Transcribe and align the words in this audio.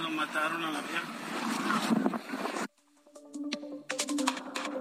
Lo 0.00 0.10
mataron 0.10 0.64
a 0.64 0.70
la 0.70 0.80
vieja. 0.80 1.02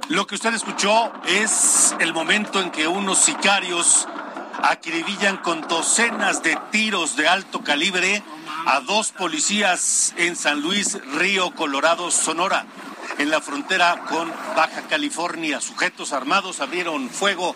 Lo 0.09 0.27
que 0.27 0.35
usted 0.35 0.53
escuchó 0.53 1.11
es 1.25 1.95
el 1.99 2.13
momento 2.13 2.59
en 2.59 2.69
que 2.71 2.87
unos 2.87 3.19
sicarios 3.19 4.07
acribillan 4.63 5.37
con 5.37 5.61
docenas 5.67 6.43
de 6.43 6.57
tiros 6.71 7.15
de 7.15 7.27
alto 7.27 7.61
calibre 7.63 8.21
a 8.65 8.81
dos 8.81 9.11
policías 9.11 10.13
en 10.17 10.35
San 10.35 10.61
Luis 10.61 10.99
Río 11.15 11.51
Colorado, 11.55 12.11
Sonora, 12.11 12.65
en 13.17 13.29
la 13.29 13.41
frontera 13.41 14.05
con 14.09 14.31
Baja 14.55 14.83
California. 14.89 15.61
Sujetos 15.61 16.13
armados 16.13 16.59
abrieron 16.59 17.09
fuego 17.09 17.55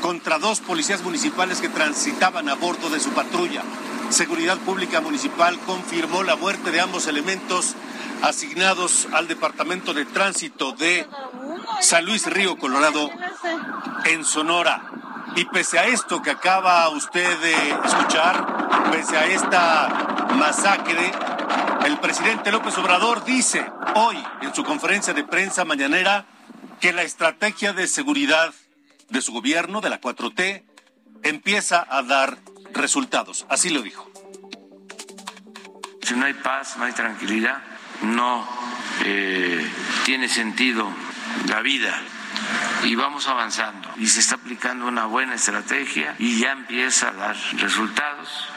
contra 0.00 0.38
dos 0.38 0.60
policías 0.60 1.02
municipales 1.02 1.60
que 1.60 1.68
transitaban 1.68 2.48
a 2.48 2.54
bordo 2.54 2.90
de 2.90 3.00
su 3.00 3.10
patrulla. 3.10 3.62
Seguridad 4.10 4.58
Pública 4.58 5.00
Municipal 5.00 5.58
confirmó 5.60 6.22
la 6.22 6.36
muerte 6.36 6.70
de 6.70 6.80
ambos 6.80 7.06
elementos 7.06 7.74
asignados 8.22 9.08
al 9.12 9.26
Departamento 9.26 9.94
de 9.94 10.04
Tránsito 10.04 10.72
de 10.72 11.06
San 11.80 12.04
Luis 12.04 12.26
Río 12.26 12.58
Colorado 12.58 13.10
en 14.04 14.24
Sonora. 14.24 14.82
Y 15.34 15.46
pese 15.46 15.78
a 15.78 15.86
esto 15.86 16.20
que 16.20 16.30
acaba 16.30 16.88
usted 16.90 17.38
de 17.40 17.54
escuchar, 17.86 18.90
pese 18.90 19.16
a 19.16 19.26
esta 19.26 20.28
masacre, 20.36 21.10
el 21.84 21.98
presidente 21.98 22.52
López 22.52 22.76
Obrador 22.78 23.24
dice 23.24 23.66
hoy 23.94 24.16
en 24.40 24.54
su 24.54 24.64
conferencia 24.64 25.12
de 25.14 25.24
prensa 25.24 25.64
mañanera 25.64 26.26
que 26.80 26.92
la 26.92 27.02
estrategia 27.02 27.72
de 27.72 27.86
seguridad 27.86 28.52
de 29.08 29.20
su 29.20 29.32
gobierno, 29.32 29.80
de 29.80 29.90
la 29.90 30.00
4T, 30.00 30.64
empieza 31.22 31.86
a 31.88 32.02
dar 32.02 32.38
resultados. 32.72 33.46
Así 33.48 33.70
lo 33.70 33.82
dijo. 33.82 34.10
Si 36.02 36.14
no 36.14 36.26
hay 36.26 36.34
paz, 36.34 36.76
no 36.76 36.84
hay 36.84 36.92
tranquilidad, 36.92 37.62
no 38.02 38.46
eh, 39.04 39.64
tiene 40.04 40.28
sentido 40.28 40.88
la 41.48 41.60
vida. 41.60 42.00
Y 42.84 42.94
vamos 42.96 43.28
avanzando. 43.28 43.88
Y 43.98 44.06
se 44.08 44.20
está 44.20 44.36
aplicando 44.36 44.86
una 44.86 45.06
buena 45.06 45.34
estrategia 45.34 46.16
y 46.18 46.40
ya 46.40 46.52
empieza 46.52 47.08
a 47.08 47.12
dar 47.12 47.36
resultados. 47.58 48.51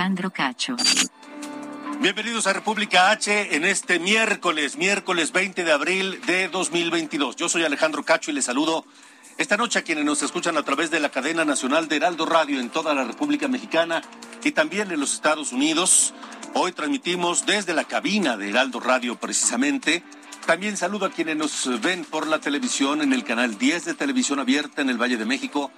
Alejandro 0.00 0.30
Cacho. 0.30 0.76
Bienvenidos 2.00 2.46
a 2.46 2.54
República 2.54 3.10
H 3.10 3.54
en 3.54 3.66
este 3.66 3.98
miércoles, 3.98 4.78
miércoles 4.78 5.30
20 5.30 5.62
de 5.62 5.72
abril 5.72 6.22
de 6.26 6.48
2022. 6.48 7.36
Yo 7.36 7.50
soy 7.50 7.64
Alejandro 7.64 8.02
Cacho 8.02 8.30
y 8.30 8.34
les 8.34 8.46
saludo 8.46 8.86
esta 9.36 9.58
noche 9.58 9.78
a 9.78 9.82
quienes 9.82 10.06
nos 10.06 10.22
escuchan 10.22 10.56
a 10.56 10.62
través 10.62 10.90
de 10.90 11.00
la 11.00 11.10
cadena 11.10 11.44
nacional 11.44 11.86
de 11.86 11.96
Heraldo 11.96 12.24
Radio 12.24 12.60
en 12.60 12.70
toda 12.70 12.94
la 12.94 13.04
República 13.04 13.46
Mexicana 13.46 14.00
y 14.42 14.52
también 14.52 14.90
en 14.90 15.00
los 15.00 15.12
Estados 15.12 15.52
Unidos. 15.52 16.14
Hoy 16.54 16.72
transmitimos 16.72 17.44
desde 17.44 17.74
la 17.74 17.84
cabina 17.84 18.38
de 18.38 18.48
Heraldo 18.48 18.80
Radio 18.80 19.16
precisamente. 19.16 20.02
También 20.46 20.78
saludo 20.78 21.04
a 21.04 21.10
quienes 21.10 21.36
nos 21.36 21.78
ven 21.82 22.06
por 22.06 22.26
la 22.26 22.38
televisión 22.38 23.02
en 23.02 23.12
el 23.12 23.22
canal 23.22 23.58
10 23.58 23.84
de 23.84 23.92
Televisión 23.92 24.40
Abierta 24.40 24.80
en 24.80 24.88
el 24.88 24.96
Valle 24.96 25.18
de 25.18 25.26
México, 25.26 25.70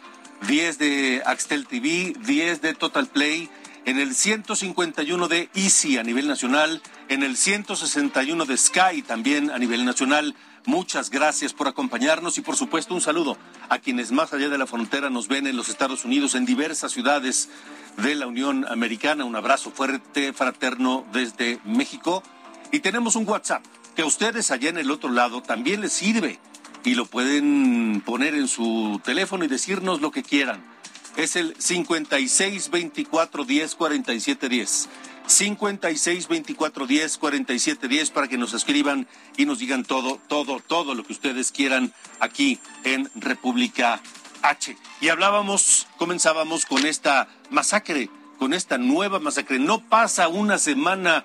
10 0.47 0.79
de 0.79 1.23
Axtel 1.27 1.67
TV, 1.67 2.15
10 2.21 2.63
de 2.63 2.75
Total 2.75 3.09
Play, 3.09 3.51
en 3.85 3.99
el 3.99 4.15
151 4.15 5.29
de 5.29 5.49
Easy 5.55 5.99
a 5.99 6.03
nivel 6.03 6.29
nacional, 6.29 6.81
en 7.09 7.23
el 7.23 7.37
161 7.37 8.45
de 8.45 8.57
Sky 8.57 9.03
también 9.07 9.51
a 9.51 9.59
nivel 9.59 9.85
nacional. 9.85 10.35
Muchas 10.65 11.11
gracias 11.11 11.53
por 11.53 11.67
acompañarnos 11.67 12.39
y 12.39 12.41
por 12.41 12.57
supuesto 12.57 12.95
un 12.95 13.01
saludo 13.01 13.37
a 13.69 13.79
quienes 13.79 14.13
más 14.13 14.33
allá 14.33 14.49
de 14.49 14.59
la 14.59 14.69
frontera 14.69 15.11
nos 15.11 15.27
ven 15.27 15.49
en 15.49 15.57
los 15.57 15.69
Estados 15.69 16.05
Unidos, 16.05 16.37
en 16.37 16.47
diversas 16.47 16.93
ciudades 16.93 17.49
de 17.97 18.15
la 18.15 18.29
Unión 18.29 18.65
Americana. 18.69 19.25
Un 19.25 19.35
abrazo 19.35 19.73
fuerte, 19.73 20.33
fraterno 20.33 21.05
desde 21.13 21.59
México. 21.65 22.23
Y 22.71 22.81
tenemos 22.81 23.17
un 23.17 23.29
WhatsApp 23.29 23.65
que 23.97 24.03
a 24.03 24.07
ustedes 24.07 24.53
allá 24.53 24.71
en 24.71 24.79
el 24.79 24.91
otro 24.91 25.11
lado 25.11 25.43
también 25.43 25.81
les 25.81 25.93
sirve 25.93 26.39
y 26.85 26.95
lo 26.95 27.07
pueden 27.07 28.03
poner 28.05 28.35
en 28.35 28.47
su 28.47 29.01
teléfono 29.05 29.45
y 29.45 29.49
decirnos 29.49 30.01
lo 30.01 30.13
que 30.13 30.23
quieran 30.23 30.72
es 31.17 31.37
el 31.37 31.55
56 31.59 32.71
24 32.71 33.45
10 33.45 33.75
47 33.75 34.49
10. 34.49 34.89
56 35.27 36.29
24 36.29 36.87
10 36.87 37.19
47 37.19 37.89
10 37.89 38.11
para 38.11 38.29
que 38.29 38.39
nos 38.39 38.55
escriban 38.55 39.07
y 39.37 39.47
nos 39.47 39.59
digan 39.59 39.85
todo, 39.85 40.21
todo, 40.29 40.61
todo 40.61 40.95
lo 40.95 41.05
que 41.05 41.13
ustedes 41.13 41.53
quieran 41.53 41.93
aquí 42.21 42.59
en 42.85 43.11
República 43.15 44.01
H. 44.43 44.77
Y 45.01 45.09
hablábamos, 45.09 45.87
comenzábamos 45.97 46.67
con 46.67 46.87
esta 46.87 47.29
masacre, 47.51 48.11
con 48.39 48.53
esta 48.53 48.79
nueva 48.79 49.21
masacre. 49.21 49.59
No 49.59 49.81
pasa 49.81 50.29
una 50.29 50.59
semana 50.59 51.25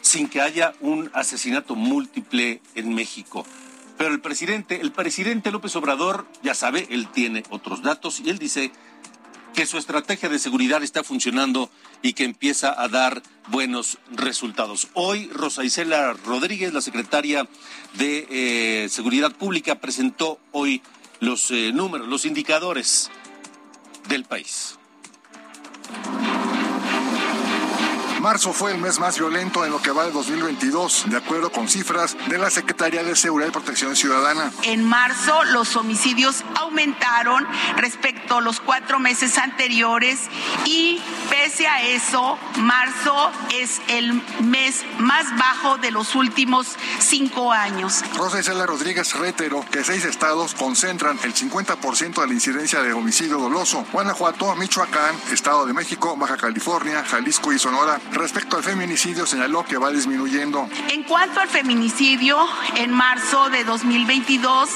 sin 0.00 0.28
que 0.28 0.40
haya 0.40 0.74
un 0.80 1.10
asesinato 1.14 1.74
múltiple 1.74 2.60
en 2.74 2.94
México. 2.94 3.46
Pero 4.02 4.14
el 4.14 4.20
presidente, 4.20 4.80
el 4.80 4.90
presidente 4.90 5.52
López 5.52 5.76
Obrador, 5.76 6.26
ya 6.42 6.56
sabe, 6.56 6.88
él 6.90 7.06
tiene 7.06 7.44
otros 7.50 7.82
datos 7.82 8.18
y 8.18 8.30
él 8.30 8.38
dice 8.40 8.72
que 9.54 9.64
su 9.64 9.78
estrategia 9.78 10.28
de 10.28 10.40
seguridad 10.40 10.82
está 10.82 11.04
funcionando 11.04 11.70
y 12.02 12.14
que 12.14 12.24
empieza 12.24 12.74
a 12.82 12.88
dar 12.88 13.22
buenos 13.46 13.98
resultados. 14.10 14.88
Hoy 14.94 15.28
Rosa 15.32 15.62
Isela 15.62 16.14
Rodríguez, 16.14 16.72
la 16.72 16.80
secretaria 16.80 17.46
de 17.94 18.26
eh, 18.28 18.88
Seguridad 18.88 19.30
Pública, 19.30 19.76
presentó 19.76 20.40
hoy 20.50 20.82
los 21.20 21.52
eh, 21.52 21.70
números, 21.72 22.08
los 22.08 22.24
indicadores 22.24 23.08
del 24.08 24.24
país. 24.24 24.80
Marzo 28.22 28.52
fue 28.52 28.70
el 28.70 28.78
mes 28.78 29.00
más 29.00 29.18
violento 29.18 29.64
en 29.64 29.72
lo 29.72 29.82
que 29.82 29.90
va 29.90 30.04
de 30.04 30.12
2022, 30.12 31.06
de 31.08 31.16
acuerdo 31.16 31.50
con 31.50 31.68
cifras 31.68 32.16
de 32.28 32.38
la 32.38 32.50
Secretaría 32.50 33.02
de 33.02 33.16
Seguridad 33.16 33.48
y 33.48 33.50
Protección 33.50 33.96
Ciudadana. 33.96 34.52
En 34.62 34.84
marzo 34.84 35.42
los 35.46 35.74
homicidios 35.74 36.44
aumentaron 36.54 37.44
respecto 37.78 38.36
a 38.36 38.40
los 38.40 38.60
cuatro 38.60 39.00
meses 39.00 39.38
anteriores 39.38 40.20
y 40.66 41.02
pese 41.30 41.66
a 41.66 41.82
eso, 41.82 42.38
marzo 42.58 43.32
es 43.54 43.82
el 43.88 44.22
mes 44.44 44.84
más 45.00 45.26
bajo 45.36 45.78
de 45.78 45.90
los 45.90 46.14
últimos 46.14 46.68
cinco 47.00 47.50
años. 47.50 48.04
Rosa 48.16 48.38
Isela 48.38 48.66
Rodríguez 48.66 49.14
reiteró 49.14 49.66
que 49.68 49.82
seis 49.82 50.04
estados 50.04 50.54
concentran 50.54 51.18
el 51.24 51.34
50% 51.34 52.20
de 52.20 52.26
la 52.28 52.32
incidencia 52.34 52.82
de 52.82 52.92
homicidio 52.92 53.38
doloso. 53.38 53.84
Guanajuato, 53.90 54.54
Michoacán, 54.54 55.16
Estado 55.32 55.66
de 55.66 55.72
México, 55.72 56.16
Baja 56.16 56.36
California, 56.36 57.04
Jalisco 57.04 57.52
y 57.52 57.58
Sonora. 57.58 58.00
Respecto 58.12 58.58
al 58.58 58.62
feminicidio, 58.62 59.26
señaló 59.26 59.64
que 59.64 59.78
va 59.78 59.90
disminuyendo. 59.90 60.68
En 60.90 61.02
cuanto 61.04 61.40
al 61.40 61.48
feminicidio, 61.48 62.36
en 62.76 62.92
marzo 62.92 63.48
de 63.48 63.64
2022, 63.64 64.68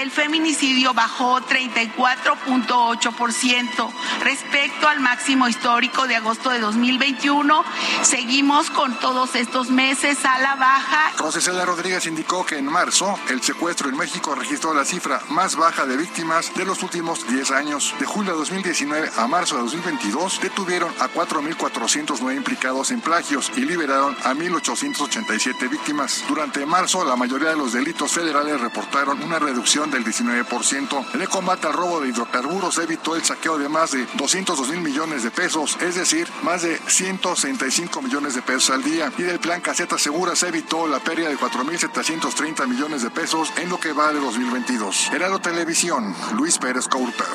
el 0.00 0.10
feminicidio 0.10 0.92
bajó 0.92 1.40
34.8%. 1.40 3.90
Respecto 4.22 4.88
al 4.88 5.00
máximo 5.00 5.48
histórico 5.48 6.06
de 6.06 6.16
agosto 6.16 6.50
de 6.50 6.58
2021, 6.58 7.64
seguimos 8.02 8.68
con 8.70 8.94
todos 8.98 9.36
estos 9.36 9.70
meses 9.70 10.22
a 10.26 10.38
la 10.40 10.56
baja. 10.56 11.12
Rosicela 11.16 11.64
Rodríguez 11.64 12.06
indicó 12.06 12.44
que 12.44 12.58
en 12.58 12.66
marzo 12.66 13.18
el 13.30 13.40
secuestro 13.42 13.88
en 13.88 13.96
México 13.96 14.34
registró 14.34 14.74
la 14.74 14.84
cifra 14.84 15.22
más 15.30 15.56
baja 15.56 15.86
de 15.86 15.96
víctimas 15.96 16.52
de 16.54 16.66
los 16.66 16.82
últimos 16.82 17.26
10 17.26 17.52
años. 17.52 17.94
De 17.98 18.04
julio 18.04 18.32
de 18.32 18.38
2019 18.38 19.12
a 19.16 19.26
marzo 19.26 19.56
de 19.56 19.62
2022 19.62 20.42
detuvieron 20.42 20.92
a 21.00 21.08
4.409 21.08 22.36
implicados 22.36 22.81
en 22.90 23.00
plagios 23.00 23.52
y 23.56 23.60
liberaron 23.60 24.16
a 24.24 24.34
1.887 24.34 25.70
víctimas. 25.70 26.24
Durante 26.28 26.66
marzo, 26.66 27.04
la 27.04 27.16
mayoría 27.16 27.50
de 27.50 27.56
los 27.56 27.72
delitos 27.72 28.12
federales 28.12 28.60
reportaron 28.60 29.22
una 29.22 29.38
reducción 29.38 29.90
del 29.90 30.04
19%. 30.04 31.14
En 31.14 31.20
el 31.20 31.28
combate 31.28 31.66
al 31.66 31.74
robo 31.74 32.00
de 32.00 32.08
hidrocarburos 32.08 32.78
evitó 32.78 33.14
el 33.14 33.24
saqueo 33.24 33.58
de 33.58 33.68
más 33.68 33.92
de 33.92 34.06
202 34.14 34.68
mil 34.70 34.80
millones 34.80 35.22
de 35.22 35.30
pesos, 35.30 35.76
es 35.80 35.94
decir, 35.94 36.28
más 36.42 36.62
de 36.62 36.78
165 36.86 38.02
millones 38.02 38.34
de 38.34 38.42
pesos 38.42 38.70
al 38.70 38.82
día. 38.82 39.12
Y 39.18 39.22
del 39.22 39.38
plan 39.38 39.60
Caseta 39.60 39.98
Segura 39.98 40.34
se 40.34 40.48
evitó 40.48 40.86
la 40.86 40.98
pérdida 41.00 41.28
de 41.28 41.38
4.730 41.38 42.66
millones 42.66 43.02
de 43.02 43.10
pesos 43.10 43.52
en 43.56 43.68
lo 43.68 43.78
que 43.78 43.92
va 43.92 44.12
de 44.12 44.20
2022. 44.20 45.10
Heraldo 45.12 45.40
Televisión, 45.40 46.14
Luis 46.36 46.58
Pérez 46.58 46.88
Couta. 46.88 47.26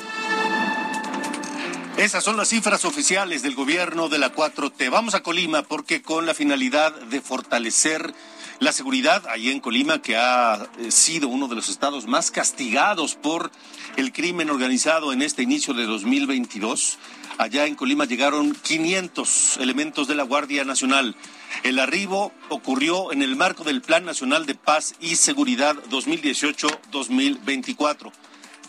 Esas 1.97 2.23
son 2.23 2.37
las 2.37 2.47
cifras 2.49 2.85
oficiales 2.85 3.41
del 3.41 3.55
gobierno 3.55 4.07
de 4.07 4.19
la 4.19 4.31
4T. 4.31 4.91
Vamos 4.91 5.15
a 5.15 5.23
Colima 5.23 5.63
porque 5.63 6.03
con 6.03 6.27
la 6.27 6.35
finalidad 6.35 6.93
de 6.93 7.21
fortalecer 7.21 8.13
la 8.59 8.71
seguridad 8.71 9.23
ahí 9.27 9.49
en 9.49 9.59
Colima, 9.59 9.99
que 9.99 10.15
ha 10.15 10.67
eh, 10.77 10.91
sido 10.91 11.27
uno 11.27 11.47
de 11.47 11.55
los 11.55 11.69
estados 11.69 12.05
más 12.05 12.29
castigados 12.29 13.15
por 13.15 13.49
el 13.95 14.13
crimen 14.13 14.51
organizado 14.51 15.11
en 15.11 15.23
este 15.23 15.41
inicio 15.41 15.73
de 15.73 15.87
2022, 15.87 16.99
allá 17.39 17.65
en 17.65 17.73
Colima 17.73 18.05
llegaron 18.05 18.53
500 18.53 19.57
elementos 19.57 20.07
de 20.07 20.13
la 20.13 20.21
Guardia 20.21 20.63
Nacional. 20.65 21.15
El 21.63 21.79
arribo 21.79 22.31
ocurrió 22.49 23.11
en 23.11 23.23
el 23.23 23.35
marco 23.35 23.63
del 23.63 23.81
Plan 23.81 24.05
Nacional 24.05 24.45
de 24.45 24.53
Paz 24.53 24.93
y 24.99 25.15
Seguridad 25.15 25.75
2018-2024. 25.89 28.11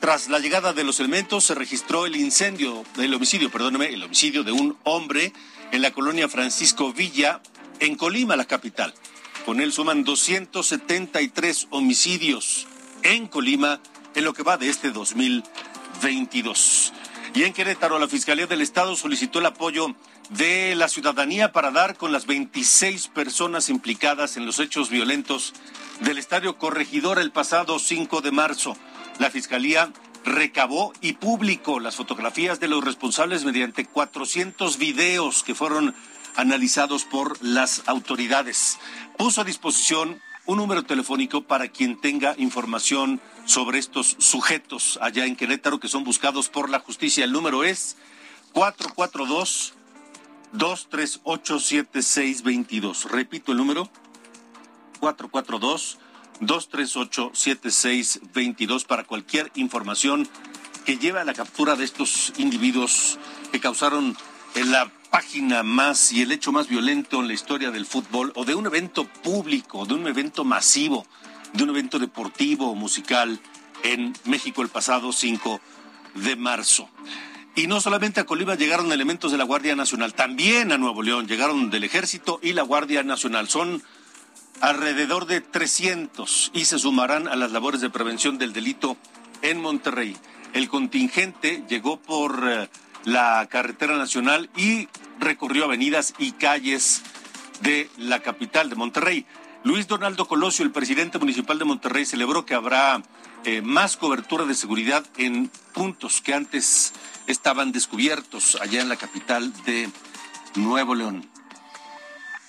Tras 0.00 0.29
la 0.29 0.39
llegada 0.39 0.73
de 0.73 0.85
los 0.85 1.00
elementos 1.00 1.45
se 1.45 1.56
registró 1.56 2.06
el 2.06 2.15
incendio, 2.15 2.85
el 2.99 3.12
homicidio, 3.12 3.50
perdóneme, 3.50 3.87
el 3.87 4.05
homicidio 4.05 4.45
de 4.45 4.53
un 4.53 4.77
hombre 4.85 5.33
en 5.73 5.83
la 5.83 5.91
colonia 5.91 6.29
Francisco 6.29 6.93
Villa, 6.93 7.41
en 7.81 7.97
Colima, 7.97 8.37
la 8.37 8.45
capital. 8.45 8.95
Con 9.45 9.61
él 9.61 9.73
suman 9.73 10.05
273 10.05 11.67
homicidios 11.71 12.69
en 13.03 13.27
Colima 13.27 13.81
en 14.15 14.25
lo 14.25 14.35
que 14.35 14.45
va 14.45 14.56
de 14.56 14.69
este 14.69 14.93
2022. 14.93 16.93
Y 17.35 17.43
en 17.43 17.53
Querétaro, 17.53 17.99
la 17.99 18.06
Fiscalía 18.06 18.47
del 18.47 18.61
Estado 18.61 18.95
solicitó 18.95 19.41
el 19.41 19.47
apoyo 19.47 19.97
de 20.31 20.77
la 20.77 20.89
ciudadanía 20.89 21.50
para 21.50 21.73
dar 21.73 21.97
con 21.97 22.12
las 22.12 22.27
26 22.27 23.09
personas 23.09 23.69
implicadas 23.69 24.37
en 24.37 24.47
los 24.47 24.61
hechos 24.61 24.91
violentos 24.91 25.55
del 26.00 26.19
Estadio 26.19 26.56
Corregidor 26.56 27.19
el 27.19 27.33
pasado 27.33 27.81
5 27.81 28.21
de 28.21 28.31
marzo. 28.31 28.77
La 29.19 29.31
Fiscalía 29.31 29.93
recabó 30.25 30.93
y 31.00 31.15
publicó 31.15 31.81
las 31.81 31.97
fotografías 31.97 32.61
de 32.61 32.69
los 32.69 32.85
responsables 32.85 33.44
mediante 33.44 33.85
400 33.85 34.79
videos 34.79 35.43
que 35.43 35.55
fueron 35.55 35.94
analizados 36.37 37.05
por 37.05 37.43
las 37.43 37.82
autoridades. 37.87 38.79
Puso 39.17 39.41
a 39.41 39.44
disposición 39.44 40.20
un 40.47 40.59
número 40.59 40.85
telefónico 40.85 41.43
para 41.43 41.69
quien 41.69 42.00
tenga 42.00 42.35
información 42.38 43.20
sobre 43.44 43.79
estos 43.79 44.17
sujetos 44.19 44.99
allá 45.03 45.26
en 45.26 45.35
Querétaro 45.35 45.81
que 45.81 45.88
son 45.88 46.05
buscados 46.05 46.49
por 46.49 46.71
la 46.71 46.79
justicia. 46.79 47.25
El 47.25 47.32
número 47.32 47.64
es 47.64 47.97
442 48.53 49.75
238 50.53 51.61
7622. 51.61 53.11
Repito 53.11 53.53
el 53.53 53.59
número 53.59 53.91
442 55.00 55.99
238-7622 56.40 58.87
para 58.87 59.05
cualquier 59.05 59.52
información 59.55 60.26
que 60.85 60.96
lleve 60.96 61.20
a 61.20 61.25
la 61.25 61.35
captura 61.35 61.76
de 61.76 61.85
estos 61.85 62.32
individuos 62.38 63.20
que 63.52 63.61
causaron 63.61 64.17
la 64.55 64.90
página 65.11 65.62
más 65.62 66.12
y 66.12 66.23
el 66.23 66.32
hecho 66.32 66.52
más 66.52 66.69
violento 66.69 67.20
en 67.20 67.29
la 67.29 67.35
historia 67.35 67.70
del 67.70 67.87
fútbol 67.87 68.32
o 68.35 68.44
de 68.44 68.55
un 68.55 68.67
evento 68.67 69.05
público, 69.05 69.87
de 69.87 69.94
un 69.94 70.06
evento 70.06 70.44
masivo, 70.44 71.06
de 71.52 71.64
un 71.64 71.70
evento 71.70 71.99
deportivo 71.99 72.70
o 72.70 72.75
musical 72.75 73.40
en 73.82 74.14
México 74.25 74.62
el 74.62 74.69
pasado 74.69 75.12
5 75.12 75.61
de 76.14 76.37
marzo. 76.37 76.88
Y 77.55 77.67
no 77.67 77.81
solamente 77.81 78.20
a 78.20 78.26
Colima 78.26 78.55
llegaron 78.55 78.93
elementos 78.93 79.32
de 79.32 79.38
la 79.38 79.44
Guardia 79.44 79.75
Nacional, 79.75 80.14
también 80.14 80.70
a 80.70 80.79
Nuevo 80.79 81.02
León 81.02 81.26
llegaron 81.26 81.70
del 81.70 81.85
Ejército 81.85 82.38
y 82.43 82.52
la 82.52 82.62
Guardia 82.62 83.02
Nacional. 83.02 83.49
Son 83.49 83.82
alrededor 84.60 85.26
de 85.26 85.40
300 85.40 86.50
y 86.55 86.64
se 86.64 86.78
sumarán 86.78 87.28
a 87.28 87.37
las 87.37 87.52
labores 87.52 87.81
de 87.81 87.90
prevención 87.90 88.38
del 88.38 88.52
delito 88.52 88.96
en 89.43 89.60
Monterrey. 89.60 90.16
El 90.52 90.69
contingente 90.69 91.64
llegó 91.69 92.00
por 92.00 92.43
eh, 92.46 92.69
la 93.05 93.46
carretera 93.50 93.96
nacional 93.96 94.50
y 94.56 94.88
recorrió 95.19 95.64
avenidas 95.64 96.14
y 96.19 96.32
calles 96.32 97.02
de 97.60 97.88
la 97.96 98.20
capital 98.20 98.70
de 98.70 98.76
Monterrey. 98.76 99.26
Luis 99.64 99.87
Donaldo 99.87 100.26
Colosio, 100.26 100.64
el 100.64 100.70
presidente 100.70 101.19
municipal 101.19 101.58
de 101.58 101.64
Monterrey, 101.64 102.04
celebró 102.04 102.46
que 102.46 102.54
habrá 102.54 103.02
eh, 103.44 103.61
más 103.62 103.96
cobertura 103.96 104.44
de 104.44 104.54
seguridad 104.54 105.04
en 105.16 105.50
puntos 105.75 106.20
que 106.20 106.34
antes 106.34 106.93
estaban 107.26 107.72
descubiertos 107.72 108.56
allá 108.61 108.81
en 108.81 108.88
la 108.88 108.96
capital 108.96 109.52
de 109.64 109.90
Nuevo 110.54 110.94
León. 110.94 111.28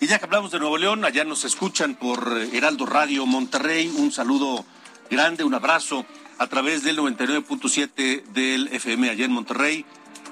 Y 0.01 0.07
ya 0.07 0.17
que 0.17 0.23
hablamos 0.23 0.51
de 0.51 0.59
Nuevo 0.59 0.77
León, 0.77 1.03
allá 1.03 1.25
nos 1.25 1.43
escuchan 1.43 1.93
por 1.93 2.47
Heraldo 2.53 2.85
Radio 2.85 3.25
Monterrey. 3.25 3.91
Un 3.97 4.13
saludo 4.13 4.63
grande, 5.09 5.43
un 5.43 5.53
abrazo 5.53 6.05
a 6.37 6.47
través 6.47 6.83
del 6.83 6.97
99.7 6.99 8.23
del 8.27 8.69
FM 8.69 9.09
allá 9.09 9.25
en 9.25 9.33
Monterrey. 9.33 9.85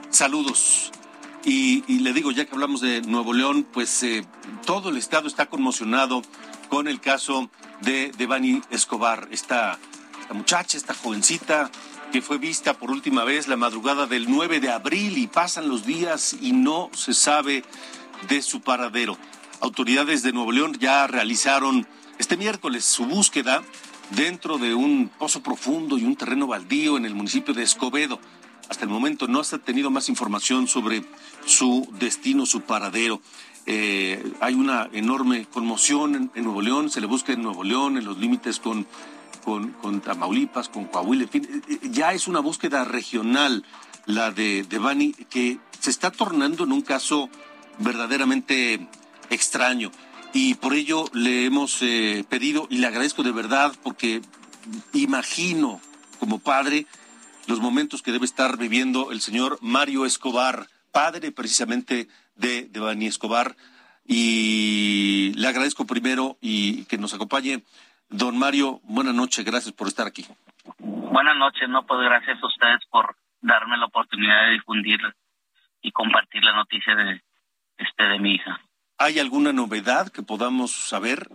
Saludos. 0.10 0.94
Y, 1.44 1.81
le 2.00 2.14
digo, 2.14 2.31
ya 2.31 2.46
que 2.46 2.54
hablamos 2.54 2.80
de 2.80 3.02
Nuevo 3.02 3.34
León, 3.34 3.68
pues 3.74 4.04
eh, 4.04 4.25
todo 4.66 4.88
el 4.88 4.96
estado 4.96 5.28
está 5.28 5.48
conmocionado 5.48 6.22
con 6.69 6.88
el 6.88 7.02
caso 7.02 7.50
de 7.81 8.14
Devani 8.18 8.62
Escobar, 8.69 9.28
esta, 9.31 9.78
esta 10.22 10.34
muchacha, 10.34 10.78
esta 10.78 10.94
jovencita 10.94 11.69
que 12.14 12.22
fue 12.22 12.38
vista 12.38 12.74
por 12.74 12.90
última 12.90 13.25
vez 13.25 13.50
la 13.50 13.58
madrugada 13.58 14.08
del 14.08 14.31
9 14.31 14.62
de 14.62 14.72
abril 14.72 15.18
y 15.18 15.28
pasan 15.28 15.68
los 15.68 15.86
días 15.86 16.38
y 16.40 16.54
no 16.54 16.90
se 16.94 17.14
sabe 17.14 17.66
de 18.30 18.42
su 18.42 18.62
paradero 18.62 19.18
autoridades 19.62 20.24
de 20.24 20.33
Nuevo 20.33 20.51
León 20.51 20.77
ya 20.80 21.07
realizaron 21.07 21.88
este 22.18 22.38
miércoles 22.38 22.86
su 22.86 23.06
búsqueda 23.06 23.63
dentro 24.12 24.57
de 24.57 24.74
un 24.74 25.09
pozo 25.09 25.44
profundo 25.44 25.98
y 25.98 26.04
un 26.04 26.15
terreno 26.15 26.48
baldío 26.48 26.98
en 26.98 27.06
el 27.06 27.15
municipio 27.15 27.54
de 27.54 27.63
Escobedo. 27.63 28.19
Hasta 28.69 28.83
el 28.83 28.89
momento 28.89 29.27
no 29.27 29.44
se 29.44 29.56
ha 29.56 29.59
tenido 29.59 29.89
más 29.89 30.09
información 30.09 30.68
sobre 30.68 31.04
su 31.45 31.88
destino, 32.00 32.45
su 32.45 32.62
paradero. 32.62 33.21
Eh, 33.65 34.33
hay 34.39 34.54
una 34.54 34.89
enorme 34.94 35.45
conmoción 35.45 36.31
en, 36.33 36.44
Nuevo 36.44 36.61
León, 36.61 36.90
se 36.90 37.02
le 37.02 37.07
busca 37.07 37.33
en 37.33 37.42
Nuevo 37.42 37.64
León, 37.64 37.97
en 37.97 38.06
los 38.06 38.18
límites 38.18 38.59
con, 38.59 38.87
con, 39.44 40.02
Tamaulipas, 40.02 40.69
con 40.69 40.85
Coahuila, 40.85 41.23
en 41.23 41.30
fin, 41.30 41.64
eh, 41.69 41.73
eh, 41.73 41.80
ya 41.92 42.14
es 42.14 42.28
una 42.28 42.40
búsqueda 42.40 42.85
regional 42.85 43.66
la 44.06 44.31
de, 44.31 44.64
de 44.64 44.80
Bani 44.80 45.14
que 45.30 45.59
se 45.80 45.90
está 45.90 46.11
tornando 46.11 46.64
en 46.64 46.71
un 46.71 46.81
caso 46.81 47.30
verdaderamente 47.80 48.87
extraño. 49.30 49.92
Y 50.34 50.56
por 50.56 50.74
ello 50.74 51.06
le 51.14 51.46
hemos 51.46 51.81
eh, 51.81 52.26
pedido 52.30 52.68
y 52.69 52.78
le 52.78 52.88
agradezco 52.88 53.24
de 53.24 53.31
verdad 53.31 53.74
porque 53.84 54.22
imagino 54.94 55.80
como 56.19 56.40
padre 56.40 56.86
los 57.48 57.60
momentos 57.60 58.02
que 58.02 58.12
debe 58.12 58.26
estar 58.26 58.57
viviendo 58.57 59.12
el 59.12 59.22
señor 59.22 59.57
Mario 59.62 60.06
Escobar, 60.06 60.68
padre 60.92 61.31
precisamente 61.31 62.07
de, 62.36 62.66
de 62.66 62.80
Bani 62.80 63.07
Escobar. 63.07 63.56
Y 64.06 65.34
le 65.36 65.48
agradezco 65.48 65.86
primero 65.86 66.38
y 66.42 66.86
que 66.86 66.98
nos 66.98 67.14
acompañe. 67.14 67.64
Don 68.10 68.38
Mario, 68.38 68.80
buenas 68.84 69.14
noches, 69.14 69.44
gracias 69.44 69.74
por 69.74 69.88
estar 69.88 70.07
aquí. 70.07 70.26
Buenas 70.80 71.36
noches, 71.38 71.68
no, 71.68 71.86
pues 71.86 72.00
gracias 72.02 72.42
a 72.42 72.48
ustedes 72.48 72.86
por 72.90 73.16
darme 73.42 73.78
la 73.78 73.86
oportunidad 73.86 74.46
de 74.46 74.52
difundir 74.54 75.00
y 75.81 75.92
compartir 75.92 76.44
la 76.44 76.54
noticia 76.56 76.96
de, 76.96 77.22
este, 77.78 78.04
de 78.04 78.19
mi 78.19 78.36
hija. 78.36 78.62
¿Hay 78.99 79.19
alguna 79.19 79.54
novedad 79.54 80.11
que 80.11 80.23
podamos 80.23 80.71
saber? 80.71 81.27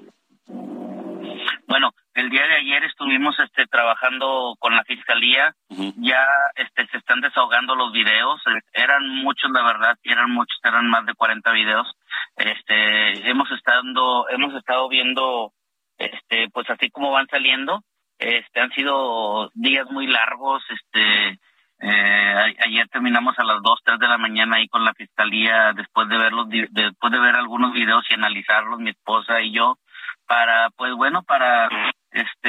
Bueno, 1.69 1.93
el 2.15 2.29
día 2.29 2.43
de 2.43 2.57
ayer 2.57 2.83
estuvimos 2.85 3.39
este 3.39 3.67
trabajando 3.67 4.57
con 4.59 4.75
la 4.75 4.83
fiscalía, 4.83 5.55
ya 5.97 6.27
este 6.57 6.89
se 6.89 6.99
están 6.99 7.21
desahogando 7.21 7.77
los 7.77 7.93
videos, 7.93 8.41
eh, 8.47 8.61
eran 8.73 9.09
muchos 9.09 9.49
la 9.53 9.63
verdad, 9.63 9.97
eran 10.03 10.33
muchos, 10.33 10.59
eran 10.65 10.91
más 10.91 11.07
de 11.07 11.15
40 11.15 11.53
videos. 11.53 11.87
Este, 12.37 13.31
hemos 13.31 13.49
estado 13.53 14.29
hemos 14.31 14.55
estado 14.55 14.89
viendo 14.89 15.53
este 15.99 16.49
pues 16.53 16.69
así 16.69 16.91
como 16.91 17.13
van 17.13 17.29
saliendo, 17.29 17.85
este 18.19 18.61
han 18.61 18.73
sido 18.73 19.51
días 19.55 19.89
muy 19.89 20.09
largos, 20.09 20.65
este 20.69 21.39
eh, 21.83 22.57
ayer 22.65 22.89
terminamos 22.89 23.39
a 23.39 23.45
las 23.45 23.61
2, 23.63 23.81
3 23.85 23.99
de 23.99 24.09
la 24.09 24.19
mañana 24.19 24.57
ahí 24.57 24.69
con 24.69 24.85
la 24.85 24.95
fiscalía 24.95 25.73
después 25.75 26.09
de 26.09 26.17
ver 26.17 26.33
los, 26.33 26.49
después 26.49 27.13
de 27.13 27.19
ver 27.19 27.35
algunos 27.35 27.73
videos 27.73 28.05
y 28.09 28.15
analizarlos 28.15 28.79
mi 28.79 28.91
esposa 28.91 29.41
y 29.43 29.53
yo 29.53 29.77
para 30.27 30.71
pues 30.71 30.95
bueno 30.95 31.23
para 31.25 31.69
este 32.13 32.49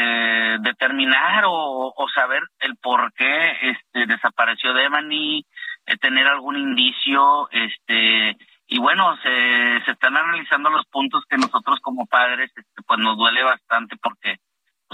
determinar 0.60 1.46
o, 1.48 1.94
saber 2.14 2.44
el 2.60 2.76
por 2.78 3.12
qué 3.14 3.58
este 3.62 4.06
desapareció 4.06 4.74
Devani 4.74 5.44
eh, 5.88 5.98
tener 5.98 6.28
algún 6.28 6.58
indicio 6.58 7.50
este 7.52 8.38
y 8.68 8.80
bueno, 8.80 9.16
se, 9.22 9.86
se 9.86 9.92
están 9.92 10.18
analizando 10.18 10.70
los 10.72 10.86
puntos 10.88 11.24
que 11.30 11.38
nosotros 11.38 11.80
como 11.82 12.08
padres, 12.08 12.52
este, 12.56 12.82
pues 12.88 13.00
nos 13.00 13.18
duele 13.18 13.44
bastante 13.44 13.98
porque, 13.98 14.38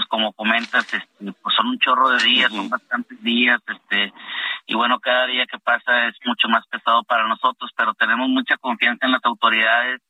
pues 0.00 0.08
como 0.08 0.32
comentas, 0.32 0.94
este, 0.94 1.32
pues 1.42 1.54
son 1.54 1.66
un 1.66 1.78
chorro 1.78 2.08
de 2.08 2.24
días, 2.24 2.50
son 2.50 2.70
bastantes 2.70 3.22
días, 3.22 3.60
este, 3.66 4.14
y 4.66 4.74
bueno, 4.74 4.98
cada 4.98 5.26
día 5.26 5.44
que 5.44 5.58
pasa 5.58 6.06
es 6.06 6.16
mucho 6.24 6.48
más 6.48 6.66
pesado 6.68 7.02
para 7.02 7.28
nosotros, 7.28 7.70
pero 7.76 7.92
tenemos 7.92 8.30
mucha 8.30 8.56
confianza 8.56 9.04
en 9.04 9.12
las 9.12 9.24
autoridades, 9.26 10.00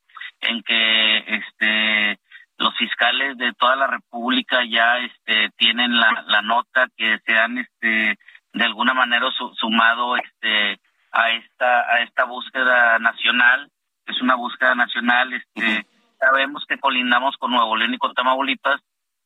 en 0.43 0.63
que, 0.63 1.19
este, 1.27 2.21
los 2.59 2.77
fiscales 2.77 3.37
de 3.37 3.53
toda 3.55 3.75
la 3.75 3.89
República 3.89 4.61
ya, 4.65 4.99
este, 4.99 5.51
tienen 5.57 5.99
la, 5.99 6.23
la 6.29 6.43
nota 6.43 6.87
que 6.97 7.19
se 7.27 7.37
han, 7.37 7.59
este, 7.59 8.17
de 8.53 8.65
alguna 8.65 8.95
manera 8.95 9.27
sumado, 9.57 10.17
este, 10.17 10.79
a 11.11 11.31
esta 11.33 11.81
a 11.93 12.03
esta 12.03 12.25
búsqueda 12.27 13.01
nacional. 13.01 13.69
Es 14.07 14.21
una 14.23 14.37
búsqueda 14.37 14.77
nacional 14.77 15.33
este 15.33 15.85
sabemos 16.21 16.65
que 16.69 16.79
colindamos 16.79 17.37
con 17.39 17.51
Nuevo 17.51 17.77
León 17.77 17.95
y 17.95 17.99
con 17.99 18.15
Tamaulipas 18.15 18.81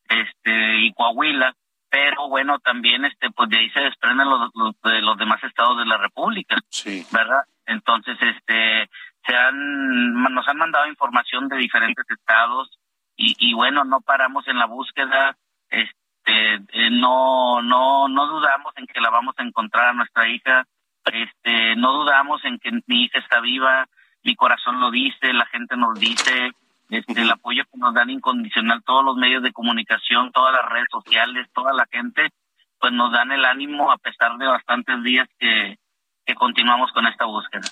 este 0.09 0.79
y 0.81 0.93
Coahuila 0.93 1.55
pero 1.91 2.29
bueno 2.29 2.59
también 2.59 3.05
este 3.05 3.31
pues 3.31 3.49
de 3.51 3.59
ahí 3.59 3.71
se 3.71 3.81
desprenden 3.81 4.29
los, 4.29 4.51
los 4.55 4.75
de 4.83 5.01
los 5.01 5.17
demás 5.17 5.43
estados 5.45 5.79
de 5.79 5.87
la 5.87 5.97
República 5.99 6.57
sí. 6.69 7.07
verdad 7.13 7.45
entonces 7.67 8.17
este 8.21 8.91
se 9.27 9.35
han 9.35 10.13
nos 10.35 10.47
han 10.49 10.59
mandado 10.59 10.87
información 10.87 11.49
de 11.49 11.57
diferentes 11.57 12.05
estados 12.11 12.79
y, 13.17 13.37
y 13.39 13.55
bueno 13.55 13.85
no 13.85 14.01
paramos 14.01 14.47
en 14.49 14.59
la 14.59 14.67
búsqueda 14.67 15.37
este 15.69 16.55
eh, 16.73 16.91
no 16.91 17.63
no 17.63 18.09
no 18.09 18.27
dudamos 18.27 18.73
en 18.77 18.87
que 18.87 19.01
la 19.01 19.11
vamos 19.11 19.35
a 19.39 19.43
encontrar 19.43 19.89
a 19.89 19.93
nuestra 19.93 20.29
hija 20.29 20.67
este, 21.05 21.77
no 21.77 21.93
dudamos 21.93 22.45
en 22.45 22.59
que 22.59 22.71
mi 22.87 23.05
hija 23.05 23.19
está 23.19 23.41
viva, 23.41 23.87
mi 24.23 24.35
corazón 24.37 24.81
lo 24.81 24.91
dice, 24.91 25.33
la 25.33 25.47
gente 25.47 25.77
nos 25.77 25.99
dice, 25.99 26.53
este, 26.99 27.23
el 27.23 27.31
apoyo 27.31 27.65
que 27.65 27.79
nos 27.79 27.95
dan 27.95 28.11
incondicional 28.11 28.83
todos 28.85 29.05
los 29.05 29.17
medios 29.17 29.43
de 29.43 29.53
comunicación, 29.53 30.33
todas 30.33 30.53
las 30.53 30.71
redes 30.71 30.89
sociales, 30.91 31.49
toda 31.55 31.73
la 31.73 31.87
gente, 31.91 32.31
pues 32.79 32.93
nos 32.93 33.13
dan 33.13 33.33
el 33.33 33.45
ánimo 33.45 33.91
a 33.91 33.99
pesar 33.99 34.37
de 34.39 34.47
bastantes 34.47 35.03
días 35.03 35.29
que, 35.39 35.79
que 36.25 36.35
continuamos 36.35 36.93
con 36.93 37.07
esta 37.07 37.25
búsqueda. 37.25 37.63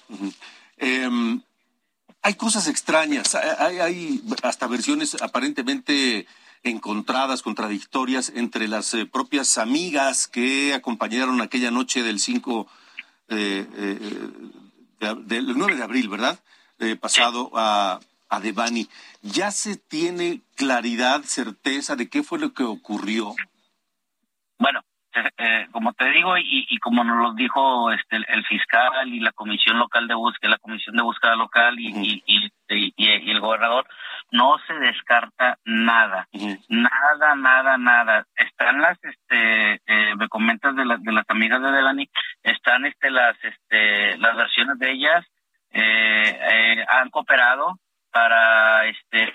Em, 0.77 1.41
hay 2.23 2.35
cosas 2.35 2.69
extrañas, 2.69 3.35
hay, 3.35 3.81
hay 3.81 4.23
hasta 4.43 4.67
versiones 4.67 5.21
aparentemente 5.23 6.27
encontradas, 6.63 7.43
contradictorias 7.43 8.33
entre 8.35 8.69
las 8.69 8.95
eh, 8.95 9.07
propias 9.07 9.59
amigas 9.59 10.29
que 10.29 10.75
acompañaron 10.75 11.41
aquella 11.41 11.71
noche 11.71 12.03
del 12.03 12.21
5 12.21 12.69
eh, 13.29 13.67
eh, 13.75 13.99
del 15.25 15.57
9 15.57 15.77
de 15.77 15.83
abril, 15.83 16.09
¿verdad? 16.09 16.39
Eh, 16.79 16.97
pasado 16.97 17.51
a, 17.55 17.95
a 17.95 18.01
Devani. 18.41 18.89
¿Ya 19.23 19.51
se 19.51 19.77
tiene 19.77 20.41
claridad, 20.57 21.23
certeza 21.23 21.97
de 21.97 22.09
qué 22.09 22.23
fue 22.23 22.39
lo 22.39 22.53
que 22.53 22.65
ocurrió? 22.65 23.35
Bueno, 24.59 24.81
eh, 25.15 25.67
como 25.73 25.93
te 25.93 26.11
digo 26.11 26.39
y, 26.39 26.67
y, 26.71 26.79
como 26.79 27.05
nos 27.05 27.19
lo 27.19 27.35
dijo 27.35 27.93
este 27.93 28.17
el, 28.17 28.45
fiscal 28.47 29.09
y 29.09 29.21
la 29.21 29.33
comisión 29.33 29.79
local 29.79 30.09
de 30.09 30.15
búsqueda, 30.15 30.53
la 30.53 30.59
comisión 30.59 30.97
de 30.97 31.03
búsqueda 31.03 31.37
local 31.37 31.79
y, 31.79 32.23
y, 32.27 32.53
y, 32.69 32.95
y 32.97 33.31
el 33.31 33.41
gobernador, 33.41 33.87
no 34.31 34.57
se 34.67 34.75
descarta 34.75 35.59
nada, 35.65 36.27
nada, 36.69 37.35
nada, 37.35 37.77
nada. 37.77 38.27
Están 38.37 38.81
las, 38.81 38.99
este, 39.05 39.75
eh, 39.87 40.17
me 40.17 40.29
comentas 40.29 40.75
de, 40.75 40.87
las 40.87 41.03
de 41.03 41.13
las 41.13 41.29
amigas 41.29 41.61
de 41.61 41.71
Devani, 41.71 42.09
están, 42.43 42.87
este, 42.87 43.11
las, 43.11 43.37
este, 43.45 44.17
las 44.17 44.35
versiones 44.37 44.79
de 44.79 44.91
ellas, 44.91 45.27
eh, 45.73 46.39
eh, 46.51 46.85
han 46.89 47.11
cooperado 47.11 47.79
para, 48.13 48.87
este, 48.87 49.33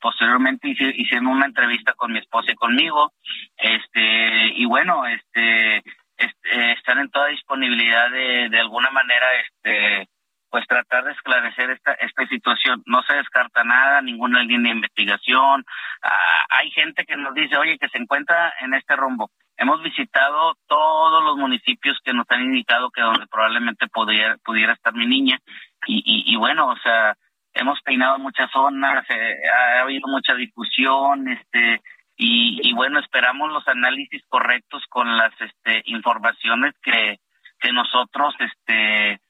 posteriormente 0.00 0.68
hicieron 0.68 1.26
una 1.26 1.46
entrevista 1.46 1.92
con 1.94 2.12
mi 2.12 2.18
esposa 2.18 2.52
y 2.52 2.54
conmigo, 2.54 3.12
este, 3.56 4.46
y 4.56 4.64
bueno, 4.64 5.06
este, 5.06 5.82
este 6.16 6.72
están 6.72 6.98
en 6.98 7.10
toda 7.10 7.26
disponibilidad 7.26 8.10
de, 8.10 8.48
de 8.48 8.60
alguna 8.60 8.90
manera, 8.90 9.26
este, 9.40 10.08
pues 10.50 10.66
tratar 10.66 11.04
de 11.04 11.12
esclarecer 11.12 11.70
esta 11.70 11.92
esta 11.94 12.26
situación. 12.26 12.82
No 12.86 13.02
se 13.02 13.14
descarta 13.14 13.62
nada, 13.64 14.02
ninguna 14.02 14.42
línea 14.42 14.72
de 14.72 14.78
investigación. 14.78 15.64
Ah, 16.02 16.46
hay 16.50 16.70
gente 16.72 17.04
que 17.04 17.16
nos 17.16 17.34
dice, 17.34 17.56
oye, 17.56 17.78
que 17.78 17.88
se 17.88 17.98
encuentra 17.98 18.52
en 18.60 18.74
este 18.74 18.96
rumbo. 18.96 19.30
Hemos 19.56 19.82
visitado 19.82 20.56
todos 20.66 21.22
los 21.22 21.36
municipios 21.36 21.98
que 22.02 22.12
nos 22.12 22.26
han 22.30 22.42
indicado 22.42 22.90
que 22.90 23.02
donde 23.02 23.26
probablemente 23.26 23.86
podría, 23.88 24.36
pudiera 24.44 24.72
estar 24.72 24.94
mi 24.94 25.06
niña. 25.06 25.38
Y, 25.86 25.98
y, 26.04 26.32
y 26.32 26.36
bueno, 26.36 26.68
o 26.68 26.76
sea, 26.78 27.16
hemos 27.54 27.80
peinado 27.82 28.18
muchas 28.18 28.50
zonas, 28.50 29.04
eh, 29.10 29.36
ha 29.48 29.80
habido 29.82 30.08
mucha 30.08 30.34
discusión, 30.34 31.28
este, 31.28 31.80
y, 32.16 32.60
y 32.62 32.72
bueno, 32.72 32.98
esperamos 33.00 33.50
los 33.50 33.66
análisis 33.66 34.22
correctos 34.28 34.84
con 34.88 35.16
las 35.16 35.32
este, 35.40 35.82
informaciones 35.86 36.74
que, 36.82 37.18
que 37.58 37.72
nosotros, 37.72 38.34
este, 38.40 39.20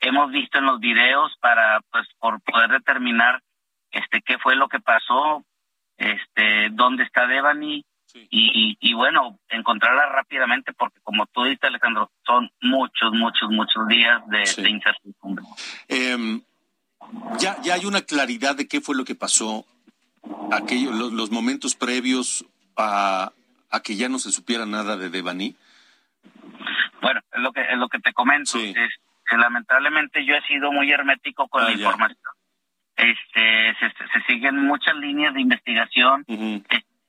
hemos 0.00 0.30
visto 0.30 0.58
en 0.58 0.66
los 0.66 0.80
videos 0.80 1.36
para 1.40 1.80
pues 1.90 2.06
por 2.18 2.40
poder 2.42 2.70
determinar 2.70 3.42
este 3.90 4.22
qué 4.22 4.38
fue 4.38 4.54
lo 4.54 4.68
que 4.68 4.80
pasó 4.80 5.44
este 5.96 6.68
dónde 6.70 7.04
está 7.04 7.26
Devani 7.26 7.84
y, 8.12 8.76
y, 8.80 8.92
bueno 8.94 9.38
encontrarla 9.48 10.06
rápidamente 10.06 10.72
porque 10.72 10.98
como 11.04 11.26
tú 11.26 11.44
dices 11.44 11.62
Alejandro 11.62 12.10
son 12.26 12.50
muchos 12.60 13.12
muchos 13.12 13.50
muchos 13.50 13.86
días 13.86 14.20
de, 14.26 14.68
incertidumbre. 14.68 15.44
Em, 15.86 16.42
ya 17.38 17.60
ya 17.62 17.74
hay 17.74 17.86
una 17.86 18.02
claridad 18.02 18.56
de 18.56 18.68
qué 18.68 18.80
fue 18.80 18.96
lo 18.96 19.04
que 19.04 19.14
pasó 19.14 19.64
aquellos 20.52 20.94
los, 20.94 21.30
momentos 21.30 21.74
previos 21.74 22.44
a, 22.76 23.32
a 23.70 23.80
que 23.80 23.96
ya 23.96 24.08
no 24.08 24.18
se 24.18 24.32
supiera 24.32 24.66
nada 24.66 24.96
de 24.96 25.10
Devani. 25.10 25.56
Bueno 27.00 27.20
es 27.32 27.40
lo 27.40 27.52
que 27.52 27.62
es 27.62 27.78
lo 27.78 27.88
que 27.88 27.98
te 28.00 28.12
comento. 28.12 28.58
Es 28.58 28.90
lamentablemente 29.36 30.24
yo 30.24 30.34
he 30.34 30.42
sido 30.42 30.72
muy 30.72 30.90
hermético 30.90 31.48
con 31.48 31.62
la 31.62 31.70
ah, 31.70 31.72
información. 31.72 32.18
Este, 32.96 33.74
se, 33.80 34.22
siguen 34.26 34.56
muchas 34.56 34.94
líneas 34.96 35.32
de 35.34 35.40
investigación, 35.40 36.24
eh, 36.28 36.62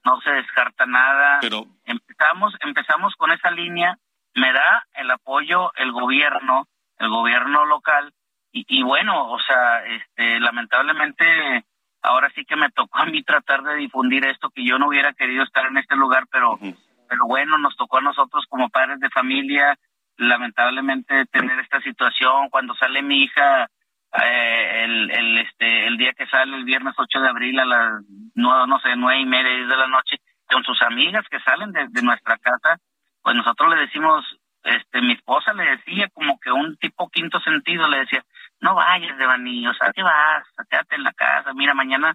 no 0.05 0.21
se 0.21 0.31
descarta 0.31 0.85
nada. 0.85 1.39
Pero 1.41 1.65
empezamos, 1.85 2.53
empezamos 2.61 3.15
con 3.15 3.31
esa 3.31 3.51
línea, 3.51 3.97
me 4.35 4.53
da 4.53 4.87
el 4.95 5.11
apoyo 5.11 5.73
el 5.75 5.91
gobierno, 5.91 6.67
el 6.97 7.09
gobierno 7.09 7.65
local, 7.65 8.13
y, 8.51 8.83
bueno, 8.83 9.31
o 9.31 9.39
sea, 9.39 9.85
este, 9.85 10.39
lamentablemente 10.39 11.65
ahora 12.01 12.29
sí 12.35 12.43
que 12.45 12.55
me 12.55 12.69
tocó 12.71 12.99
a 12.99 13.05
mí 13.05 13.23
tratar 13.23 13.63
de 13.63 13.75
difundir 13.75 14.25
esto 14.25 14.49
que 14.49 14.65
yo 14.65 14.77
no 14.77 14.87
hubiera 14.87 15.13
querido 15.13 15.43
estar 15.43 15.65
en 15.67 15.77
este 15.77 15.95
lugar, 15.95 16.25
pero, 16.31 16.59
pero 16.59 17.25
bueno, 17.27 17.57
nos 17.57 17.77
tocó 17.77 17.99
a 17.99 18.01
nosotros 18.01 18.45
como 18.49 18.69
padres 18.69 18.99
de 18.99 19.09
familia, 19.09 19.77
lamentablemente 20.17 21.25
tener 21.27 21.59
esta 21.59 21.81
situación. 21.81 22.49
Cuando 22.49 22.75
sale 22.75 23.01
mi 23.01 23.23
hija 23.23 23.69
eh, 24.13 24.83
el, 24.83 25.09
el 25.11 25.37
este 25.37 25.87
el 25.87 25.97
día 25.97 26.11
que 26.11 26.27
sale 26.27 26.57
el 26.57 26.65
viernes 26.65 26.93
8 26.97 27.21
de 27.21 27.29
abril 27.29 27.57
a 27.59 27.65
las 27.65 28.03
no, 28.35 28.67
no 28.67 28.77
sé 28.79 28.89
nueve 28.97 29.21
y 29.21 29.25
media 29.25 29.49
de 29.49 29.77
la 29.77 29.87
noche 29.87 30.17
con 30.49 30.65
sus 30.65 30.81
amigas 30.81 31.25
que 31.31 31.39
salen 31.39 31.71
de, 31.71 32.01
nuestra 32.01 32.37
casa 32.37 32.77
pues 33.21 33.37
nosotros 33.37 33.73
le 33.73 33.81
decimos 33.81 34.25
este 34.63 35.01
mi 35.01 35.13
esposa 35.13 35.53
le 35.53 35.63
decía 35.77 36.09
como 36.09 36.37
que 36.41 36.51
un 36.51 36.75
tipo 36.75 37.07
quinto 37.09 37.39
sentido 37.39 37.87
le 37.87 37.99
decía 37.99 38.21
no 38.61 38.75
vayas 38.75 39.17
de 39.17 39.25
vanillo 39.25 39.71
o 39.71 39.73
sea 39.73 39.91
qué 39.93 40.03
vas 40.03 40.43
quédate 40.69 40.95
en 40.95 41.03
la 41.03 41.13
casa 41.13 41.53
mira 41.53 41.73
mañana 41.73 42.13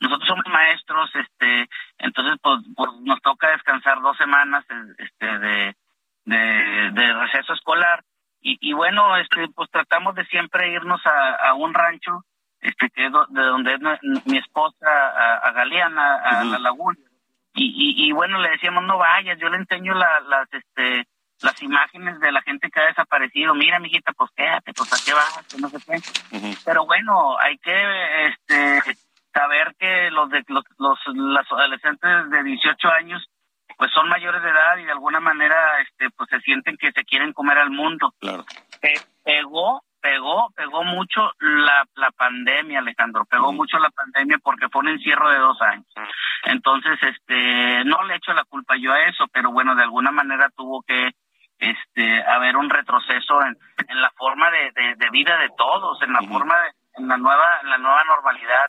nosotros 0.00 0.28
somos 0.28 0.44
maestros 0.46 1.10
este 1.14 1.68
entonces 1.98 2.36
pues, 2.42 2.60
pues 2.74 2.90
nos 3.02 3.20
toca 3.20 3.50
descansar 3.50 4.00
dos 4.00 4.16
semanas 4.16 4.64
este 4.98 5.38
de 5.38 5.74
de, 6.24 6.90
de 6.92 7.12
receso 7.14 7.52
escolar. 7.54 8.02
Y, 8.42 8.56
y 8.60 8.72
bueno 8.72 9.16
este 9.18 9.48
pues 9.54 9.70
tratamos 9.70 10.14
de 10.14 10.24
siempre 10.26 10.72
irnos 10.72 11.04
a, 11.04 11.48
a 11.48 11.54
un 11.54 11.74
rancho 11.74 12.24
este 12.60 12.88
que 12.90 13.06
es 13.06 13.12
de 13.12 13.42
donde 13.42 13.74
es 13.74 13.80
mi 14.26 14.38
esposa 14.38 14.86
a, 14.86 15.50
Galeana 15.52 16.16
a 16.16 16.44
la 16.44 16.58
laguna. 16.58 16.98
Y, 17.54 18.06
y, 18.06 18.12
bueno 18.12 18.38
le 18.38 18.50
decíamos 18.50 18.84
no 18.84 18.96
vayas 18.96 19.38
yo 19.38 19.48
le 19.50 19.58
enseño 19.58 19.92
la, 19.94 20.20
las 20.20 20.48
este 20.52 21.06
las 21.42 21.62
imágenes 21.62 22.20
de 22.20 22.32
la 22.32 22.42
gente 22.42 22.70
que 22.70 22.80
ha 22.80 22.86
desaparecido. 22.86 23.54
Mira 23.54 23.78
mijita 23.78 24.12
pues 24.12 24.30
quédate 24.36 24.72
pues 24.72 24.92
a 24.92 25.04
qué 25.04 25.12
vas 25.14 25.56
no 25.58 25.68
sé 25.68 25.78
qué. 25.86 26.56
Pero 26.64 26.86
bueno 26.86 27.38
hay 27.38 27.58
que 27.58 28.26
este 28.26 28.96
saber 29.32 29.74
que 29.78 30.10
los 30.10 30.28
de 30.30 30.42
los, 30.48 30.64
los 30.78 30.98
las 31.14 31.50
adolescentes 31.50 32.30
de 32.30 32.42
18 32.42 32.88
años 32.88 33.26
pues 33.76 33.90
son 33.92 34.08
mayores 34.08 34.42
de 34.42 34.50
edad 34.50 34.76
y 34.76 34.84
de 34.84 34.92
alguna 34.92 35.20
manera 35.20 35.80
este 35.80 36.10
pues 36.10 36.28
se 36.30 36.40
sienten 36.40 36.76
que 36.76 36.92
se 36.92 37.04
quieren 37.04 37.32
comer 37.32 37.58
al 37.58 37.70
mundo. 37.70 38.12
Claro. 38.20 38.44
pegó, 39.24 39.82
pegó, 40.00 40.50
pegó 40.54 40.84
mucho 40.84 41.32
la, 41.40 41.86
la 41.94 42.10
pandemia, 42.10 42.80
Alejandro, 42.80 43.24
pegó 43.24 43.52
mucho 43.52 43.78
la 43.78 43.90
pandemia 43.90 44.38
porque 44.42 44.68
fue 44.68 44.82
un 44.82 44.88
encierro 44.88 45.30
de 45.30 45.38
dos 45.38 45.60
años. 45.62 45.86
Entonces, 46.44 46.98
este, 47.02 47.84
no 47.84 48.02
le 48.04 48.16
echo 48.16 48.32
la 48.32 48.44
culpa 48.44 48.76
yo 48.76 48.92
a 48.92 49.04
eso, 49.04 49.26
pero 49.32 49.52
bueno, 49.52 49.74
de 49.74 49.82
alguna 49.82 50.10
manera 50.10 50.50
tuvo 50.56 50.82
que 50.82 51.10
este 51.60 52.22
haber 52.22 52.56
un 52.56 52.70
retroceso 52.70 53.42
en, 53.42 53.56
en 53.88 54.00
la 54.00 54.10
forma 54.16 54.50
de, 54.50 54.72
de, 54.96 55.10
vida 55.10 55.38
de 55.38 55.50
todos, 55.56 56.02
en 56.02 56.12
la 56.12 56.22
forma 56.22 56.58
de 56.62 56.70
en 56.96 57.08
la 57.08 57.16
nueva, 57.16 57.60
en 57.62 57.70
la 57.70 57.78
nueva 57.78 58.04
normalidad. 58.04 58.66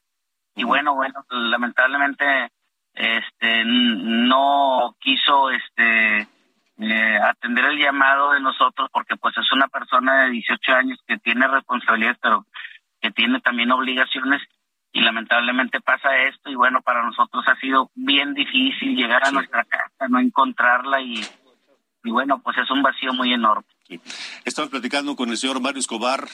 Y 0.56 0.64
bueno, 0.64 0.94
bueno, 0.94 1.26
lamentablemente, 1.30 2.52
este, 2.94 3.64
no 3.66 4.96
quiso, 5.00 5.50
este, 5.50 6.28
eh, 6.78 7.20
atender 7.24 7.66
el 7.66 7.78
llamado 7.78 8.32
de 8.32 8.42
nosotros 8.42 8.90
porque 8.92 9.16
pues 9.16 9.38
es 9.38 9.52
una 9.52 9.68
persona 9.68 10.24
de 10.24 10.32
18 10.32 10.74
años 10.74 11.00
que 11.06 11.20
tiene 11.20 11.48
responsabilidades 11.48 12.18
pero 12.20 12.46
que 13.00 13.12
tiene 13.12 13.40
también 13.40 13.72
obligaciones 13.72 14.42
y 14.92 15.02
lamentablemente 15.02 15.80
pasa 15.80 16.18
esto 16.24 16.50
y 16.50 16.56
bueno 16.56 16.82
para 16.82 17.04
nosotros 17.04 17.48
ha 17.48 17.56
sido 17.58 17.92
bien 17.94 18.34
difícil 18.34 18.96
llegar 18.96 19.24
a 19.24 19.32
nuestra 19.32 19.64
casa 19.64 20.08
no 20.10 20.18
encontrarla 20.20 21.02
y, 21.02 21.22
y 22.03 22.12
bueno 22.12 22.41
pues 22.43 22.58
es 22.58 22.70
un 22.72 22.81
vacío 22.81 23.13
muy 23.13 23.34
enorme. 23.34 23.65
Estamos 24.46 24.72
platicando 24.72 25.15
con 25.15 25.29
el 25.29 25.38
señor 25.38 25.60
Mario 25.60 25.79
Escobar 25.79 26.27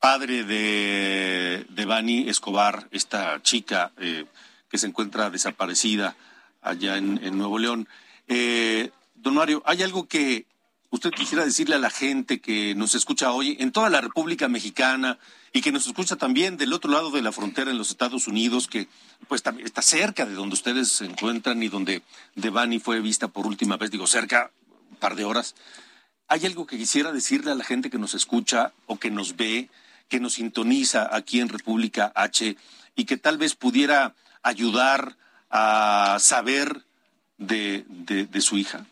padre 0.00 0.44
de 0.44 1.66
de 1.68 1.84
Bani 1.84 2.28
Escobar 2.28 2.88
esta 2.90 3.42
chica 3.42 3.92
eh, 3.98 4.26
que 4.70 4.78
se 4.78 4.86
encuentra 4.86 5.30
desaparecida 5.30 6.16
allá 6.60 6.96
en, 6.98 7.38
Nuevo 7.38 7.58
León. 7.58 7.88
Eh, 8.26 8.90
Don 9.14 9.34
Mario, 9.34 9.62
¿hay 9.64 9.82
algo 9.82 10.06
que 10.06 10.46
usted 10.90 11.10
quisiera 11.10 11.44
decirle 11.44 11.74
a 11.74 11.78
la 11.78 11.90
gente 11.90 12.40
que 12.40 12.74
nos 12.74 12.94
escucha 12.94 13.32
hoy 13.32 13.56
en 13.60 13.72
toda 13.72 13.90
la 13.90 14.00
República 14.00 14.48
Mexicana 14.48 15.18
y 15.52 15.62
que 15.62 15.72
nos 15.72 15.86
escucha 15.86 16.16
también 16.16 16.56
del 16.56 16.72
otro 16.72 16.90
lado 16.90 17.10
de 17.10 17.22
la 17.22 17.32
frontera 17.32 17.70
en 17.70 17.78
los 17.78 17.90
Estados 17.90 18.28
Unidos, 18.28 18.68
que 18.68 18.88
pues 19.28 19.42
está 19.64 19.82
cerca 19.82 20.26
de 20.26 20.34
donde 20.34 20.54
ustedes 20.54 20.88
se 20.88 21.06
encuentran 21.06 21.62
y 21.62 21.68
donde 21.68 22.02
Devani 22.34 22.78
fue 22.78 23.00
vista 23.00 23.28
por 23.28 23.46
última 23.46 23.76
vez, 23.76 23.90
digo 23.90 24.06
cerca, 24.06 24.50
par 25.00 25.14
de 25.14 25.24
horas. 25.24 25.54
¿Hay 26.28 26.44
algo 26.44 26.66
que 26.66 26.76
quisiera 26.76 27.12
decirle 27.12 27.52
a 27.52 27.54
la 27.54 27.64
gente 27.64 27.90
que 27.90 27.98
nos 27.98 28.14
escucha 28.14 28.72
o 28.86 28.98
que 28.98 29.10
nos 29.10 29.36
ve, 29.36 29.68
que 30.08 30.20
nos 30.20 30.34
sintoniza 30.34 31.14
aquí 31.14 31.40
en 31.40 31.48
República 31.48 32.12
H 32.14 32.56
y 32.96 33.04
que 33.04 33.16
tal 33.16 33.38
vez 33.38 33.54
pudiera 33.54 34.14
ayudar 34.42 35.14
a 35.50 36.16
saber 36.18 36.82
de, 37.38 37.84
de 37.86 38.40
su 38.40 38.58
hija? 38.58 38.84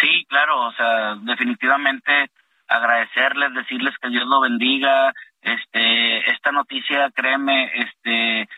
Sí, 0.00 0.24
claro, 0.28 0.66
o 0.66 0.72
sea, 0.72 1.16
definitivamente 1.16 2.30
agradecerles, 2.68 3.54
decirles 3.54 3.94
que 4.00 4.08
Dios 4.08 4.24
lo 4.26 4.40
bendiga. 4.40 5.12
Este, 5.42 6.30
esta 6.30 6.50
noticia, 6.52 7.10
créeme, 7.14 7.70
este, 7.74 8.48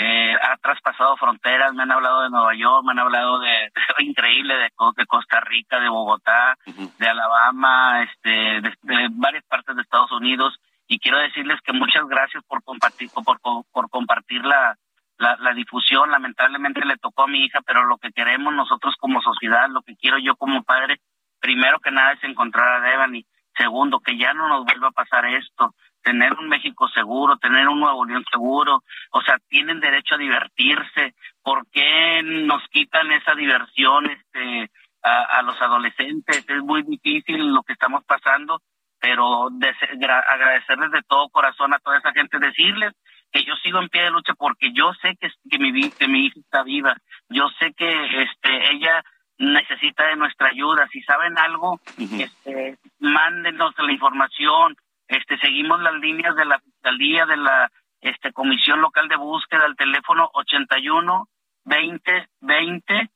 eh, 0.00 0.32
ha 0.40 0.56
traspasado 0.58 1.16
fronteras. 1.16 1.74
Me 1.74 1.82
han 1.82 1.90
hablado 1.90 2.22
de 2.22 2.30
Nueva 2.30 2.54
York, 2.54 2.84
me 2.84 2.92
han 2.92 3.00
hablado 3.00 3.40
de, 3.40 3.48
de 3.48 4.04
increíble 4.04 4.54
de, 4.54 4.70
de, 4.96 5.06
Costa 5.06 5.40
Rica, 5.40 5.80
de 5.80 5.88
Bogotá, 5.88 6.56
uh 6.66 6.70
-huh. 6.70 6.96
de 6.98 7.08
Alabama, 7.08 8.04
este, 8.04 8.60
de, 8.60 8.74
de, 8.82 9.08
varias 9.10 9.44
partes 9.46 9.74
de 9.74 9.82
Estados 9.82 10.12
Unidos. 10.12 10.54
Y 10.86 11.00
quiero 11.00 11.18
decirles 11.18 11.60
que 11.62 11.72
muchas 11.72 12.06
gracias 12.06 12.44
por 12.44 12.62
compartir, 12.62 13.10
por, 13.10 13.40
por 13.40 13.90
compartir 13.90 14.44
la, 14.44 14.76
la, 15.18 15.36
la, 15.40 15.52
difusión 15.52 16.10
lamentablemente 16.10 16.84
le 16.84 16.96
tocó 16.96 17.24
a 17.24 17.26
mi 17.26 17.44
hija, 17.44 17.60
pero 17.66 17.84
lo 17.84 17.98
que 17.98 18.12
queremos 18.12 18.54
nosotros 18.54 18.94
como 19.00 19.20
sociedad, 19.20 19.68
lo 19.68 19.82
que 19.82 19.96
quiero 19.96 20.18
yo 20.18 20.36
como 20.36 20.62
padre, 20.62 21.00
primero 21.40 21.80
que 21.80 21.90
nada 21.90 22.12
es 22.12 22.22
encontrar 22.22 22.68
a 22.68 22.80
Devani, 22.88 23.26
segundo, 23.56 24.00
que 24.00 24.16
ya 24.16 24.32
no 24.32 24.48
nos 24.48 24.64
vuelva 24.64 24.88
a 24.88 24.92
pasar 24.92 25.26
esto, 25.26 25.74
tener 26.08 26.32
un 26.38 26.48
México 26.48 26.88
seguro, 26.88 27.36
tener 27.36 27.68
un 27.68 27.80
Nuevo 27.80 28.06
León 28.06 28.24
seguro, 28.32 28.82
o 29.10 29.20
sea, 29.20 29.36
tienen 29.46 29.78
derecho 29.78 30.14
a 30.14 30.18
divertirse, 30.18 31.14
¿por 31.42 31.66
qué 31.70 32.22
nos 32.24 32.66
quitan 32.68 33.12
esa 33.12 33.34
diversión 33.34 34.10
este, 34.10 34.70
a, 35.02 35.38
a 35.38 35.42
los 35.42 35.60
adolescentes? 35.60 36.48
Es 36.48 36.62
muy 36.62 36.82
difícil 36.82 37.52
lo 37.52 37.62
que 37.62 37.74
estamos 37.74 38.04
pasando, 38.06 38.62
pero 38.98 39.48
de, 39.50 39.68
agradecerles 40.06 40.92
de 40.92 41.02
todo 41.02 41.28
corazón 41.28 41.74
a 41.74 41.78
toda 41.78 41.98
esa 41.98 42.12
gente, 42.12 42.38
decirles 42.38 42.94
que 43.30 43.44
yo 43.44 43.54
sigo 43.56 43.78
en 43.78 43.90
pie 43.90 44.04
de 44.04 44.10
lucha 44.10 44.32
porque 44.32 44.72
yo 44.72 44.94
sé 45.02 45.14
que, 45.20 45.28
que 45.50 45.58
mi 45.58 45.90
que 45.90 46.08
mi 46.08 46.24
hija 46.24 46.40
está 46.40 46.62
viva, 46.62 46.96
yo 47.28 47.50
sé 47.58 47.74
que 47.74 48.22
este 48.22 48.72
ella 48.72 49.04
necesita 49.36 50.06
de 50.06 50.16
nuestra 50.16 50.48
ayuda, 50.48 50.88
si 50.90 51.02
saben 51.02 51.36
algo, 51.38 51.72
uh 51.72 51.78
-huh. 51.98 52.24
este 52.24 52.78
mándenos 52.98 53.74
la 53.76 53.92
información, 53.92 54.74
este 55.08 55.38
seguimos 55.38 55.80
las 55.80 55.94
líneas 55.94 56.36
de 56.36 56.44
la 56.44 56.60
fiscalía 56.60 57.26
de 57.26 57.36
la 57.36 57.70
este 58.00 58.32
comisión 58.32 58.80
local 58.80 59.08
de 59.08 59.16
búsqueda 59.16 59.64
al 59.64 59.76
teléfono 59.76 60.30
81 60.34 61.28
20 61.64 62.28
20 62.40 63.10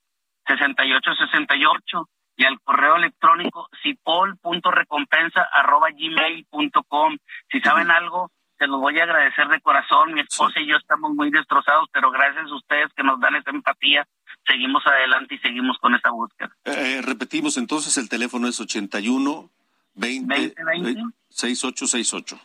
68 0.46 1.14
68 1.14 2.08
y 2.36 2.44
al 2.44 2.60
correo 2.60 2.96
electrónico 2.96 3.68
cipol.recompensa 3.82 5.42
arroba 5.52 5.88
gmail.com. 5.90 7.18
Si 7.50 7.60
saben 7.60 7.90
algo, 7.90 8.30
se 8.58 8.66
los 8.66 8.80
voy 8.80 8.98
a 8.98 9.04
agradecer 9.04 9.48
de 9.48 9.60
corazón. 9.60 10.14
Mi 10.14 10.20
esposa 10.20 10.54
sí. 10.56 10.64
y 10.64 10.68
yo 10.68 10.76
estamos 10.76 11.12
muy 11.14 11.30
destrozados, 11.30 11.88
pero 11.92 12.10
gracias 12.10 12.50
a 12.50 12.54
ustedes 12.54 12.88
que 12.96 13.02
nos 13.02 13.20
dan 13.20 13.36
esa 13.36 13.50
empatía, 13.50 14.06
seguimos 14.46 14.86
adelante 14.86 15.34
y 15.34 15.38
seguimos 15.38 15.78
con 15.78 15.94
esa 15.94 16.10
búsqueda. 16.10 16.50
Eh, 16.64 17.02
repetimos 17.02 17.56
entonces, 17.58 17.96
el 17.98 18.08
teléfono 18.08 18.48
es 18.48 18.58
81 18.60 19.50
20, 19.94 20.34
20, 20.34 20.64
20 20.64 21.02
6868. 21.28 22.40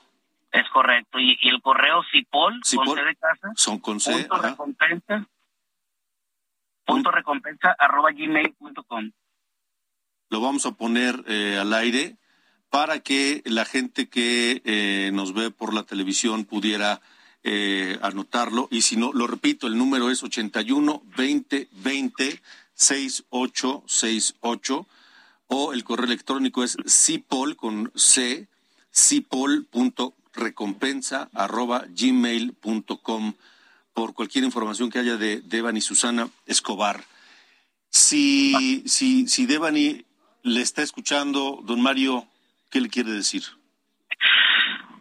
Es 0.51 0.69
correcto. 0.69 1.19
Y, 1.19 1.37
y 1.41 1.49
el 1.49 1.61
correo 1.61 2.03
cipol, 2.11 2.59
cipol, 2.63 2.85
con 2.85 2.97
C 2.97 3.03
de 3.03 3.15
casa. 3.15 3.51
Son 3.55 3.79
con 3.79 3.99
C. 3.99 4.11
Punto 4.11 4.37
recompensa. 4.37 5.27
Punto 6.85 7.11
recompensa 7.11 7.75
arroba 7.77 8.11
gmail.com. 8.11 9.11
Lo 10.29 10.41
vamos 10.41 10.65
a 10.65 10.71
poner 10.71 11.23
eh, 11.27 11.57
al 11.59 11.73
aire 11.73 12.17
para 12.69 12.99
que 12.99 13.41
la 13.45 13.65
gente 13.65 14.09
que 14.09 14.61
eh, 14.65 15.11
nos 15.13 15.33
ve 15.33 15.51
por 15.51 15.73
la 15.73 15.83
televisión 15.83 16.45
pudiera 16.45 17.01
eh, 17.43 17.99
anotarlo. 18.01 18.67
Y 18.71 18.81
si 18.81 18.97
no, 18.97 19.13
lo 19.13 19.27
repito, 19.27 19.67
el 19.67 19.77
número 19.77 20.09
es 20.09 20.23
81 20.23 21.03
20 21.17 21.67
20 21.71 22.41
6868 22.73 24.87
o 25.47 25.73
el 25.73 25.83
correo 25.83 26.05
electrónico 26.05 26.63
es 26.63 26.77
cipol 26.85 27.55
con 27.55 27.91
c 27.95 28.47
cipol.recompensa 28.91 31.29
arroba 31.33 31.85
gmail.com 31.89 33.33
por 33.93 34.13
cualquier 34.13 34.43
información 34.43 34.91
que 34.91 34.99
haya 34.99 35.17
de 35.17 35.41
Devani 35.41 35.81
Susana 35.81 36.29
Escobar. 36.45 37.03
Si, 37.89 38.87
si, 38.87 39.27
si 39.27 39.47
Devani 39.47 40.05
le 40.43 40.61
está 40.61 40.83
escuchando, 40.83 41.61
don 41.63 41.81
Mario, 41.81 42.27
¿qué 42.69 42.79
le 42.79 42.89
quiere 42.89 43.09
decir? 43.11 43.41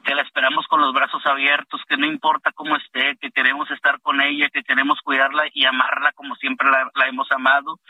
Que 0.05 0.15
la 0.15 0.23
esperamos 0.23 0.67
con 0.67 0.81
los 0.81 0.95
brazos 0.95 1.25
abiertos, 1.27 1.83
que 1.89 1.97
no 1.97 2.07
importa 2.07 2.53
cómo 2.53 2.77
esté, 2.77 3.17
que 3.21 3.33
queremos 3.33 3.69
estar 3.71 4.01
con 4.01 4.21
ella, 4.21 4.49
que 4.51 4.63
queremos 4.63 5.01
cuidarla 5.03 5.45
y 5.53 5.65
amarla 5.67 6.13
como 6.13 6.37
siempre 6.37 6.71
la, 6.71 6.89
la 6.95 7.09
hemos 7.09 7.31
amado, 7.33 7.81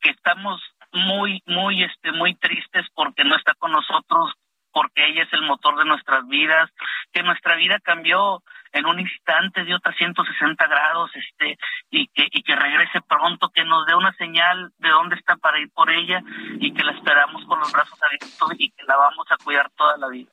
que 0.00 0.10
estamos 0.10 0.62
muy, 0.92 1.42
muy, 1.46 1.84
este, 1.84 2.12
muy 2.12 2.34
tristes 2.34 2.86
porque 2.94 3.24
no 3.24 3.36
está 3.36 3.54
con 3.54 3.72
nosotros, 3.72 4.32
porque 4.72 5.06
ella 5.06 5.24
es 5.24 5.32
el 5.32 5.42
motor 5.42 5.76
de 5.78 5.84
nuestras 5.84 6.26
vidas, 6.28 6.70
que 7.12 7.22
nuestra 7.22 7.56
vida 7.56 7.78
cambió 7.80 8.42
en 8.72 8.86
un 8.86 9.00
instante 9.00 9.64
dio 9.64 9.78
360 9.80 10.66
grados, 10.66 11.10
este, 11.14 11.58
y 11.90 12.06
que, 12.08 12.28
y 12.30 12.42
que 12.42 12.54
regrese 12.54 13.00
pronto, 13.00 13.50
que 13.50 13.64
nos 13.64 13.84
dé 13.86 13.94
una 13.94 14.12
señal 14.14 14.72
de 14.78 14.88
dónde 14.88 15.16
está 15.16 15.36
para 15.36 15.58
ir 15.58 15.70
por 15.70 15.90
ella 15.90 16.22
y 16.60 16.72
que 16.72 16.84
la 16.84 16.92
esperamos 16.92 17.44
con 17.46 17.58
los 17.58 17.72
brazos 17.72 17.98
abiertos 18.02 18.52
y 18.58 18.70
que 18.70 18.84
la 18.84 18.96
vamos 18.96 19.26
a 19.30 19.36
cuidar 19.42 19.70
toda 19.76 19.96
la 19.96 20.08
vida. 20.08 20.30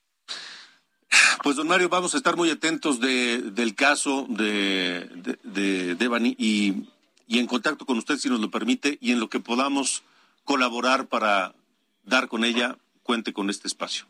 Pues 1.42 1.56
don 1.56 1.68
Mario, 1.68 1.90
vamos 1.90 2.14
a 2.14 2.18
estar 2.18 2.36
muy 2.36 2.52
atentos 2.52 3.00
de, 3.00 3.42
del 3.52 3.76
caso 3.76 4.26
de, 4.30 5.10
de, 5.16 5.40
de 5.44 5.96
Devani 5.96 6.36
y, 6.38 6.90
y 7.28 7.40
en 7.40 7.48
contacto 7.48 7.86
con 7.86 7.98
usted 7.98 8.18
si 8.18 8.30
nos 8.30 8.40
lo 8.40 8.52
permite 8.52 8.98
y 9.02 9.14
en 9.14 9.20
lo 9.20 9.30
que 9.30 9.40
podamos 9.40 10.04
colaborar 10.48 11.08
para 11.08 11.54
dar 12.04 12.30
con 12.30 12.46
ella, 12.46 12.78
cuente 13.04 13.34
con 13.34 13.50
este 13.50 13.68
espacio. 13.68 14.06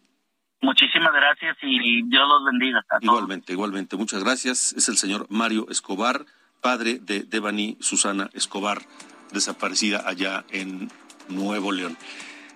Muchísimas 0.61 1.11
gracias 1.11 1.57
y 1.63 2.03
Dios 2.03 2.27
los 2.29 2.45
bendiga. 2.45 2.85
Igualmente, 3.01 3.53
igualmente. 3.53 3.97
Muchas 3.97 4.23
gracias. 4.23 4.73
Es 4.73 4.87
el 4.87 4.97
señor 4.97 5.25
Mario 5.29 5.65
Escobar, 5.69 6.25
padre 6.61 6.99
de 6.99 7.23
Devani 7.23 7.75
Susana 7.79 8.29
Escobar, 8.33 8.83
desaparecida 9.31 10.07
allá 10.07 10.45
en 10.51 10.91
Nuevo 11.27 11.71
León. 11.71 11.97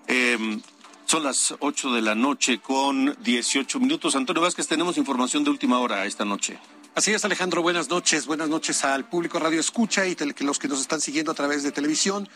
Eh, 0.08 0.38
son 1.06 1.24
las 1.24 1.56
8 1.60 1.94
de 1.94 2.02
la 2.04 2.14
noche 2.14 2.60
con 2.60 3.16
18 3.24 3.80
minutos. 3.80 4.16
Antonio 4.16 4.44
Vázquez, 4.44 4.68
tenemos 4.68 4.98
información 5.00 5.44
de 5.44 5.50
última 5.50 5.80
hora 5.80 6.06
esta 6.06 6.24
noche. 6.24 6.60
Así 6.94 7.12
es, 7.14 7.24
Alejandro. 7.24 7.62
Buenas 7.62 7.90
noches. 7.90 8.26
Buenas 8.26 8.50
noches 8.50 8.84
al 8.84 9.06
público 9.06 9.40
Radio 9.40 9.60
Escucha 9.60 10.06
y 10.06 10.16
los 10.42 10.60
que 10.60 10.68
nos 10.68 10.82
están 10.82 11.00
siguiendo 11.00 11.32
a 11.32 11.36
través 11.36 11.64
de 11.64 11.72
televisión. 11.72 12.28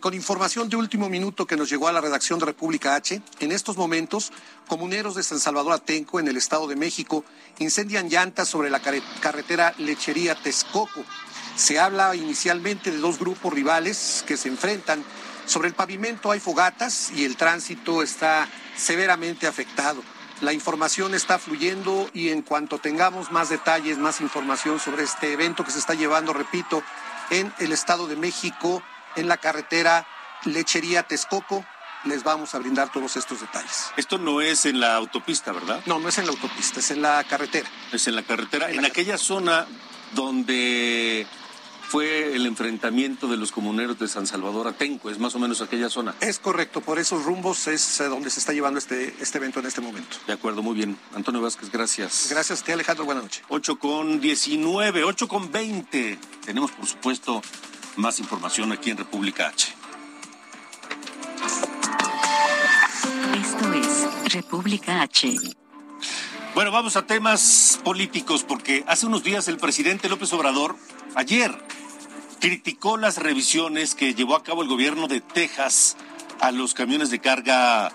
Con 0.00 0.12
información 0.12 0.68
de 0.68 0.76
último 0.76 1.08
minuto 1.08 1.46
que 1.46 1.56
nos 1.56 1.70
llegó 1.70 1.88
a 1.88 1.92
la 1.92 2.00
redacción 2.00 2.38
de 2.38 2.46
República 2.46 2.96
H, 2.96 3.22
en 3.38 3.52
estos 3.52 3.76
momentos, 3.76 4.32
comuneros 4.66 5.14
de 5.14 5.22
San 5.22 5.38
Salvador 5.38 5.72
Atenco, 5.72 6.18
en 6.18 6.26
el 6.26 6.36
Estado 6.36 6.66
de 6.66 6.74
México, 6.74 7.24
incendian 7.58 8.08
llantas 8.08 8.48
sobre 8.48 8.70
la 8.70 8.80
carretera 8.80 9.72
Lechería 9.78 10.34
Texcoco. 10.34 11.04
Se 11.56 11.78
habla 11.78 12.14
inicialmente 12.16 12.90
de 12.90 12.98
dos 12.98 13.18
grupos 13.18 13.52
rivales 13.52 14.24
que 14.26 14.36
se 14.36 14.48
enfrentan. 14.48 15.04
Sobre 15.46 15.68
el 15.68 15.74
pavimento 15.74 16.30
hay 16.30 16.40
fogatas 16.40 17.12
y 17.12 17.24
el 17.24 17.36
tránsito 17.36 18.02
está 18.02 18.48
severamente 18.76 19.46
afectado. 19.46 20.02
La 20.40 20.52
información 20.52 21.14
está 21.14 21.38
fluyendo 21.38 22.10
y 22.12 22.30
en 22.30 22.42
cuanto 22.42 22.78
tengamos 22.78 23.30
más 23.30 23.48
detalles, 23.48 23.98
más 23.98 24.20
información 24.20 24.80
sobre 24.80 25.04
este 25.04 25.32
evento 25.32 25.64
que 25.64 25.70
se 25.70 25.78
está 25.78 25.94
llevando, 25.94 26.32
repito, 26.32 26.82
en 27.30 27.52
el 27.58 27.72
Estado 27.72 28.06
de 28.06 28.16
México, 28.16 28.82
en 29.16 29.28
la 29.28 29.36
carretera 29.36 30.06
Lechería 30.44 31.04
Texcoco, 31.04 31.64
les 32.04 32.22
vamos 32.22 32.54
a 32.54 32.58
brindar 32.58 32.92
todos 32.92 33.16
estos 33.16 33.40
detalles. 33.40 33.90
Esto 33.96 34.18
no 34.18 34.40
es 34.40 34.66
en 34.66 34.80
la 34.80 34.94
autopista, 34.96 35.52
¿verdad? 35.52 35.82
No, 35.86 35.98
no 35.98 36.08
es 36.08 36.18
en 36.18 36.26
la 36.26 36.32
autopista, 36.32 36.80
es 36.80 36.90
en 36.90 37.02
la 37.02 37.24
carretera. 37.24 37.68
Es 37.92 38.06
en 38.06 38.14
la 38.14 38.22
carretera, 38.22 38.70
en, 38.70 38.84
aquella 38.84 39.16
zona 39.16 39.66
donde 40.14 41.26
fue 41.88 42.34
el 42.34 42.46
enfrentamiento 42.46 43.28
de 43.28 43.36
los 43.36 43.52
comuneros 43.52 43.98
de 43.98 44.08
San 44.08 44.26
Salvador 44.26 44.68
a 44.68 44.72
Tenco, 44.72 45.10
es 45.10 45.18
más 45.18 45.34
o 45.34 45.38
menos 45.38 45.60
aquella 45.60 45.88
zona. 45.88 46.14
Es 46.20 46.38
correcto, 46.38 46.80
por 46.80 46.98
esos 46.98 47.24
rumbos 47.24 47.66
es 47.68 47.98
donde 47.98 48.30
se 48.30 48.40
está 48.40 48.52
llevando 48.52 48.78
este, 48.78 49.14
este 49.20 49.38
evento 49.38 49.60
en 49.60 49.66
este 49.66 49.80
momento. 49.80 50.16
De 50.26 50.32
acuerdo, 50.32 50.62
muy 50.62 50.74
bien. 50.74 50.98
Antonio 51.14 51.40
Vázquez, 51.40 51.70
gracias. 51.70 52.28
Gracias 52.30 52.62
a 52.62 52.64
ti, 52.64 52.72
Alejandro, 52.72 53.04
buenas 53.04 53.24
noches. 53.24 53.42
8 53.48 53.78
con 53.78 54.20
19, 54.20 55.04
8 55.04 55.28
con 55.28 55.50
20. 55.50 56.18
Tenemos, 56.44 56.72
por 56.72 56.86
supuesto, 56.86 57.42
más 57.96 58.18
información 58.18 58.72
aquí 58.72 58.90
en 58.90 58.96
República 58.96 59.48
H. 59.48 59.72
Esto 63.40 63.72
es 63.72 64.32
República 64.32 65.02
H. 65.02 65.36
Bueno, 66.54 66.70
vamos 66.70 66.96
a 66.96 67.06
temas 67.06 67.80
políticos 67.82 68.44
porque 68.46 68.84
hace 68.86 69.06
unos 69.06 69.24
días 69.24 69.48
el 69.48 69.58
presidente 69.58 70.08
López 70.08 70.32
Obrador, 70.32 70.76
ayer, 71.14 71.52
criticó 72.40 72.96
las 72.96 73.18
revisiones 73.18 73.94
que 73.94 74.14
llevó 74.14 74.36
a 74.36 74.42
cabo 74.42 74.62
el 74.62 74.68
gobierno 74.68 75.08
de 75.08 75.20
Texas 75.20 75.96
a 76.40 76.52
los 76.52 76.74
camiones 76.74 77.10
de 77.10 77.18
carga 77.18 77.92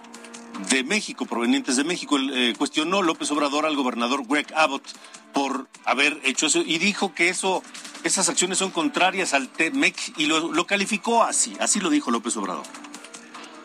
de 0.70 0.84
México, 0.84 1.26
provenientes 1.26 1.76
de 1.76 1.84
México. 1.84 2.18
Eh, 2.20 2.54
cuestionó 2.58 3.02
López 3.02 3.32
Obrador 3.32 3.66
al 3.66 3.76
gobernador 3.76 4.26
Greg 4.28 4.48
Abbott 4.56 4.84
por 5.34 5.68
haber 5.86 6.20
hecho 6.24 6.48
eso 6.48 6.62
y 6.66 6.80
dijo 6.80 7.14
que 7.14 7.30
eso, 7.30 7.64
esas 8.04 8.30
acciones 8.30 8.58
son 8.58 8.72
contrarias 8.72 9.34
al 9.34 9.50
TEMEC 9.50 10.14
y 10.18 10.26
lo, 10.26 10.52
lo 10.52 10.66
calificó 10.66 11.24
así, 11.24 11.56
así 11.60 11.80
lo 11.80 11.90
dijo 11.90 12.12
López 12.12 12.36
Obrador. 12.38 12.66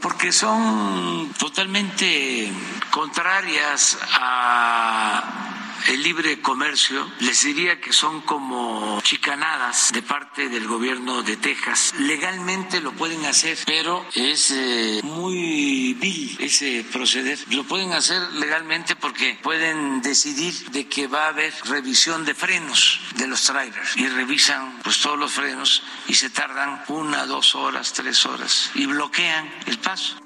Porque 0.00 0.32
son 0.32 1.32
totalmente 1.38 2.52
contrarias 2.90 3.98
a 4.12 5.53
el 5.88 6.02
libre 6.02 6.40
comercio, 6.40 7.10
les 7.20 7.44
diría 7.44 7.80
que 7.80 7.92
son 7.92 8.22
como 8.22 9.00
chicanadas 9.02 9.92
de 9.92 10.02
parte 10.02 10.48
del 10.48 10.66
gobierno 10.66 11.22
de 11.22 11.36
Texas. 11.36 11.94
Legalmente 11.98 12.80
lo 12.80 12.92
pueden 12.92 13.24
hacer, 13.26 13.58
pero 13.66 14.04
es 14.14 14.50
eh, 14.50 15.00
muy 15.02 15.94
vil 15.94 16.36
ese 16.40 16.84
proceder. 16.92 17.38
Lo 17.50 17.64
pueden 17.64 17.92
hacer 17.92 18.20
legalmente 18.34 18.96
porque 18.96 19.38
pueden 19.42 20.02
decidir 20.02 20.54
de 20.70 20.86
que 20.88 21.06
va 21.06 21.26
a 21.26 21.28
haber 21.28 21.52
revisión 21.64 22.24
de 22.24 22.34
frenos 22.34 23.00
de 23.16 23.26
los 23.26 23.42
trailers 23.42 23.96
y 23.96 24.08
revisan 24.08 24.80
pues 24.82 25.00
todos 25.00 25.18
los 25.18 25.32
frenos 25.32 25.82
y 26.08 26.14
se 26.14 26.30
tardan 26.30 26.82
una, 26.88 27.26
dos 27.26 27.54
horas, 27.54 27.92
tres 27.92 28.24
horas 28.26 28.70
y 28.74 28.86
bloquean 28.86 29.52
el 29.66 29.78
paso. 29.78 30.23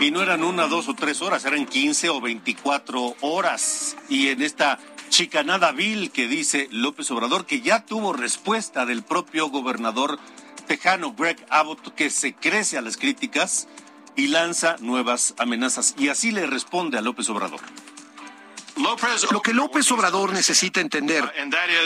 Y 0.00 0.10
no 0.10 0.22
eran 0.22 0.44
una, 0.44 0.66
dos 0.66 0.88
o 0.88 0.94
tres 0.94 1.20
horas, 1.22 1.44
eran 1.44 1.66
15 1.66 2.08
o 2.08 2.20
24 2.20 3.16
horas. 3.20 3.96
Y 4.08 4.28
en 4.28 4.42
esta 4.42 4.78
chicanada 5.10 5.72
vil 5.72 6.10
que 6.10 6.28
dice 6.28 6.68
López 6.70 7.10
Obrador, 7.10 7.44
que 7.44 7.60
ya 7.60 7.84
tuvo 7.84 8.12
respuesta 8.12 8.86
del 8.86 9.02
propio 9.02 9.48
gobernador 9.48 10.18
tejano 10.66 11.14
Greg 11.14 11.44
Abbott, 11.50 11.94
que 11.94 12.10
se 12.10 12.34
crece 12.34 12.78
a 12.78 12.80
las 12.80 12.96
críticas 12.96 13.68
y 14.16 14.28
lanza 14.28 14.76
nuevas 14.80 15.34
amenazas. 15.38 15.94
Y 15.98 16.08
así 16.08 16.30
le 16.30 16.46
responde 16.46 16.96
a 16.96 17.02
López 17.02 17.28
Obrador. 17.28 17.60
Lo 19.30 19.42
que 19.42 19.52
López 19.52 19.90
Obrador 19.92 20.32
necesita 20.32 20.80
entender 20.80 21.32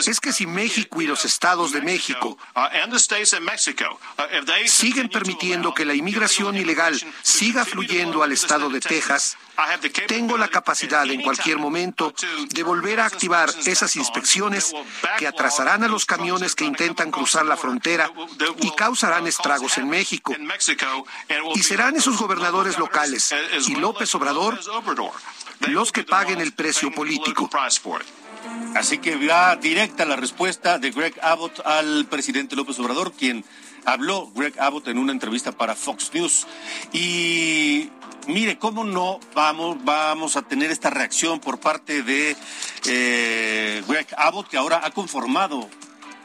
es 0.06 0.20
que 0.20 0.32
si 0.32 0.46
México 0.46 1.02
y 1.02 1.06
los 1.06 1.24
estados 1.24 1.72
de 1.72 1.80
México 1.80 2.38
siguen 4.66 5.08
permitiendo 5.08 5.74
que 5.74 5.84
la 5.84 5.94
inmigración 5.94 6.56
ilegal 6.56 7.00
siga 7.22 7.64
fluyendo 7.64 8.22
al 8.22 8.32
estado 8.32 8.68
de 8.68 8.80
Texas, 8.80 9.36
tengo 10.06 10.36
la 10.36 10.48
capacidad 10.48 11.06
en 11.06 11.22
cualquier 11.22 11.58
momento 11.58 12.14
de 12.48 12.62
volver 12.62 13.00
a 13.00 13.06
activar 13.06 13.50
esas 13.66 13.96
inspecciones 13.96 14.72
que 15.18 15.26
atrasarán 15.26 15.84
a 15.84 15.88
los 15.88 16.06
camiones 16.06 16.54
que 16.54 16.64
intentan 16.64 17.10
cruzar 17.10 17.46
la 17.46 17.56
frontera 17.56 18.10
y 18.60 18.70
causarán 18.72 19.26
estragos 19.26 19.78
en 19.78 19.88
México. 19.88 20.34
Y 21.54 21.62
serán 21.62 21.96
esos 21.96 22.16
gobernadores 22.16 22.78
locales 22.78 23.34
y 23.66 23.76
López 23.76 24.14
Obrador 24.14 24.58
los 25.60 25.92
que 25.92 26.04
paguen 26.04 26.40
el 26.40 26.52
precio 26.52 26.83
político. 26.92 27.48
Así 28.74 28.98
que 28.98 29.16
va 29.16 29.56
directa 29.56 30.04
la 30.04 30.16
respuesta 30.16 30.78
de 30.78 30.90
Greg 30.90 31.14
Abbott 31.22 31.60
al 31.64 32.06
presidente 32.06 32.56
López 32.56 32.78
Obrador, 32.78 33.12
quien 33.12 33.44
habló 33.84 34.30
Greg 34.34 34.58
Abbott 34.60 34.88
en 34.88 34.98
una 34.98 35.12
entrevista 35.12 35.52
para 35.52 35.74
Fox 35.74 36.10
News. 36.12 36.46
Y 36.92 37.88
mire, 38.26 38.58
¿cómo 38.58 38.84
no 38.84 39.20
vamos, 39.34 39.78
vamos 39.84 40.36
a 40.36 40.42
tener 40.42 40.70
esta 40.70 40.90
reacción 40.90 41.40
por 41.40 41.58
parte 41.58 42.02
de 42.02 42.36
eh, 42.86 43.82
Greg 43.86 44.08
Abbott, 44.16 44.48
que 44.48 44.56
ahora 44.56 44.80
ha 44.84 44.90
conformado 44.90 45.68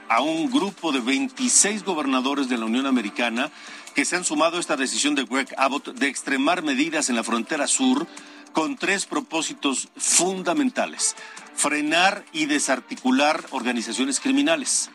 a 0.10 0.22
un 0.22 0.50
grupo 0.50 0.92
de 0.92 1.00
26 1.00 1.84
gobernadores 1.84 2.50
de 2.50 2.58
la 2.58 2.66
Unión 2.66 2.88
Americana 2.88 3.52
que 3.94 4.06
se 4.06 4.16
han 4.16 4.24
sumado 4.24 4.58
a 4.58 4.60
esta 4.60 4.76
decisión 4.76 5.14
de 5.14 5.24
Greg 5.24 5.54
Abbott 5.58 5.94
de 5.94 6.08
extremar 6.08 6.64
medidas 6.64 7.10
en 7.10 7.16
la 7.16 7.24
frontera 7.24 7.68
sur 7.68 8.08
con 8.54 8.78
tres 8.78 9.06
propósitos 9.06 9.90
fundamentales. 9.98 11.16
Frenar 11.56 12.26
y 12.32 12.46
desarticular 12.46 13.46
organizaciones 13.52 14.20
criminales, 14.20 14.90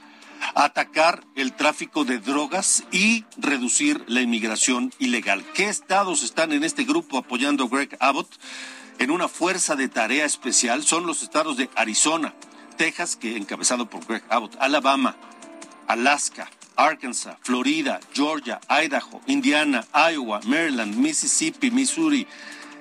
atacar 0.55 1.25
el 1.37 1.53
tráfico 1.53 2.05
de 2.05 2.19
drogas 2.19 2.85
y 2.91 3.25
reducir 3.37 4.03
la 4.07 4.23
inmigración 4.23 4.93
ilegal. 4.99 5.45
¿Qué 5.55 5.69
estados 5.69 6.23
están 6.23 6.53
en 6.53 6.65
este 6.65 6.85
grupo 6.85 7.19
apoyando 7.19 7.65
a 7.65 7.69
Greg 7.69 7.97
Abbott? 8.01 8.29
En 8.99 9.11
una 9.11 9.29
fuerza 9.29 9.77
de 9.77 9.89
tarea 9.89 10.25
especial 10.25 10.85
son 10.85 11.07
los 11.07 11.23
estados 11.23 11.57
de 11.57 11.69
Arizona, 11.75 12.33
Texas, 12.77 13.17
que 13.17 13.37
encabezado 13.37 13.91
por 13.91 14.07
Greg 14.07 14.23
Abbott, 14.29 14.57
Alabama, 14.61 15.17
Alaska, 15.87 16.51
Arkansas, 16.77 17.37
Florida, 17.43 18.01
Georgia, 18.13 18.61
Idaho, 18.69 19.21
Indiana, 19.27 19.85
Iowa, 19.93 20.41
Maryland, 20.45 20.97
Mississippi, 20.97 21.71
Missouri, 21.71 22.27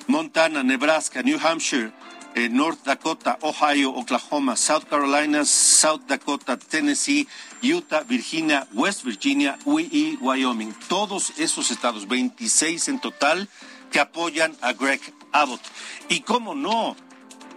Montana, 0.08 0.64
Nebraska, 0.64 1.22
New 1.22 1.40
Hampshire, 1.40 1.92
eh, 2.36 2.50
North 2.50 2.84
Dakota, 2.84 3.38
Ohio, 3.42 3.92
Oklahoma, 3.92 4.56
South 4.56 4.86
Carolina, 4.90 5.46
South 5.46 6.02
Dakota, 6.08 6.58
Tennessee, 6.58 7.28
Utah, 7.62 8.02
Virginia, 8.02 8.68
West 8.74 9.04
Virginia 9.04 9.58
y 9.66 10.18
Wyoming. 10.20 10.74
Todos 10.88 11.34
esos 11.38 11.70
estados, 11.70 12.08
26 12.08 12.88
en 12.88 13.00
total, 13.00 13.48
que 13.92 14.00
apoyan 14.00 14.56
a 14.62 14.74
Greg 14.74 15.00
Abbott. 15.32 15.62
Y 16.10 16.22
cómo 16.22 16.56
no, 16.56 16.96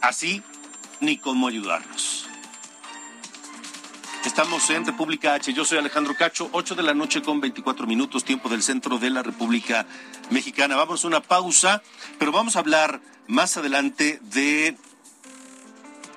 Así, 0.00 0.42
ni 1.00 1.18
cómo 1.18 1.48
ayudarlos. 1.48 2.25
Estamos 4.26 4.68
en 4.70 4.84
República 4.84 5.34
H. 5.34 5.52
Yo 5.52 5.64
soy 5.64 5.78
Alejandro 5.78 6.16
Cacho, 6.16 6.48
8 6.50 6.74
de 6.74 6.82
la 6.82 6.94
noche 6.94 7.22
con 7.22 7.40
24 7.40 7.86
minutos, 7.86 8.24
tiempo 8.24 8.48
del 8.48 8.60
centro 8.60 8.98
de 8.98 9.08
la 9.08 9.22
República 9.22 9.86
Mexicana. 10.30 10.74
Vamos 10.74 11.04
a 11.04 11.06
una 11.06 11.20
pausa, 11.20 11.80
pero 12.18 12.32
vamos 12.32 12.56
a 12.56 12.58
hablar 12.58 13.00
más 13.28 13.56
adelante 13.56 14.18
de 14.22 14.76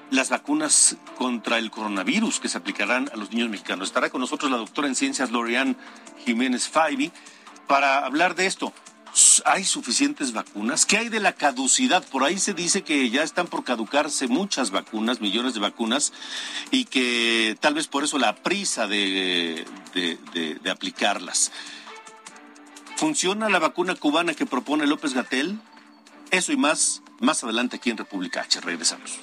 las 0.09 0.31
vacunas 0.31 0.97
contra 1.19 1.59
el 1.59 1.69
coronavirus 1.69 2.39
que 2.39 2.49
se 2.49 2.57
aplicarán 2.57 3.11
a 3.13 3.15
los 3.15 3.29
niños 3.29 3.47
mexicanos. 3.47 3.89
Estará 3.89 4.09
con 4.09 4.21
nosotros 4.21 4.49
la 4.49 4.57
doctora 4.57 4.87
en 4.87 4.95
ciencias 4.95 5.29
Lorian 5.29 5.77
Jiménez 6.25 6.67
Faibi 6.67 7.11
para 7.67 8.03
hablar 8.03 8.33
de 8.33 8.47
esto. 8.47 8.73
¿Hay 9.45 9.63
suficientes 9.63 10.33
vacunas? 10.33 10.85
¿Qué 10.85 10.97
hay 10.97 11.09
de 11.09 11.19
la 11.19 11.33
caducidad? 11.33 12.03
Por 12.07 12.23
ahí 12.23 12.37
se 12.37 12.53
dice 12.53 12.83
que 12.83 13.09
ya 13.09 13.23
están 13.23 13.47
por 13.47 13.63
caducarse 13.63 14.27
muchas 14.27 14.71
vacunas, 14.71 15.21
millones 15.21 15.53
de 15.53 15.59
vacunas, 15.59 16.13
y 16.71 16.85
que 16.85 17.57
tal 17.59 17.73
vez 17.73 17.87
por 17.87 18.03
eso 18.03 18.17
la 18.17 18.35
prisa 18.35 18.87
de, 18.87 19.65
aplicarlas. 20.69 21.51
¿Funciona 22.97 23.49
la 23.49 23.59
vacuna 23.59 23.95
cubana 23.95 24.33
que 24.33 24.45
propone 24.45 24.85
López 24.85 25.13
Gatel? 25.13 25.59
Eso 26.31 26.51
y 26.51 26.57
más, 26.57 27.01
más 27.19 27.43
adelante 27.43 27.77
aquí 27.77 27.89
en 27.89 27.97
República 27.97 28.41
H. 28.41 28.61
Regresamos. 28.61 29.19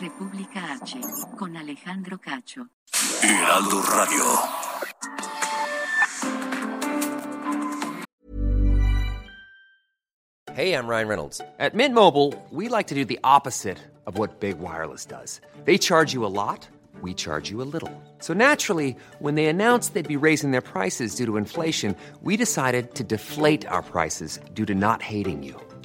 República 0.00 0.78
H, 0.80 0.98
con 1.36 1.54
Alejandro 1.56 2.18
Cacho. 2.18 2.68
Heraldo 3.22 3.82
Radio. 3.82 4.24
Hey, 10.54 10.72
I'm 10.74 10.86
Ryan 10.86 11.06
Reynolds. 11.08 11.40
At 11.58 11.74
Mint 11.74 11.94
Mobile, 11.94 12.34
we 12.50 12.68
like 12.68 12.86
to 12.86 12.94
do 12.94 13.04
the 13.04 13.20
opposite 13.24 13.78
of 14.06 14.16
what 14.16 14.40
Big 14.40 14.58
Wireless 14.58 15.04
does. 15.04 15.40
They 15.64 15.76
charge 15.76 16.14
you 16.14 16.24
a 16.24 16.32
lot, 16.32 16.66
we 17.02 17.12
charge 17.12 17.50
you 17.50 17.60
a 17.60 17.68
little. 17.74 17.92
So 18.20 18.32
naturally, 18.32 18.96
when 19.18 19.34
they 19.34 19.46
announced 19.46 19.92
they'd 19.92 20.08
be 20.08 20.16
raising 20.16 20.50
their 20.50 20.62
prices 20.62 21.14
due 21.14 21.26
to 21.26 21.36
inflation, 21.36 21.94
we 22.22 22.38
decided 22.38 22.94
to 22.94 23.04
deflate 23.04 23.66
our 23.66 23.82
prices 23.82 24.40
due 24.54 24.64
to 24.64 24.74
not 24.74 25.02
hating 25.02 25.42
you. 25.42 25.60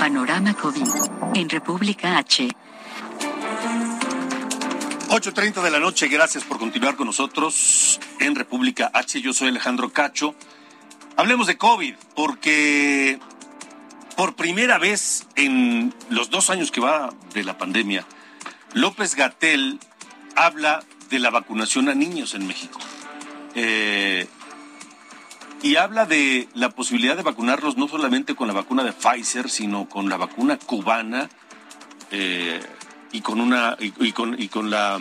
Panorama 0.00 0.54
COVID 0.54 0.88
en 1.34 1.50
República 1.50 2.16
H. 2.16 2.48
8.30 5.10 5.60
de 5.60 5.70
la 5.70 5.78
noche, 5.78 6.08
gracias 6.08 6.42
por 6.42 6.58
continuar 6.58 6.96
con 6.96 7.06
nosotros 7.06 8.00
en 8.18 8.34
República 8.34 8.90
H. 8.94 9.20
Yo 9.20 9.34
soy 9.34 9.48
Alejandro 9.48 9.92
Cacho. 9.92 10.34
Hablemos 11.18 11.46
de 11.48 11.58
COVID, 11.58 11.94
porque 12.16 13.20
por 14.16 14.36
primera 14.36 14.78
vez 14.78 15.26
en 15.36 15.94
los 16.08 16.30
dos 16.30 16.48
años 16.48 16.70
que 16.70 16.80
va 16.80 17.12
de 17.34 17.44
la 17.44 17.58
pandemia, 17.58 18.06
López 18.72 19.14
Gatel 19.14 19.80
habla 20.34 20.82
de 21.10 21.18
la 21.18 21.28
vacunación 21.28 21.90
a 21.90 21.94
niños 21.94 22.32
en 22.32 22.46
México. 22.46 22.80
Eh, 23.54 24.26
y 25.62 25.76
habla 25.76 26.06
de 26.06 26.48
la 26.54 26.70
posibilidad 26.70 27.16
de 27.16 27.22
vacunarlos 27.22 27.76
no 27.76 27.88
solamente 27.88 28.34
con 28.34 28.48
la 28.48 28.54
vacuna 28.54 28.84
de 28.84 28.92
Pfizer, 28.92 29.50
sino 29.50 29.88
con 29.88 30.08
la 30.08 30.16
vacuna 30.16 30.58
cubana 30.58 31.28
eh, 32.10 32.60
y 33.12 33.20
con 33.20 33.40
una 33.40 33.76
y, 33.78 34.12
con, 34.12 34.40
y 34.40 34.48
con 34.48 34.70
la 34.70 35.00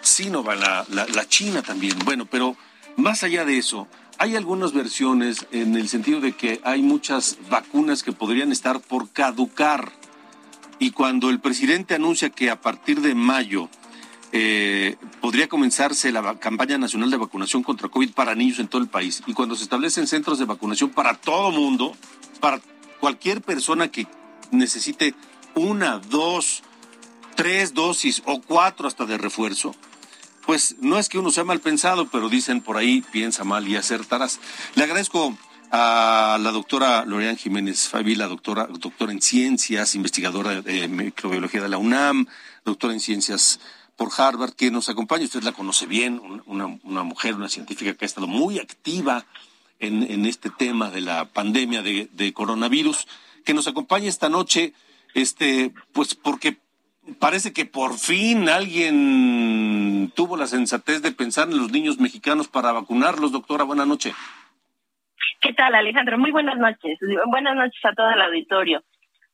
Sinovac, 0.00 0.58
la, 0.58 1.06
la, 1.06 1.28
China 1.28 1.62
también. 1.62 1.98
Bueno, 2.04 2.26
pero 2.26 2.56
más 2.96 3.22
allá 3.22 3.44
de 3.44 3.58
eso, 3.58 3.86
hay 4.18 4.36
algunas 4.36 4.72
versiones 4.72 5.46
en 5.52 5.76
el 5.76 5.88
sentido 5.88 6.20
de 6.20 6.32
que 6.32 6.60
hay 6.64 6.82
muchas 6.82 7.38
vacunas 7.48 8.02
que 8.02 8.12
podrían 8.12 8.50
estar 8.50 8.80
por 8.80 9.10
caducar. 9.10 9.92
Y 10.78 10.90
cuando 10.90 11.30
el 11.30 11.38
presidente 11.38 11.94
anuncia 11.94 12.30
que 12.30 12.50
a 12.50 12.60
partir 12.60 13.00
de 13.02 13.14
mayo 13.14 13.68
eh, 14.32 14.96
podría 15.20 15.46
comenzarse 15.46 16.10
la 16.10 16.38
campaña 16.38 16.78
nacional 16.78 17.10
de 17.10 17.18
vacunación 17.18 17.62
contra 17.62 17.88
COVID 17.88 18.12
para 18.12 18.34
niños 18.34 18.58
en 18.58 18.68
todo 18.68 18.80
el 18.80 18.88
país. 18.88 19.22
Y 19.26 19.34
cuando 19.34 19.56
se 19.56 19.64
establecen 19.64 20.06
centros 20.06 20.38
de 20.38 20.46
vacunación 20.46 20.90
para 20.90 21.14
todo 21.14 21.50
mundo, 21.50 21.94
para 22.40 22.60
cualquier 22.98 23.42
persona 23.42 23.88
que 23.88 24.06
necesite 24.50 25.14
una, 25.54 25.98
dos, 25.98 26.62
tres 27.36 27.74
dosis 27.74 28.22
o 28.24 28.40
cuatro 28.40 28.88
hasta 28.88 29.04
de 29.04 29.18
refuerzo, 29.18 29.74
pues 30.46 30.76
no 30.80 30.98
es 30.98 31.08
que 31.08 31.18
uno 31.18 31.30
sea 31.30 31.44
mal 31.44 31.60
pensado, 31.60 32.08
pero 32.08 32.28
dicen 32.28 32.62
por 32.62 32.76
ahí 32.76 33.02
piensa 33.12 33.44
mal 33.44 33.68
y 33.68 33.76
acertarás. 33.76 34.40
Le 34.74 34.84
agradezco 34.84 35.36
a 35.70 36.38
la 36.40 36.50
doctora 36.52 37.04
Lorian 37.04 37.36
Jiménez 37.36 37.88
Fabi, 37.88 38.14
la 38.14 38.28
doctora, 38.28 38.66
doctora 38.66 39.12
en 39.12 39.22
ciencias, 39.22 39.94
investigadora 39.94 40.60
de 40.60 40.88
microbiología 40.88 41.62
de 41.62 41.68
la 41.68 41.78
UNAM, 41.78 42.26
doctora 42.64 42.92
en 42.92 43.00
ciencias 43.00 43.60
por 43.96 44.08
Harvard, 44.16 44.54
que 44.54 44.70
nos 44.70 44.88
acompaña. 44.88 45.24
Usted 45.24 45.42
la 45.42 45.52
conoce 45.52 45.86
bien, 45.86 46.20
una, 46.46 47.02
mujer, 47.02 47.34
una 47.34 47.48
científica 47.48 47.94
que 47.94 48.04
ha 48.04 48.06
estado 48.06 48.26
muy 48.26 48.58
activa 48.58 49.24
en, 49.78 50.26
este 50.26 50.48
tema 50.50 50.90
de 50.90 51.00
la 51.00 51.24
pandemia 51.26 51.82
de, 51.82 52.32
coronavirus, 52.32 53.06
que 53.44 53.54
nos 53.54 53.66
acompaña 53.66 54.08
esta 54.08 54.28
noche, 54.28 54.72
este, 55.14 55.72
pues 55.92 56.14
porque 56.14 56.56
parece 57.18 57.52
que 57.52 57.64
por 57.64 57.98
fin 57.98 58.48
alguien 58.48 60.12
tuvo 60.14 60.36
la 60.36 60.46
sensatez 60.46 61.02
de 61.02 61.12
pensar 61.12 61.48
en 61.48 61.58
los 61.58 61.72
niños 61.72 61.98
mexicanos 61.98 62.48
para 62.48 62.72
vacunarlos. 62.72 63.32
Doctora, 63.32 63.64
buena 63.64 63.84
noche. 63.84 64.14
¿Qué 65.40 65.52
tal, 65.54 65.74
Alejandro? 65.74 66.18
Muy 66.18 66.30
buenas 66.30 66.56
noches. 66.56 66.98
Buenas 67.26 67.56
noches 67.56 67.84
a 67.84 67.92
todo 67.94 68.10
el 68.10 68.20
auditorio. 68.20 68.82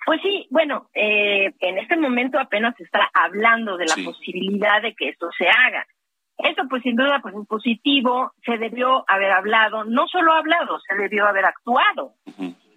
Pues 0.08 0.22
sí, 0.22 0.46
bueno, 0.48 0.88
eh, 0.94 1.52
en 1.60 1.76
este 1.76 1.94
momento 1.98 2.40
apenas 2.40 2.74
se 2.78 2.84
está 2.84 3.10
hablando 3.12 3.76
de 3.76 3.84
la 3.84 3.94
posibilidad 4.02 4.80
de 4.80 4.94
que 4.94 5.10
esto 5.10 5.28
se 5.36 5.46
haga. 5.50 5.84
Eso 6.38 6.62
pues 6.66 6.82
sin 6.82 6.96
duda 6.96 7.20
pues 7.20 7.34
es 7.34 7.46
positivo, 7.46 8.32
se 8.42 8.56
debió 8.56 9.04
haber 9.06 9.32
hablado, 9.32 9.84
no 9.84 10.06
solo 10.06 10.32
hablado, 10.32 10.80
se 10.80 10.96
debió 10.96 11.26
haber 11.26 11.44
actuado 11.44 12.14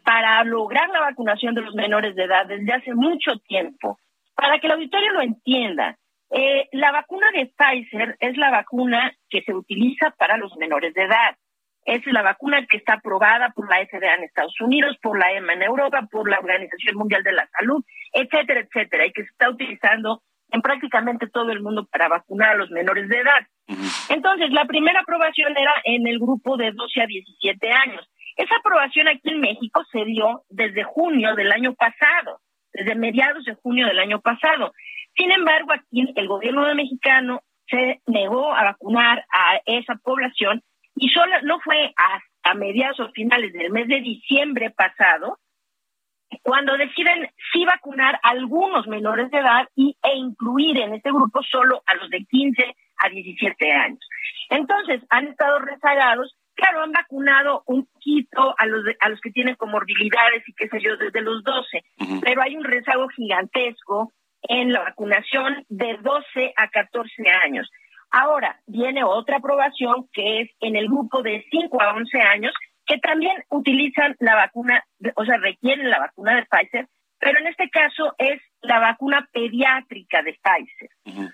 para 0.03 0.43
lograr 0.43 0.89
la 0.89 0.99
vacunación 0.99 1.55
de 1.55 1.61
los 1.61 1.73
menores 1.73 2.15
de 2.15 2.25
edad 2.25 2.47
desde 2.47 2.73
hace 2.73 2.93
mucho 2.93 3.37
tiempo. 3.47 3.97
Para 4.35 4.59
que 4.59 4.67
el 4.67 4.73
auditorio 4.73 5.13
lo 5.13 5.21
entienda, 5.21 5.97
eh, 6.31 6.67
la 6.73 6.91
vacuna 6.91 7.31
de 7.31 7.45
Pfizer 7.45 8.17
es 8.19 8.35
la 8.35 8.51
vacuna 8.51 9.13
que 9.29 9.41
se 9.43 9.53
utiliza 9.53 10.11
para 10.17 10.35
los 10.35 10.53
menores 10.57 10.93
de 10.93 11.03
edad. 11.03 11.37
Es 11.85 12.05
la 12.05 12.21
vacuna 12.21 12.65
que 12.67 12.77
está 12.77 12.93
aprobada 12.93 13.49
por 13.55 13.69
la 13.69 13.85
FDA 13.85 14.15
en 14.15 14.23
Estados 14.23 14.59
Unidos, 14.61 14.97
por 15.01 15.17
la 15.17 15.31
EMA 15.31 15.53
en 15.53 15.63
Europa, 15.63 16.07
por 16.11 16.29
la 16.29 16.39
Organización 16.39 16.95
Mundial 16.95 17.23
de 17.23 17.33
la 17.33 17.47
Salud, 17.57 17.83
etcétera, 18.13 18.61
etcétera, 18.61 19.05
y 19.05 19.11
que 19.11 19.23
se 19.23 19.29
está 19.29 19.49
utilizando 19.49 20.21
en 20.51 20.61
prácticamente 20.61 21.27
todo 21.27 21.51
el 21.51 21.61
mundo 21.61 21.87
para 21.91 22.09
vacunar 22.09 22.49
a 22.49 22.55
los 22.55 22.69
menores 22.71 23.07
de 23.07 23.19
edad. 23.19 23.47
Entonces, 24.09 24.51
la 24.51 24.65
primera 24.65 24.99
aprobación 24.99 25.55
era 25.57 25.73
en 25.85 26.05
el 26.07 26.19
grupo 26.19 26.57
de 26.57 26.71
12 26.71 27.01
a 27.01 27.07
17 27.07 27.71
años. 27.71 28.07
Esa 28.35 28.57
aprobación 28.57 29.07
aquí 29.07 29.29
en 29.29 29.39
México 29.39 29.83
se 29.91 30.03
dio 30.05 30.43
desde 30.49 30.83
junio 30.83 31.35
del 31.35 31.51
año 31.51 31.73
pasado, 31.73 32.39
desde 32.73 32.95
mediados 32.95 33.43
de 33.45 33.55
junio 33.55 33.87
del 33.87 33.99
año 33.99 34.19
pasado. 34.19 34.73
Sin 35.15 35.31
embargo, 35.31 35.73
aquí 35.73 36.11
el 36.15 36.27
gobierno 36.27 36.65
de 36.65 36.75
mexicano 36.75 37.41
se 37.67 38.01
negó 38.05 38.53
a 38.53 38.63
vacunar 38.63 39.25
a 39.31 39.59
esa 39.65 39.95
población 40.03 40.61
y 41.01 41.09
solo 41.09 41.41
no 41.41 41.59
fue 41.61 41.93
hasta 41.97 42.53
mediados 42.53 42.99
o 42.99 43.11
finales 43.11 43.51
del 43.53 43.71
mes 43.71 43.87
de 43.87 44.01
diciembre 44.01 44.69
pasado 44.69 45.39
cuando 46.43 46.77
deciden 46.77 47.27
sí 47.51 47.65
vacunar 47.65 48.19
a 48.23 48.29
algunos 48.29 48.87
menores 48.87 49.31
de 49.31 49.39
edad 49.39 49.67
y, 49.75 49.97
e 50.03 50.15
incluir 50.15 50.77
en 50.77 50.93
este 50.93 51.09
grupo 51.09 51.41
solo 51.43 51.81
a 51.87 51.95
los 51.95 52.09
de 52.11 52.23
15 52.23 52.75
a 52.97 53.09
17 53.09 53.71
años. 53.71 53.99
Entonces, 54.49 55.01
han 55.09 55.27
estado 55.27 55.57
rezagados, 55.59 56.37
claro, 56.53 56.83
han 56.83 56.91
vacunado 56.91 57.63
un 57.65 57.87
poquito 57.87 58.55
a 58.57 58.65
los, 58.67 58.83
a 58.99 59.09
los 59.09 59.19
que 59.21 59.31
tienen 59.31 59.55
comorbilidades 59.55 60.47
y 60.47 60.53
qué 60.53 60.69
sé 60.69 60.79
yo, 60.81 60.95
desde 60.97 61.21
los 61.21 61.43
12, 61.43 61.83
pero 62.21 62.43
hay 62.43 62.55
un 62.55 62.63
rezago 62.63 63.07
gigantesco 63.09 64.13
en 64.43 64.71
la 64.71 64.81
vacunación 64.81 65.65
de 65.67 65.97
12 66.01 66.53
a 66.55 66.69
14 66.69 67.29
años. 67.43 67.69
Ahora 68.11 68.59
viene 68.67 69.03
otra 69.03 69.37
aprobación 69.37 70.07
que 70.11 70.41
es 70.41 70.49
en 70.59 70.75
el 70.75 70.87
grupo 70.87 71.23
de 71.23 71.45
5 71.49 71.81
a 71.81 71.93
11 71.93 72.19
años, 72.19 72.53
que 72.85 72.97
también 72.97 73.43
utilizan 73.49 74.15
la 74.19 74.35
vacuna, 74.35 74.83
o 75.15 75.25
sea, 75.25 75.37
requieren 75.37 75.89
la 75.89 75.99
vacuna 75.99 76.35
de 76.35 76.45
Pfizer, 76.45 76.87
pero 77.19 77.39
en 77.39 77.47
este 77.47 77.69
caso 77.69 78.13
es 78.17 78.41
la 78.61 78.79
vacuna 78.79 79.29
pediátrica 79.31 80.23
de 80.23 80.37
Pfizer. 80.41 80.89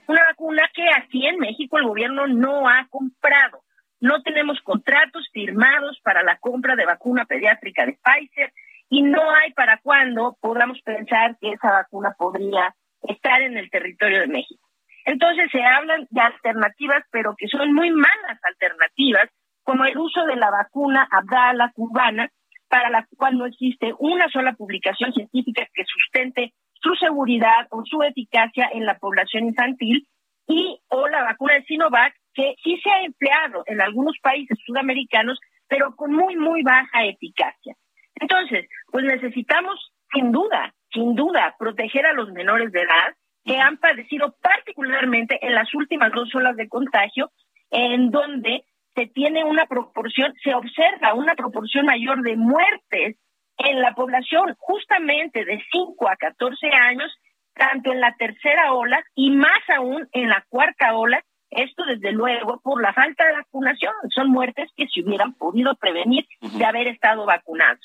Una 0.07 0.23
vacuna 0.25 0.69
que 0.73 0.87
aquí 0.95 1.25
en 1.25 1.39
México 1.39 1.77
el 1.77 1.87
gobierno 1.87 2.27
no 2.27 2.69
ha 2.69 2.87
comprado. 2.89 3.63
No 3.99 4.21
tenemos 4.21 4.61
contratos 4.61 5.27
firmados 5.31 5.99
para 6.03 6.21
la 6.23 6.37
compra 6.37 6.75
de 6.75 6.85
vacuna 6.85 7.25
pediátrica 7.25 7.85
de 7.85 7.97
Pfizer 8.03 8.53
y 8.89 9.01
no 9.01 9.31
hay 9.31 9.53
para 9.53 9.79
cuándo 9.79 10.37
podamos 10.41 10.79
pensar 10.81 11.37
que 11.39 11.53
esa 11.53 11.71
vacuna 11.71 12.13
podría 12.17 12.75
estar 13.01 13.41
en 13.41 13.57
el 13.57 13.69
territorio 13.71 14.19
de 14.19 14.27
México. 14.27 14.66
Entonces 15.07 15.49
se 15.53 15.63
hablan 15.63 16.05
de 16.09 16.19
alternativas, 16.19 17.01
pero 17.11 17.33
que 17.37 17.47
son 17.47 17.73
muy 17.73 17.89
malas 17.91 18.39
alternativas, 18.43 19.29
como 19.63 19.85
el 19.85 19.97
uso 19.97 20.25
de 20.25 20.35
la 20.35 20.51
vacuna 20.51 21.07
Abdala 21.09 21.71
cubana, 21.73 22.29
para 22.67 22.89
la 22.89 23.07
cual 23.15 23.37
no 23.37 23.45
existe 23.45 23.93
una 23.99 24.27
sola 24.27 24.51
publicación 24.51 25.13
científica 25.13 25.65
que 25.73 25.85
sustente 25.85 26.53
su 26.73 26.93
seguridad 26.95 27.67
o 27.69 27.83
su 27.85 28.03
eficacia 28.03 28.69
en 28.73 28.85
la 28.85 28.97
población 28.97 29.45
infantil, 29.45 30.05
y 30.45 30.77
o 30.89 31.07
la 31.07 31.23
vacuna 31.23 31.53
de 31.53 31.63
Sinovac, 31.63 32.13
que 32.33 32.55
sí 32.61 32.77
se 32.83 32.89
ha 32.89 33.03
empleado 33.03 33.63
en 33.65 33.81
algunos 33.81 34.17
países 34.21 34.57
sudamericanos, 34.65 35.39
pero 35.69 35.95
con 35.95 36.11
muy, 36.11 36.35
muy 36.35 36.63
baja 36.63 37.05
eficacia. 37.05 37.75
Entonces, 38.15 38.67
pues 38.91 39.05
necesitamos, 39.05 39.93
sin 40.11 40.33
duda, 40.33 40.73
sin 40.91 41.15
duda, 41.15 41.55
proteger 41.57 42.05
a 42.05 42.13
los 42.13 42.29
menores 42.33 42.73
de 42.73 42.81
edad 42.81 43.15
que 43.47 43.57
han 43.57 43.77
padecido 43.77 44.35
particularmente 44.41 45.39
en 45.41 45.55
las 45.55 45.73
últimas 45.73 46.11
dos 46.11 46.33
olas 46.35 46.57
de 46.57 46.67
contagio, 46.67 47.31
en 47.71 48.11
donde 48.11 48.65
se 48.93 49.07
tiene 49.07 49.45
una 49.45 49.65
proporción, 49.67 50.33
se 50.43 50.53
observa 50.53 51.13
una 51.13 51.33
proporción 51.33 51.85
mayor 51.85 52.21
de 52.23 52.35
muertes 52.35 53.15
en 53.57 53.81
la 53.81 53.93
población 53.93 54.53
justamente 54.59 55.45
de 55.45 55.63
5 55.71 56.09
a 56.09 56.17
14 56.17 56.67
años, 56.67 57.09
tanto 57.53 57.91
en 57.93 58.01
la 58.01 58.13
tercera 58.17 58.73
ola 58.73 59.01
y 59.15 59.31
más 59.31 59.61
aún 59.75 60.07
en 60.11 60.27
la 60.27 60.45
cuarta 60.49 60.95
ola, 60.95 61.23
esto 61.49 61.85
desde 61.85 62.11
luego 62.11 62.59
por 62.61 62.81
la 62.81 62.93
falta 62.93 63.25
de 63.25 63.33
vacunación, 63.33 63.93
son 64.09 64.29
muertes 64.29 64.69
que 64.75 64.87
se 64.87 65.01
hubieran 65.01 65.33
podido 65.35 65.73
prevenir 65.75 66.25
de 66.41 66.65
haber 66.65 66.87
estado 66.87 67.25
vacunados. 67.25 67.79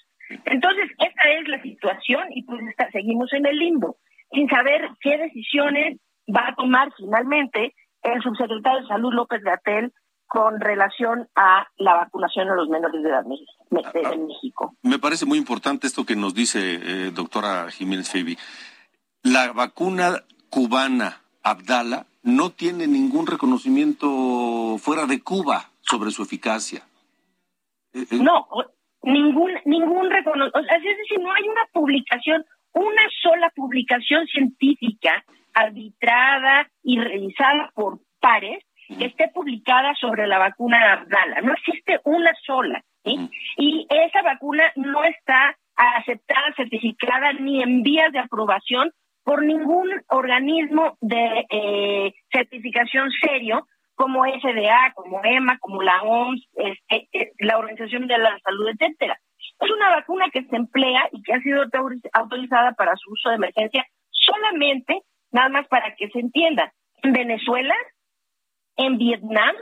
Entonces, 0.45 0.91
esta 0.99 1.31
es 1.31 1.47
la 1.47 1.63
situación 1.63 2.27
y 2.31 2.43
pues 2.43 2.61
seguimos 2.91 3.33
en 3.33 3.47
el 3.47 3.57
limbo, 3.57 3.99
sin 4.33 4.49
saber 4.49 4.91
qué 5.01 5.19
decisiones 5.19 5.99
va 6.29 6.49
a 6.49 6.55
tomar 6.55 6.93
finalmente 6.97 7.75
el 8.03 8.23
subsecretario 8.23 8.83
de 8.83 8.89
Salud 8.89 9.13
López 9.13 9.43
Gatel 9.43 9.93
con 10.27 10.61
relación 10.61 11.29
a 11.37 11.67
la 11.77 11.95
vacunación 11.95 12.49
a 12.49 12.55
los 12.55 12.69
menores 12.69 13.03
de 13.03 13.09
edad 13.09 13.23
en 13.23 14.27
México. 14.27 14.75
Me 14.83 14.99
parece 14.99 15.27
muy 15.27 15.37
importante 15.37 15.87
esto 15.87 16.07
que 16.07 16.17
nos 16.17 16.35
dice 16.35 16.59
eh, 16.59 17.11
doctora 17.11 17.71
Jiménez 17.71 18.11
Feibi. 18.11 18.39
La 19.23 19.53
vacuna 19.53 20.25
cubana 20.49 21.21
Abdala 21.43 22.07
no 22.23 22.51
tiene 22.51 22.87
ningún 22.87 23.27
reconocimiento 23.27 24.79
fuera 24.79 25.07
de 25.07 25.23
Cuba 25.23 25.71
sobre 25.81 26.11
su 26.11 26.23
eficacia. 26.23 26.83
Eh, 27.93 28.07
eh, 28.11 28.19
no, 28.21 28.47
ningún 29.03 29.51
ningún 29.65 30.11
reconocimiento, 30.11 30.61
es 30.61 30.83
decir, 30.83 31.21
no 31.21 31.33
hay 31.33 31.49
una 31.49 31.67
publicación, 31.73 32.45
una 32.73 33.03
sola 33.23 33.51
publicación 33.55 34.27
científica 34.27 35.25
arbitrada 35.55 36.69
y 36.83 36.99
revisada 36.99 37.71
por 37.75 38.01
pares 38.21 38.65
que 38.99 39.07
esté 39.07 39.29
publicada 39.29 39.95
sobre 39.95 40.27
la 40.27 40.39
vacuna 40.39 40.93
Abdala. 40.93 41.41
No 41.43 41.53
existe 41.53 42.01
una 42.05 42.33
sola. 42.45 42.83
Y 43.05 43.87
esa 43.89 44.23
vacuna 44.23 44.65
no 44.77 45.03
está 45.05 45.57
aceptada, 45.77 46.53
certificada 46.57 47.33
ni 47.33 47.63
en 47.63 47.83
vías 47.83 48.13
de 48.13 48.19
aprobación 48.19 48.93
por 49.25 49.45
ningún 49.45 49.89
organismo 50.09 50.97
de 51.01 51.47
eh, 51.51 52.15
certificación 52.31 53.11
serio 53.11 53.67
como 53.95 54.25
FDA, 54.25 54.93
como 54.95 55.21
EMA, 55.23 55.59
como 55.59 55.83
la 55.83 56.03
OMS, 56.03 56.49
este, 56.55 57.09
eh, 57.13 57.33
la 57.39 57.59
Organización 57.59 58.07
de 58.07 58.19
la 58.19 58.39
Salud, 58.41 58.69
etcétera. 58.69 59.19
Es 59.63 59.71
una 59.71 59.91
vacuna 59.91 60.29
que 60.33 60.43
se 60.43 60.57
emplea 60.57 61.09
y 61.13 61.23
que 61.23 61.35
ha 61.35 61.41
sido 61.41 61.63
autorizada 62.13 62.73
para 62.73 62.97
su 62.97 63.13
uso 63.13 63.29
de 63.29 63.37
emergencia 63.37 63.87
solamente, 64.11 65.03
nada 65.31 65.49
más 65.49 65.69
para 65.69 65.95
que 65.95 66.09
se 66.09 66.19
entienda, 66.19 66.73
en 67.03 67.13
Venezuela, 67.13 67.75
en 68.77 68.99
Vietnam, 68.99 69.55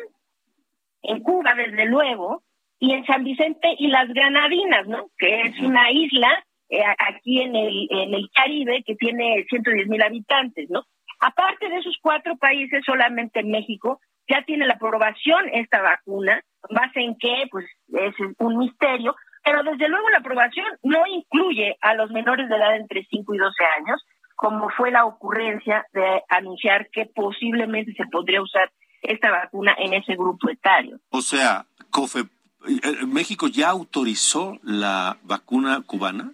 en 1.02 1.20
Cuba, 1.20 1.54
desde 1.54 1.84
luego, 1.86 2.42
y 2.78 2.94
en 2.94 3.04
San 3.04 3.24
Vicente 3.24 3.74
y 3.78 3.88
las 3.88 4.08
Granadinas, 4.08 4.86
¿no? 4.86 5.10
Que 5.18 5.42
es 5.42 5.60
una 5.60 5.90
isla 5.90 6.44
eh, 6.70 6.82
aquí 6.98 7.42
en 7.42 7.54
el, 7.54 7.86
en 7.90 8.14
el 8.14 8.30
Caribe 8.32 8.82
que 8.86 8.94
tiene 8.94 9.44
110 9.50 9.86
mil 9.88 10.02
habitantes, 10.02 10.70
¿no? 10.70 10.84
Aparte 11.20 11.68
de 11.68 11.76
esos 11.76 11.98
cuatro 12.00 12.36
países, 12.36 12.82
solamente 12.86 13.42
México 13.42 14.00
ya 14.28 14.42
tiene 14.42 14.66
la 14.66 14.74
aprobación 14.74 15.50
esta 15.52 15.82
vacuna, 15.82 16.40
base 16.70 17.00
en 17.00 17.16
qué, 17.18 17.48
pues 17.50 17.66
es 17.92 18.14
un 18.38 18.56
misterio, 18.58 19.14
pero 19.42 19.62
desde 19.62 19.88
luego 19.88 20.08
la 20.10 20.18
aprobación 20.18 20.66
no 20.82 21.06
incluye 21.06 21.76
a 21.80 21.94
los 21.94 22.10
menores 22.10 22.48
de 22.48 22.56
edad 22.56 22.76
entre 22.76 23.04
5 23.04 23.34
y 23.34 23.38
12 23.38 23.64
años, 23.78 24.04
como 24.36 24.70
fue 24.70 24.90
la 24.90 25.04
ocurrencia 25.04 25.86
de 25.92 26.22
anunciar 26.28 26.88
que 26.90 27.06
posiblemente 27.06 27.92
se 27.94 28.06
podría 28.06 28.42
usar 28.42 28.70
esta 29.02 29.30
vacuna 29.30 29.74
en 29.78 29.94
ese 29.94 30.14
grupo 30.14 30.50
etario. 30.50 30.98
O 31.10 31.22
sea, 31.22 31.66
COFE, 31.90 32.20
eh, 32.20 33.06
¿México 33.06 33.48
ya 33.48 33.70
autorizó 33.70 34.58
la 34.62 35.18
vacuna 35.22 35.82
cubana? 35.86 36.32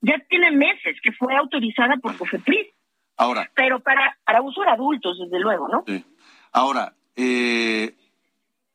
Ya 0.00 0.18
tiene 0.28 0.50
meses 0.50 0.96
que 1.02 1.12
fue 1.12 1.36
autorizada 1.36 1.96
por 1.96 2.16
COFEPRIS. 2.16 2.68
Ahora. 3.16 3.50
Pero 3.54 3.80
para, 3.80 4.16
para 4.24 4.42
uso 4.42 4.62
de 4.62 4.70
adultos, 4.70 5.18
desde 5.18 5.40
luego, 5.40 5.68
¿no? 5.68 5.84
Sí. 5.86 6.04
Ahora, 6.52 6.94
eh, 7.16 7.94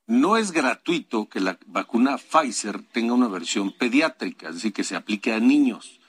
no 0.08 0.38
es 0.38 0.52
gratuito 0.52 1.28
que 1.30 1.40
la 1.40 1.58
vacuna 1.66 2.18
Pfizer 2.18 2.82
tenga 2.92 3.14
una 3.14 3.28
versión 3.28 3.72
pediátrica, 3.72 4.50
es 4.50 4.56
decir, 4.56 4.74
que 4.74 4.84
se 4.84 4.96
aplique 4.96 5.34
a 5.34 5.40
niños, 5.40 6.00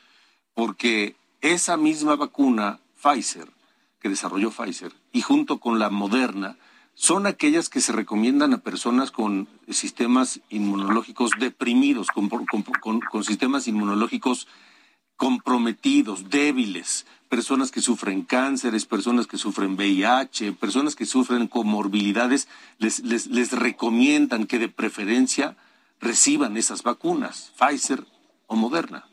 porque 0.54 1.16
esa 1.40 1.76
misma 1.76 2.16
vacuna 2.16 2.80
Pfizer, 3.00 3.48
que 4.00 4.08
desarrolló 4.08 4.50
Pfizer, 4.50 4.92
y 5.12 5.22
junto 5.22 5.58
con 5.58 5.78
la 5.78 5.90
Moderna, 5.90 6.56
son 6.94 7.26
aquellas 7.26 7.68
que 7.68 7.80
se 7.80 7.92
recomiendan 7.92 8.54
a 8.54 8.58
personas 8.58 9.10
con 9.10 9.48
sistemas 9.68 10.40
inmunológicos 10.48 11.32
deprimidos, 11.38 12.08
con, 12.08 12.28
con 12.28 13.24
sistemas 13.24 13.66
inmunológicos 13.66 14.46
comprometidos, 15.16 16.30
débiles, 16.30 17.06
personas 17.28 17.70
que 17.70 17.80
sufren 17.80 18.22
cánceres, 18.22 18.86
personas 18.86 19.26
que 19.26 19.36
sufren 19.36 19.74
VIH, 19.74 20.52
personas 20.52 20.94
que 20.94 21.06
sufren 21.06 21.46
comorbilidades, 21.48 22.48
les, 22.78 23.00
les, 23.00 23.26
les 23.26 23.52
recomiendan 23.52 24.46
que 24.46 24.58
de 24.58 24.68
preferencia 24.68 25.56
reciban 26.00 26.56
esas 26.56 26.82
vacunas, 26.82 27.52
Pfizer 27.58 28.00
o 28.46 28.56
Moderna. 28.56 29.04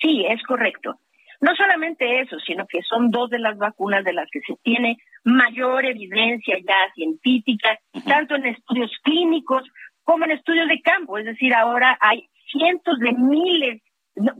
Sí, 0.00 0.24
es 0.28 0.42
correcto. 0.42 0.98
No 1.40 1.54
solamente 1.54 2.20
eso, 2.20 2.36
sino 2.40 2.66
que 2.66 2.82
son 2.82 3.10
dos 3.10 3.30
de 3.30 3.38
las 3.38 3.56
vacunas 3.58 4.04
de 4.04 4.12
las 4.12 4.28
que 4.30 4.40
se 4.40 4.56
tiene 4.62 4.98
mayor 5.24 5.84
evidencia 5.84 6.56
ya 6.58 6.92
científica, 6.94 7.78
tanto 8.06 8.34
en 8.34 8.46
estudios 8.46 8.90
clínicos 9.02 9.62
como 10.02 10.24
en 10.24 10.32
estudios 10.32 10.68
de 10.68 10.80
campo. 10.80 11.18
Es 11.18 11.26
decir, 11.26 11.54
ahora 11.54 11.96
hay 12.00 12.28
cientos 12.50 12.98
de 12.98 13.12
miles, 13.12 13.82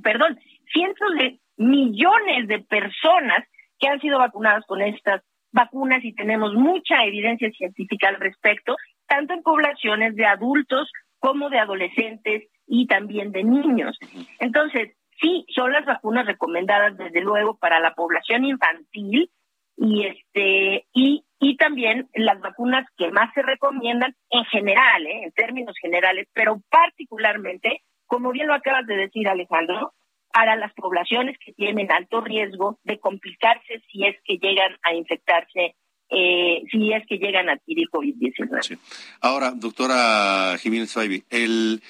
perdón, 0.03 0.39
cientos 0.73 1.09
de 1.19 1.39
millones 1.57 2.49
de 2.49 2.61
personas 2.61 3.45
que 3.79 3.89
han 3.89 4.01
sido 4.01 4.19
vacunadas 4.19 4.65
con 4.67 4.81
estas 4.81 5.23
vacunas 5.53 6.05
y 6.05 6.15
tenemos 6.15 6.55
mucha 6.55 7.05
evidencia 7.05 7.51
científica 7.51 8.09
al 8.09 8.17
respecto, 8.17 8.77
tanto 9.07 9.35
en 9.35 9.43
poblaciones 9.43 10.15
de 10.15 10.27
adultos 10.27 10.91
como 11.19 11.49
de 11.51 11.59
adolescentes 11.59 12.45
y 12.67 12.87
también 12.87 13.33
de 13.33 13.45
niños. 13.45 13.99
Entonces, 14.39 14.95
sí, 15.21 15.47
son 15.55 15.73
las 15.73 15.85
vacunas 15.85 16.27
recomendadas 16.27 16.97
desde 16.97 17.21
luego 17.21 17.57
para 17.57 17.81
la 17.81 17.95
población 17.95 18.45
infantil 18.45 19.31
y 19.77 20.07
este 20.07 20.87
y 20.93 21.25
y 21.41 21.57
también 21.57 22.09
las 22.15 22.41
vacunas 22.41 22.87
que 22.97 23.11
más 23.11 23.33
se 23.33 23.43
recomiendan 23.43 24.15
en 24.31 24.45
general, 24.47 25.07
¿eh? 25.07 25.25
en 25.25 25.33
términos 25.33 25.77
generales, 25.81 26.27
pero 26.33 26.61
particularmente, 26.69 27.83
como 28.09 28.33
bien 28.33 28.49
lo 28.49 28.55
acabas 28.55 28.87
de 28.87 28.97
decir 28.97 29.29
Alejandro, 29.29 29.93
para 30.33 30.57
las 30.57 30.73
poblaciones 30.75 31.37
que 31.45 31.53
tienen 31.53 31.91
alto 31.93 32.21
riesgo 32.21 32.79
de 32.85 32.99
complicarse 32.99 33.83
si 33.91 34.05
es 34.05 34.17
que 34.25 34.39
llegan 34.39 34.77
a 34.83 34.95
infectarse, 34.95 35.75
eh, 36.11 36.63
si 36.71 36.93
es 36.93 37.07
que 37.07 37.19
llegan 37.19 37.49
a 37.49 37.53
adquirir 37.53 37.89
COVID-19. 37.91 38.79
Ahora, 39.21 39.53
doctora 39.53 40.57
Jiménez 40.59 40.93
Faibi, 40.93 41.25
el, 41.31 41.83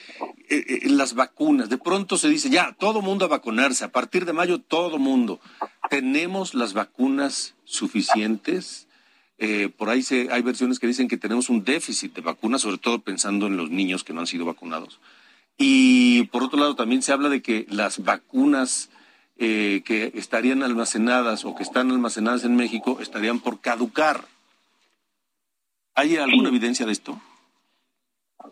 eh, 0.49 0.65
eh, 0.67 0.81
las 0.91 1.15
vacunas, 1.15 1.69
de 1.69 1.79
pronto 1.79 2.17
se 2.17 2.29
dice, 2.29 2.51
ya, 2.51 2.75
todo 2.79 3.01
mundo 3.01 3.25
a 3.25 3.29
vacunarse, 3.29 3.85
a 3.85 3.93
partir 3.93 4.25
de 4.25 4.33
mayo 4.33 4.61
todo 4.61 4.99
mundo. 4.99 5.41
¿Tenemos 5.91 6.55
las 6.55 6.75
vacunas 6.75 7.57
suficientes? 7.65 8.85
por 9.77 9.89
ahí 9.89 10.03
se, 10.03 10.33
hay 10.33 10.43
versiones 10.43 10.81
que 10.81 10.89
dicen 10.89 11.07
que 11.07 11.17
tenemos 11.17 11.49
un 11.49 11.63
déficit 11.63 12.13
de 12.13 12.23
vacunas, 12.23 12.63
sobre 12.63 12.79
todo 12.79 12.99
pensando 12.99 13.47
en 13.47 13.57
los 13.57 13.71
niños 13.71 14.03
que 14.03 14.13
no 14.13 14.19
han 14.19 14.27
sido 14.27 14.45
vacunados. 14.45 14.99
Y 15.59 16.29
por 16.29 16.45
otro 16.45 16.59
lado, 16.59 16.77
también 16.77 17.03
se 17.03 17.13
habla 17.13 17.29
de 17.29 17.43
que 17.43 17.67
las 17.69 18.05
vacunas 18.05 18.91
eh, 19.37 19.83
que 19.85 20.13
estarían 20.15 20.63
almacenadas 20.63 21.45
o 21.45 21.55
que 21.55 21.65
están 21.65 21.91
almacenadas 21.91 22.45
en 22.45 22.57
México 22.57 22.99
estarían 23.01 23.41
por 23.41 23.61
caducar. 23.61 24.21
¿Hay 25.95 26.17
alguna 26.17 26.49
evidencia 26.49 26.87
de 26.87 26.93
esto? 26.93 27.21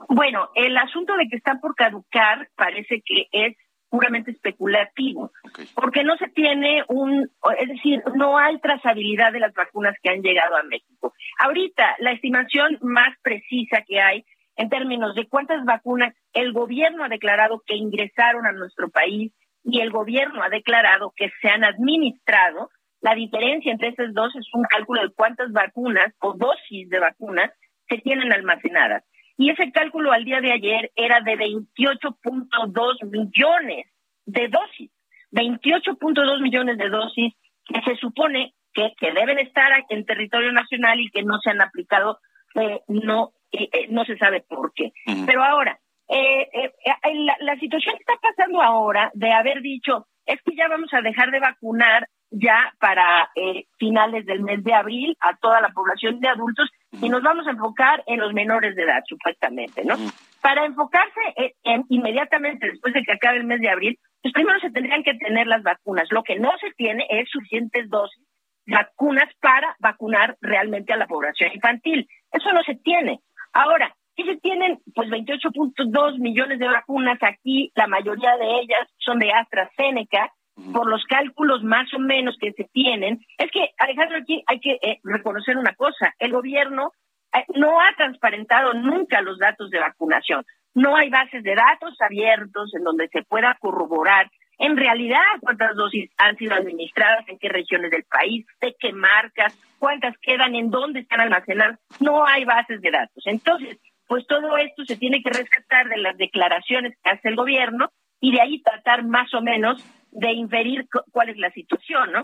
Bueno, 0.09 0.51
el 0.57 0.77
asunto 0.77 1.17
de 1.17 1.29
que 1.29 1.37
están 1.37 1.61
por 1.61 1.77
caducar 1.77 2.49
parece 2.57 3.03
que 3.05 3.29
es 3.31 3.57
puramente 3.89 4.33
especulativo, 4.33 5.31
porque 5.75 6.03
no 6.03 6.17
se 6.17 6.29
tiene 6.29 6.85
un, 6.89 7.31
es 7.59 7.69
decir, 7.69 8.03
no 8.15 8.37
hay 8.37 8.59
trazabilidad 8.61 9.33
de 9.33 9.41
las 9.41 9.55
vacunas 9.55 9.95
que 10.03 10.11
han 10.11 10.23
llegado 10.23 10.57
a 10.57 10.65
México. 10.65 11.15
Ahorita, 11.39 11.97
la 12.01 12.13
estimación 12.13 12.79
más 12.83 13.17
precisa 13.23 13.83
que 13.87 14.01
hay 14.01 14.25
en 14.57 14.69
términos 14.69 15.15
de 15.15 15.29
cuántas 15.29 15.65
vacunas 15.65 16.15
el 16.33 16.53
gobierno 16.53 17.05
ha 17.05 17.09
declarado 17.09 17.63
que 17.67 17.77
ingresaron 17.77 18.47
a 18.47 18.53
nuestro 18.53 18.91
país 18.91 19.33
y 19.65 19.81
el 19.81 19.91
gobierno 19.91 20.43
ha 20.43 20.49
declarado 20.49 21.13
que 21.17 21.31
se 21.41 21.49
han 21.49 21.65
administrado, 21.65 22.71
la 23.01 23.15
diferencia 23.15 23.73
entre 23.73 23.89
esas 23.89 24.15
dos 24.15 24.35
es 24.37 24.47
un 24.55 24.63
cálculo 24.65 25.03
de 25.03 25.13
cuántas 25.15 25.53
vacunas 25.53 26.15
o 26.21 26.35
dosis 26.35 26.89
de 26.89 26.99
vacunas 26.99 27.51
se 27.89 27.99
tienen 27.99 28.33
almacenadas. 28.33 29.05
Y 29.37 29.51
ese 29.51 29.71
cálculo 29.71 30.13
al 30.13 30.25
día 30.25 30.41
de 30.41 30.53
ayer 30.53 30.91
era 30.97 31.21
de 31.21 31.37
28.2 31.37 33.11
millones 33.11 33.87
de 34.25 34.49
dosis. 34.49 34.91
28.2 35.33 36.41
millones 36.41 36.79
de 36.79 36.89
dosis 36.89 37.35
que 37.67 37.83
se 37.83 37.97
supone 37.97 38.55
que, 38.73 38.93
deben 39.13 39.39
estar 39.39 39.71
en 39.89 40.05
territorio 40.05 40.53
nacional 40.53 41.01
y 41.01 41.11
que 41.11 41.23
no 41.23 41.39
se 41.41 41.51
han 41.51 41.61
aplicado, 41.61 42.19
eh, 42.55 42.81
no, 42.89 43.33
eh, 43.53 43.69
eh, 43.73 43.87
no 43.91 44.05
se 44.05 44.17
sabe 44.17 44.45
por 44.49 44.73
qué. 44.75 44.93
Pero 45.27 45.43
ahora, 45.43 45.79
eh, 46.09 46.49
eh, 46.53 46.73
la, 47.15 47.37
la, 47.41 47.59
situación 47.59 47.97
que 47.97 48.03
está 48.03 48.15
pasando 48.23 48.63
ahora 48.63 49.11
de 49.15 49.33
haber 49.33 49.61
dicho 49.61 50.07
es 50.25 50.41
que 50.43 50.55
ya 50.55 50.69
vamos 50.69 50.93
a 50.95 51.01
dejar 51.01 51.33
de 51.33 51.41
vacunar 51.41 52.07
ya 52.31 52.73
para 52.79 53.31
eh, 53.35 53.65
finales 53.79 54.25
del 54.25 54.43
mes 54.43 54.63
de 54.63 54.73
abril 54.73 55.17
a 55.21 55.37
toda 55.37 55.61
la 55.61 55.71
población 55.71 56.21
de 56.21 56.29
adultos 56.29 56.71
y 57.01 57.09
nos 57.09 57.23
vamos 57.23 57.47
a 57.47 57.51
enfocar 57.51 58.03
en 58.07 58.21
los 58.21 58.33
menores 58.33 58.77
de 58.77 58.83
edad, 58.83 59.03
supuestamente, 59.07 59.85
¿no? 59.85 59.95
Para 60.41 60.65
enfocarse 60.65 61.21
en, 61.65 61.85
inmediatamente 61.89 62.69
después 62.71 62.95
de 62.95 63.03
que 63.03 63.13
acabe 63.13 63.39
el 63.39 63.45
mes 63.45 63.61
de 63.61 63.71
abril, 63.71 63.99
pues 64.23 64.33
primero 64.33 64.59
se 64.61 64.71
tendrían 64.71 65.03
que 65.03 65.15
tener 65.15 65.47
las 65.47 65.63
vacunas. 65.63 66.09
Lo 66.11 66.23
que 66.23 66.39
no 66.39 66.53
se 66.61 66.71
tiene 66.77 67.07
es 67.11 67.29
suficientes 67.31 67.89
dosis 67.89 68.25
vacunas 68.67 69.33
para 69.41 69.77
vacunar 69.79 70.37
realmente 70.41 70.93
a 70.93 70.97
la 70.97 71.07
población 71.07 71.53
infantil. 71.55 72.09
Eso 72.33 72.53
no 72.53 72.63
se 72.65 72.75
tiene. 72.77 73.21
Ahora, 73.57 73.97
si 74.15 74.23
se 74.25 74.37
tienen 74.37 74.81
pues 74.95 75.09
28.2 75.09 76.19
millones 76.19 76.59
de 76.59 76.69
vacunas 76.69 77.19
aquí, 77.23 77.73
la 77.75 77.87
mayoría 77.87 78.37
de 78.37 78.61
ellas 78.61 78.87
son 78.99 79.19
de 79.19 79.33
AstraZeneca, 79.33 80.31
por 80.73 80.87
los 80.89 81.05
cálculos 81.05 81.63
más 81.63 81.93
o 81.95 81.99
menos 81.99 82.37
que 82.41 82.53
se 82.53 82.65
tienen, 82.65 83.21
es 83.39 83.51
que, 83.51 83.71
Alejandro, 83.79 84.19
aquí 84.19 84.43
hay 84.47 84.61
que 84.61 84.79
eh, 84.83 85.01
reconocer 85.05 85.57
una 85.57 85.75
cosa, 85.75 86.15
el 86.19 86.33
gobierno 86.33 86.93
eh, 87.35 87.45
no 87.55 87.81
ha 87.81 87.95
transparentado 87.97 88.75
nunca 88.75 89.23
los 89.23 89.39
datos 89.39 89.71
de 89.71 89.79
vacunación. 89.79 90.45
No 90.75 90.97
hay 90.97 91.09
bases 91.09 91.43
de 91.43 91.55
datos 91.55 91.97
abiertos 92.01 92.75
en 92.75 92.85
donde 92.85 93.09
se 93.09 93.23
pueda 93.23 93.57
corroborar 93.61 94.31
en 94.59 94.77
realidad 94.77 95.21
cuántas 95.41 95.75
dosis 95.77 96.11
han 96.17 96.37
sido 96.37 96.55
administradas, 96.55 97.29
en 97.29 97.39
qué 97.39 97.49
regiones 97.49 97.91
del 97.91 98.05
país, 98.05 98.47
de 98.61 98.75
qué 98.79 98.93
marcas, 98.93 99.59
cuántas 99.79 100.17
quedan, 100.19 100.55
en 100.55 100.71
dónde 100.71 101.01
están 101.01 101.21
almacenadas. 101.21 101.79
No 102.01 102.27
hay 102.27 102.45
bases 102.45 102.81
de 102.81 102.91
datos. 102.91 103.23
Entonces, 103.27 103.79
pues 104.07 104.27
todo 104.27 104.57
esto 104.57 104.85
se 104.85 104.97
tiene 104.97 105.23
que 105.23 105.31
rescatar 105.31 105.89
de 105.89 105.99
las 105.99 106.17
declaraciones 106.17 106.97
que 107.03 107.11
hace 107.11 107.29
el 107.29 107.37
gobierno 107.37 107.91
y 108.21 108.33
de 108.33 108.41
ahí 108.41 108.63
tratar 108.63 109.05
más 109.05 109.33
o 109.35 109.43
menos 109.43 109.85
de 110.11 110.33
inferir 110.33 110.87
cuál 111.13 111.29
es 111.29 111.37
la 111.37 111.51
situación, 111.51 112.13
¿no? 112.13 112.23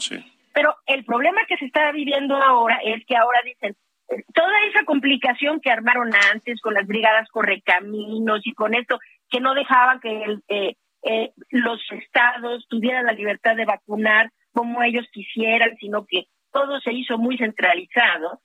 Pero 0.54 0.74
el 0.86 1.04
problema 1.04 1.40
que 1.46 1.56
se 1.56 1.66
está 1.66 1.92
viviendo 1.92 2.36
ahora 2.36 2.78
es 2.84 3.04
que 3.06 3.16
ahora 3.16 3.40
dicen, 3.44 3.76
eh, 4.08 4.22
toda 4.34 4.52
esa 4.70 4.84
complicación 4.84 5.60
que 5.60 5.70
armaron 5.70 6.10
antes 6.32 6.60
con 6.60 6.74
las 6.74 6.86
brigadas 6.86 7.28
correcaminos 7.28 8.40
y 8.44 8.52
con 8.52 8.74
esto, 8.74 8.98
que 9.30 9.40
no 9.40 9.54
dejaban 9.54 10.00
que 10.00 10.22
el, 10.22 10.42
eh, 10.48 10.76
eh, 11.02 11.32
los 11.50 11.80
estados 11.92 12.66
tuvieran 12.68 13.06
la 13.06 13.12
libertad 13.12 13.56
de 13.56 13.64
vacunar 13.64 14.30
como 14.52 14.82
ellos 14.82 15.06
quisieran, 15.12 15.76
sino 15.78 16.04
que 16.06 16.26
todo 16.52 16.80
se 16.80 16.92
hizo 16.92 17.18
muy 17.18 17.38
centralizado, 17.38 18.40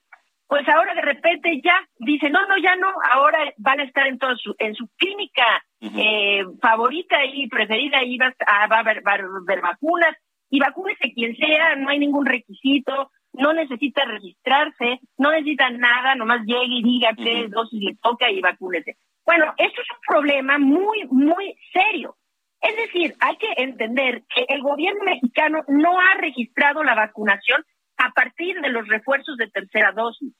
pues 0.48 0.66
ahora 0.66 0.94
de 0.94 1.02
repente 1.02 1.60
ya 1.62 1.78
dice, 1.98 2.30
no, 2.30 2.46
no, 2.46 2.56
ya 2.56 2.74
no, 2.76 2.88
ahora 3.12 3.38
van 3.58 3.80
a 3.80 3.84
estar 3.84 4.06
en 4.06 4.18
todo 4.18 4.34
su, 4.36 4.54
en 4.58 4.74
su 4.74 4.88
clínica 4.96 5.44
eh, 5.80 6.42
favorita 6.60 7.22
y 7.26 7.48
preferida 7.48 8.02
y 8.02 8.16
va 8.16 8.34
a, 8.46 8.66
va 8.66 8.76
a, 8.76 8.80
haber, 8.80 9.02
vacunas 9.02 10.16
y 10.48 10.58
vacúnese 10.58 11.12
quien 11.12 11.36
sea, 11.36 11.76
no 11.76 11.90
hay 11.90 11.98
ningún 11.98 12.24
requisito, 12.24 13.10
no 13.34 13.52
necesita 13.52 14.06
registrarse, 14.06 15.00
no 15.18 15.32
necesita 15.32 15.68
nada, 15.68 16.14
nomás 16.14 16.40
llegue 16.46 16.78
y 16.78 16.82
diga 16.82 17.10
qué 17.14 17.46
dosis 17.48 17.82
le 17.82 17.96
toca 18.02 18.30
y 18.30 18.40
vacúnese. 18.40 18.96
Bueno, 19.26 19.52
esto 19.58 19.82
es 19.82 19.90
un 19.90 20.00
problema 20.06 20.56
muy, 20.56 21.06
muy 21.10 21.54
serio. 21.74 22.16
Es 22.60 22.76
decir, 22.76 23.14
hay 23.20 23.36
que 23.36 23.52
entender 23.56 24.22
que 24.34 24.44
el 24.48 24.62
gobierno 24.62 25.04
mexicano 25.04 25.62
no 25.68 25.98
ha 26.00 26.14
registrado 26.18 26.82
la 26.82 26.94
vacunación 26.94 27.64
a 27.98 28.10
partir 28.10 28.60
de 28.60 28.70
los 28.70 28.86
refuerzos 28.88 29.36
de 29.36 29.48
tercera 29.48 29.92
dosis. 29.92 30.34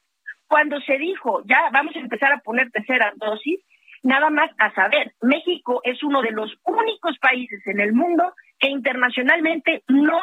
Cuando 0.46 0.80
se 0.80 0.98
dijo, 0.98 1.42
ya 1.44 1.68
vamos 1.72 1.94
a 1.94 2.00
empezar 2.00 2.32
a 2.32 2.40
poner 2.40 2.70
tercera 2.70 3.12
dosis, 3.16 3.60
nada 4.02 4.30
más 4.30 4.50
a 4.58 4.72
saber, 4.74 5.12
México 5.20 5.80
es 5.84 6.02
uno 6.02 6.22
de 6.22 6.30
los 6.30 6.54
únicos 6.64 7.18
países 7.18 7.60
en 7.66 7.80
el 7.80 7.92
mundo 7.92 8.32
que 8.58 8.68
internacionalmente 8.68 9.82
no, 9.88 10.20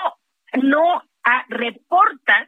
no 0.62 1.04
reporta 1.50 2.48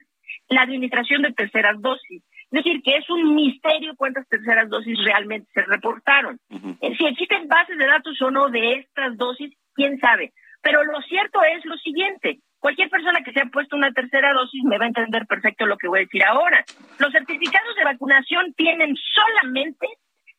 la 0.49 0.61
administración 0.61 1.21
de 1.21 1.33
terceras 1.33 1.79
dosis. 1.81 2.23
Es 2.57 2.63
decir, 2.63 2.81
que 2.81 2.97
es 2.97 3.09
un 3.09 3.35
misterio 3.35 3.93
cuántas 3.95 4.27
terceras 4.27 4.67
dosis 4.69 4.97
realmente 5.03 5.47
se 5.53 5.61
reportaron. 5.61 6.39
Eh, 6.81 6.95
si 6.97 7.05
existen 7.05 7.47
bases 7.47 7.77
de 7.77 7.85
datos 7.85 8.19
o 8.21 8.31
no 8.31 8.49
de 8.49 8.73
estas 8.79 9.15
dosis, 9.15 9.53
quién 9.75 9.99
sabe. 9.99 10.33
Pero 10.61 10.83
lo 10.83 10.99
cierto 11.01 11.39
es 11.43 11.63
lo 11.65 11.77
siguiente, 11.77 12.39
Cualquier 12.59 12.89
persona 12.89 13.21
que 13.23 13.31
se 13.33 13.41
ha 13.41 13.45
puesto 13.45 13.75
una 13.75 13.91
tercera 13.91 14.33
dosis 14.33 14.63
me 14.63 14.79
va 14.79 14.85
a 14.85 14.87
entender 14.87 15.27
perfecto 15.27 15.67
lo 15.67 15.77
que 15.77 15.87
voy 15.87 15.99
a 15.99 16.01
decir 16.01 16.25
ahora. 16.25 16.65
Los 16.97 17.11
certificados 17.11 17.75
de 17.75 17.83
vacunación 17.83 18.53
tienen 18.55 18.95
solamente 18.95 19.87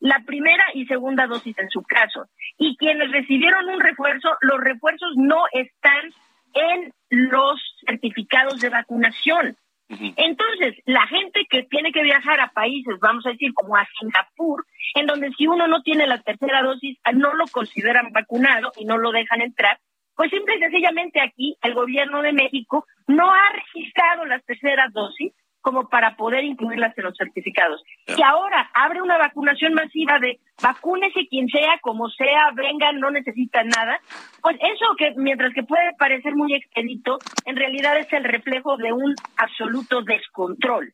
la 0.00 0.20
primera 0.26 0.64
y 0.74 0.86
segunda 0.86 1.28
dosis 1.28 1.56
en 1.58 1.70
su 1.70 1.82
caso. 1.82 2.26
Y 2.58 2.76
quienes 2.76 3.12
recibieron 3.12 3.68
un 3.68 3.80
refuerzo, 3.80 4.30
los 4.40 4.60
refuerzos 4.60 5.12
no 5.16 5.44
están 5.52 6.12
en 6.54 6.92
los 7.10 7.60
certificados 7.86 8.60
de 8.60 8.68
vacunación. 8.68 9.56
Entonces, 9.88 10.76
la 10.84 11.06
gente 11.06 11.46
que 11.48 11.62
tiene 11.62 11.92
que 11.92 12.02
viajar 12.02 12.40
a 12.40 12.52
países, 12.52 12.96
vamos 13.00 13.24
a 13.24 13.30
decir, 13.30 13.54
como 13.54 13.76
a 13.76 13.88
Singapur, 13.98 14.66
en 14.94 15.06
donde 15.06 15.30
si 15.32 15.46
uno 15.46 15.66
no 15.66 15.82
tiene 15.82 16.06
la 16.06 16.20
tercera 16.20 16.62
dosis, 16.62 16.98
no 17.14 17.34
lo 17.34 17.46
consideran 17.46 18.12
vacunado 18.12 18.70
y 18.76 18.84
no 18.84 18.98
lo 18.98 19.12
dejan 19.12 19.40
entrar, 19.40 19.78
pues 20.14 20.30
simple 20.30 20.56
y 20.56 20.60
sencillamente 20.60 21.20
aquí 21.20 21.56
el 21.62 21.74
gobierno 21.74 22.22
de 22.22 22.32
México 22.32 22.84
no 23.06 23.32
ha 23.32 23.52
registrado 23.52 24.26
las 24.26 24.44
terceras 24.44 24.92
dosis 24.92 25.32
como 25.60 25.88
para 25.88 26.16
poder 26.16 26.44
incluirlas 26.44 26.96
en 26.96 27.04
los 27.04 27.16
certificados. 27.16 27.82
Y 28.06 28.22
ahora 28.22 28.70
abre 28.74 29.02
una 29.02 29.18
vacunación 29.18 29.74
masiva 29.74 30.18
de 30.18 30.40
vacúnese 30.62 31.26
quien 31.28 31.48
sea, 31.48 31.78
como 31.80 32.08
sea, 32.10 32.50
vengan, 32.54 33.00
no 33.00 33.10
necesitan 33.10 33.68
nada. 33.68 34.00
Pues 34.40 34.56
eso 34.56 34.86
que 34.96 35.12
mientras 35.16 35.52
que 35.54 35.62
puede 35.62 35.92
parecer 35.98 36.34
muy 36.34 36.54
expedito, 36.54 37.18
en 37.44 37.56
realidad 37.56 37.98
es 37.98 38.12
el 38.12 38.24
reflejo 38.24 38.76
de 38.76 38.92
un 38.92 39.14
absoluto 39.36 40.02
descontrol. 40.02 40.92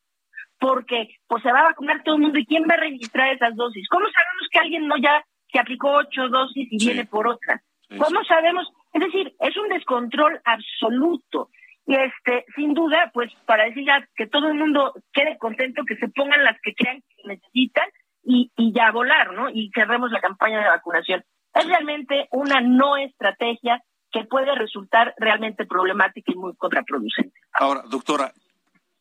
Porque 0.58 1.08
pues 1.26 1.42
se 1.42 1.52
va 1.52 1.60
a 1.60 1.70
vacunar 1.70 2.02
todo 2.02 2.16
el 2.16 2.22
mundo 2.22 2.38
y 2.38 2.46
quién 2.46 2.64
va 2.64 2.74
a 2.74 2.80
registrar 2.80 3.32
esas 3.32 3.54
dosis. 3.54 3.86
¿Cómo 3.88 4.06
sabemos 4.06 4.48
que 4.50 4.58
alguien 4.58 4.86
no 4.86 4.96
ya 4.96 5.24
se 5.52 5.58
aplicó 5.58 5.90
ocho 5.90 6.28
dosis 6.28 6.68
y 6.70 6.84
viene 6.84 7.04
por 7.04 7.28
otra? 7.28 7.60
¿Cómo 7.98 8.24
sabemos? 8.24 8.66
Es 8.92 9.00
decir, 9.00 9.34
es 9.40 9.56
un 9.56 9.68
descontrol 9.68 10.40
absoluto. 10.44 11.50
Y 11.86 11.94
este, 11.94 12.44
sin 12.56 12.72
duda, 12.72 13.10
pues 13.12 13.30
para 13.46 13.64
decir 13.64 13.84
ya 13.86 14.08
que 14.16 14.26
todo 14.26 14.48
el 14.48 14.54
mundo 14.54 14.94
quede 15.12 15.36
contento, 15.38 15.84
que 15.86 15.96
se 15.96 16.08
pongan 16.08 16.42
las 16.42 16.58
que 16.62 16.74
crean 16.74 17.02
que 17.02 17.28
necesitan 17.28 17.88
y, 18.22 18.50
y 18.56 18.72
ya 18.72 18.90
volar, 18.90 19.32
¿no? 19.32 19.50
Y 19.50 19.70
cerremos 19.74 20.10
la 20.10 20.20
campaña 20.20 20.60
de 20.60 20.68
vacunación. 20.68 21.22
Es 21.54 21.66
realmente 21.66 22.28
una 22.32 22.60
no 22.60 22.96
estrategia 22.96 23.82
que 24.10 24.24
puede 24.24 24.54
resultar 24.54 25.14
realmente 25.18 25.66
problemática 25.66 26.32
y 26.32 26.36
muy 26.36 26.54
contraproducente. 26.56 27.38
Ahora, 27.52 27.82
doctora, 27.90 28.32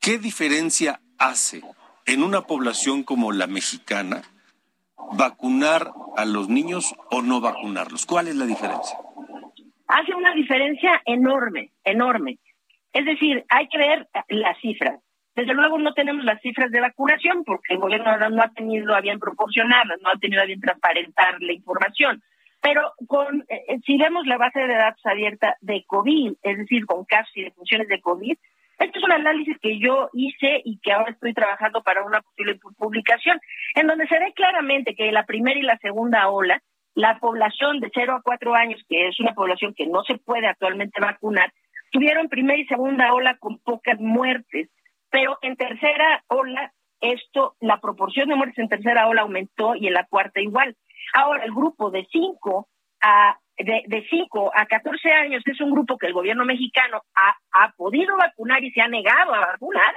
¿qué 0.02 0.18
diferencia 0.18 1.00
hace 1.20 1.62
en 2.06 2.24
una 2.24 2.42
población 2.42 3.04
como 3.04 3.32
la 3.32 3.48
mexicana 3.48 4.24
vacunar 5.14 5.92
a 6.18 6.26
los 6.26 6.50
niños 6.50 6.96
o 7.12 7.22
no 7.22 7.42
vacunarlos? 7.42 8.06
¿Cuál 8.06 8.28
es 8.28 8.36
la 8.36 8.46
diferencia? 8.46 8.98
Hace 9.88 10.16
una 10.16 10.34
diferencia 10.34 11.02
enorme, 11.06 11.72
enorme. 11.84 12.40
Es 12.94 13.06
decir, 13.06 13.44
hay 13.50 13.68
que 13.68 13.78
ver 13.78 14.08
las 14.30 14.58
cifras. 14.60 15.00
Desde 15.36 15.56
luego 15.56 15.80
no 15.80 15.94
tenemos 15.94 16.24
las 16.24 16.39
cifras 16.41 16.70
de 16.70 16.80
vacunación 16.80 17.44
porque 17.44 17.74
el 17.74 17.80
gobierno 17.80 18.30
no 18.30 18.44
ha 18.44 18.50
tenido 18.50 18.96
a 18.96 19.02
bien 19.02 19.20
proporcionarlas, 19.20 20.00
no 20.02 20.10
ha 20.10 20.20
tenido 20.20 20.44
a 20.44 20.46
bien 20.46 20.62
transparentar 20.62 21.41
la 21.41 21.54
información. 21.54 22.22
Pero 22.62 22.94
con, 23.08 23.41
eh, 23.50 23.64
eh, 23.68 23.80
si 23.86 23.98
vemos 23.98 24.28
la 24.28 24.38
base 24.38 24.60
de 24.60 24.76
datos 24.76 25.06
abierta 25.06 25.58
de 25.60 25.84
COVID, 25.86 26.34
es 26.44 26.58
decir, 26.60 26.86
con 26.86 27.04
casos 27.04 27.36
y 27.36 27.44
defunciones 27.44 27.88
de 27.88 28.00
COVID, 28.00 28.38
este 28.80 29.00
es 29.00 29.04
un 29.04 29.12
análisis 29.12 29.58
que 29.60 29.80
yo 29.80 30.10
hice 30.14 30.62
y 30.64 30.80
que 30.80 30.94
ahora 30.94 31.12
estoy 31.12 31.34
trabajando 31.34 31.82
para 31.84 32.04
una 32.04 32.22
posible 32.22 32.60
publicación, 32.78 33.39
en 33.76 33.88
donde 33.88 34.08
se 34.08 34.20
ve 34.20 34.34
claramente 34.34 34.96
que 34.96 35.12
la 35.12 35.26
primera 35.26 35.60
y 35.60 35.64
la 35.64 35.78
segunda 35.78 36.30
ola, 36.30 36.62
la 36.96 37.18
población 37.20 37.80
de 37.80 37.91
0 37.94 38.16
a 38.16 38.22
4 38.22 38.56
años, 38.56 38.82
que 38.88 39.08
es 39.08 39.20
una 39.20 39.34
población 39.34 39.74
que 39.74 39.88
no 39.88 40.04
se 40.04 40.18
puede 40.18 40.48
actualmente 40.48 41.02
vacunar, 41.02 41.52
tuvieron 41.94 42.28
primera 42.28 42.60
y 42.60 42.66
segunda 42.66 43.14
ola 43.14 43.38
con 43.38 43.60
pocas 43.60 44.00
muertes, 44.00 44.70
pero 45.10 45.38
en 45.44 45.56
tercera 45.56 46.24
ola 46.28 46.74
esto, 47.00 47.56
la 47.60 47.80
proporción 47.80 48.30
de 48.30 48.36
muertes 48.36 48.58
en 48.58 48.70
tercera 48.70 49.08
ola 49.08 49.22
aumentó 49.22 49.76
y 49.76 49.88
en 49.88 49.94
la 49.94 50.06
cuarta 50.06 50.41
igual. 50.41 50.76
Ahora, 51.14 51.44
el 51.46 51.52
grupo 51.52 51.91
de 51.91 52.08
5 52.12 52.68
a 53.02 53.38
de, 53.58 53.84
de 53.88 54.08
5 54.10 54.52
a 54.56 54.66
14 54.66 55.12
años, 55.12 55.44
que 55.46 55.52
es 55.52 55.62
un 55.62 55.72
grupo 55.72 55.98
que 55.98 56.08
el 56.08 56.14
gobierno 56.14 56.44
mexicano 56.44 57.04
ha, 57.14 57.38
ha 57.52 57.72
podido 57.74 58.18
vacunar 58.18 58.64
y 58.64 58.72
se 58.72 58.82
ha 58.82 58.88
negado 58.88 59.34
a 59.34 59.52
vacunar, 59.52 59.94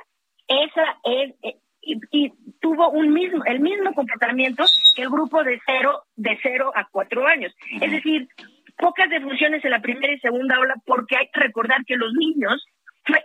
esa 0.47 0.99
es, 1.05 1.35
eh, 1.43 1.57
y, 1.81 2.33
tuvo 2.61 2.91
un 2.91 3.13
mismo, 3.13 3.45
el 3.45 3.61
mismo 3.61 3.95
comportamiento 3.95 4.65
que 4.95 5.03
el 5.03 5.09
grupo 5.09 5.43
de 5.45 5.61
0 5.65 6.03
de 6.17 6.39
cero 6.43 6.73
a 6.75 6.87
4 6.91 7.27
años. 7.27 7.55
Es 7.81 7.91
decir, 7.91 8.29
pocas 8.77 9.09
defunciones 9.11 9.65
en 9.65 9.71
la 9.71 9.81
primera 9.81 10.13
y 10.13 10.19
segunda 10.21 10.59
ola, 10.59 10.75
porque 10.85 11.17
hay 11.17 11.29
que 11.33 11.41
recordar 11.41 11.85
que 11.85 11.97
los 11.97 12.13
niños 12.13 12.65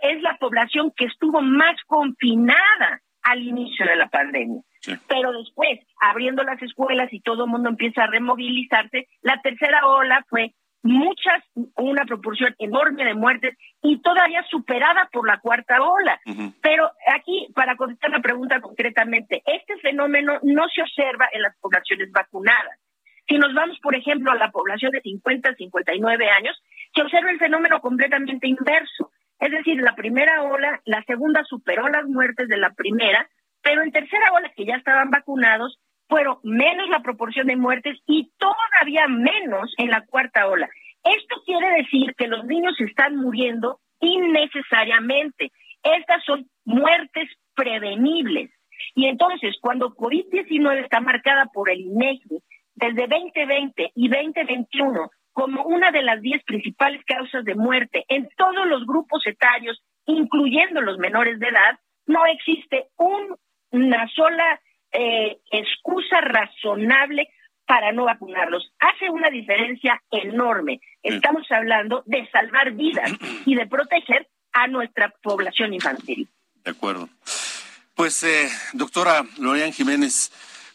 es 0.02 0.22
la 0.22 0.36
población 0.38 0.92
que 0.96 1.06
estuvo 1.06 1.40
más 1.40 1.76
confinada 1.86 3.00
al 3.22 3.40
inicio 3.42 3.86
de 3.86 3.96
la 3.96 4.08
pandemia. 4.08 4.62
Pero 5.08 5.32
después, 5.32 5.80
abriendo 6.00 6.42
las 6.42 6.60
escuelas 6.60 7.12
y 7.12 7.20
todo 7.20 7.44
el 7.44 7.50
mundo 7.50 7.68
empieza 7.68 8.04
a 8.04 8.08
removilizarse, 8.08 9.06
la 9.22 9.40
tercera 9.42 9.86
ola 9.86 10.24
fue 10.28 10.54
muchas, 10.82 11.44
una 11.76 12.04
proporción 12.04 12.54
enorme 12.58 13.04
de 13.04 13.14
muertes 13.14 13.56
y 13.80 14.00
todavía 14.02 14.44
superada 14.50 15.08
por 15.12 15.26
la 15.26 15.38
cuarta 15.38 15.80
ola. 15.80 16.20
Pero 16.60 16.90
aquí, 17.14 17.48
para 17.54 17.76
contestar 17.76 18.10
la 18.10 18.20
pregunta 18.20 18.60
concretamente, 18.60 19.42
este 19.46 19.76
fenómeno 19.78 20.38
no 20.42 20.68
se 20.74 20.82
observa 20.82 21.28
en 21.32 21.42
las 21.42 21.56
poblaciones 21.58 22.10
vacunadas. 22.10 22.78
Si 23.28 23.38
nos 23.38 23.54
vamos, 23.54 23.78
por 23.80 23.94
ejemplo, 23.94 24.32
a 24.32 24.36
la 24.36 24.50
población 24.50 24.92
de 24.92 25.00
50 25.00 25.50
a 25.50 25.54
59 25.54 26.30
años, 26.30 26.60
se 26.94 27.02
observa 27.02 27.30
el 27.30 27.38
fenómeno 27.38 27.80
completamente 27.80 28.48
inverso. 28.48 29.10
Es 29.38 29.50
decir, 29.50 29.80
la 29.80 29.94
primera 29.94 30.42
ola, 30.42 30.80
la 30.84 31.02
segunda 31.04 31.42
superó 31.44 31.88
las 31.88 32.06
muertes 32.06 32.48
de 32.48 32.58
la 32.58 32.70
primera, 32.70 33.28
pero 33.62 33.82
en 33.82 33.92
tercera 33.92 34.32
ola, 34.32 34.52
que 34.56 34.64
ya 34.64 34.76
estaban 34.76 35.10
vacunados, 35.10 35.78
fueron 36.08 36.38
menos 36.42 36.88
la 36.90 37.00
proporción 37.00 37.46
de 37.46 37.56
muertes 37.56 37.98
y 38.06 38.30
todavía 38.38 39.08
menos 39.08 39.72
en 39.78 39.90
la 39.90 40.04
cuarta 40.04 40.46
ola. 40.46 40.68
Esto 41.04 41.42
quiere 41.44 41.82
decir 41.82 42.14
que 42.16 42.28
los 42.28 42.44
niños 42.44 42.74
están 42.80 43.16
muriendo 43.16 43.80
innecesariamente. 44.00 45.50
Estas 45.82 46.24
son 46.24 46.48
muertes 46.64 47.28
prevenibles. 47.54 48.50
Y 48.94 49.06
entonces, 49.06 49.56
cuando 49.60 49.94
COVID-19 49.94 50.84
está 50.84 51.00
marcada 51.00 51.46
por 51.46 51.70
el 51.70 51.80
INEGI 51.80 52.42
desde 52.74 53.06
2020 53.06 53.92
y 53.94 54.08
2021 54.08 55.10
como 55.32 55.64
una 55.64 55.90
de 55.90 56.02
las 56.02 56.20
diez 56.20 56.42
principales 56.44 57.02
causas 57.06 57.44
de 57.44 57.54
muerte 57.54 58.04
en 58.08 58.28
todos 58.36 58.66
los 58.66 58.86
grupos 58.86 59.26
etarios, 59.26 59.82
incluyendo 60.06 60.80
los 60.82 60.98
menores 60.98 61.38
de 61.38 61.48
edad, 61.48 61.78
no 62.06 62.26
existe 62.26 62.88
un 62.96 63.36
una 63.72 64.06
sola 64.14 64.60
eh, 64.92 65.38
excusa 65.50 66.20
razonable 66.20 67.28
para 67.66 67.92
no 67.92 68.04
vacunarlos. 68.04 68.70
Hace 68.78 69.10
una 69.10 69.30
diferencia 69.30 70.00
enorme. 70.10 70.80
Estamos 71.02 71.50
hablando 71.50 72.02
de 72.06 72.28
salvar 72.30 72.72
vidas 72.72 73.10
y 73.46 73.54
de 73.54 73.66
proteger 73.66 74.28
a 74.52 74.66
nuestra 74.68 75.08
población 75.22 75.72
infantil. 75.72 76.28
De 76.64 76.70
acuerdo. 76.70 77.08
Pues, 77.94 78.22
eh, 78.22 78.48
doctora 78.74 79.24
Lorian 79.38 79.72
Jiménez, 79.72 80.30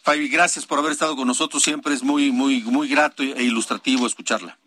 Fabi, 0.08 0.28
gracias 0.28 0.64
por 0.64 0.78
haber 0.78 0.92
estado 0.92 1.16
con 1.16 1.28
nosotros. 1.28 1.62
Siempre 1.62 1.92
es 1.92 2.02
muy, 2.02 2.32
muy, 2.32 2.62
muy 2.62 2.88
grato 2.88 3.22
e 3.22 3.42
ilustrativo 3.42 4.06
escucharla. 4.06 4.58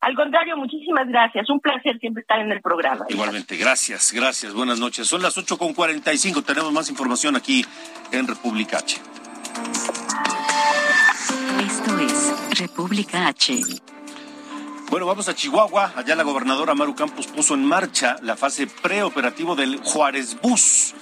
Al 0.00 0.14
contrario, 0.14 0.56
muchísimas 0.56 1.08
gracias. 1.08 1.50
Un 1.50 1.58
placer 1.58 1.98
siempre 1.98 2.20
estar 2.20 2.38
en 2.38 2.52
el 2.52 2.60
programa. 2.60 3.04
Igualmente, 3.08 3.56
gracias, 3.56 4.12
gracias. 4.12 4.54
Buenas 4.54 4.78
noches. 4.78 5.08
Son 5.08 5.22
las 5.22 5.36
ocho 5.38 5.58
con 5.58 5.74
cinco. 6.18 6.42
Tenemos 6.42 6.72
más 6.72 6.88
información 6.88 7.34
aquí 7.34 7.66
en 8.12 8.28
República 8.28 8.78
H. 8.78 9.00
Esto 11.66 11.98
es 11.98 12.60
República 12.60 13.26
H. 13.26 13.58
Bueno, 14.88 15.06
vamos 15.06 15.28
a 15.28 15.34
Chihuahua. 15.34 15.94
Allá 15.96 16.14
la 16.14 16.22
gobernadora 16.22 16.74
Maru 16.74 16.94
Campos 16.94 17.26
puso 17.26 17.54
en 17.54 17.64
marcha 17.64 18.18
la 18.22 18.36
fase 18.36 18.68
preoperativo 18.68 19.56
del 19.56 19.78
Juárez 19.78 20.40
Bus. 20.40 20.94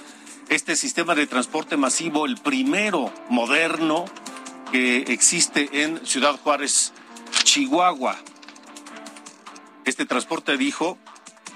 Este 0.51 0.75
sistema 0.75 1.15
de 1.15 1.27
transporte 1.27 1.77
masivo, 1.77 2.25
el 2.25 2.35
primero 2.35 3.09
moderno 3.29 4.03
que 4.69 4.97
existe 5.07 5.69
en 5.81 6.05
Ciudad 6.05 6.37
Juárez, 6.43 6.91
Chihuahua. 7.45 8.17
Este 9.85 10.05
transporte, 10.05 10.57
dijo, 10.57 10.97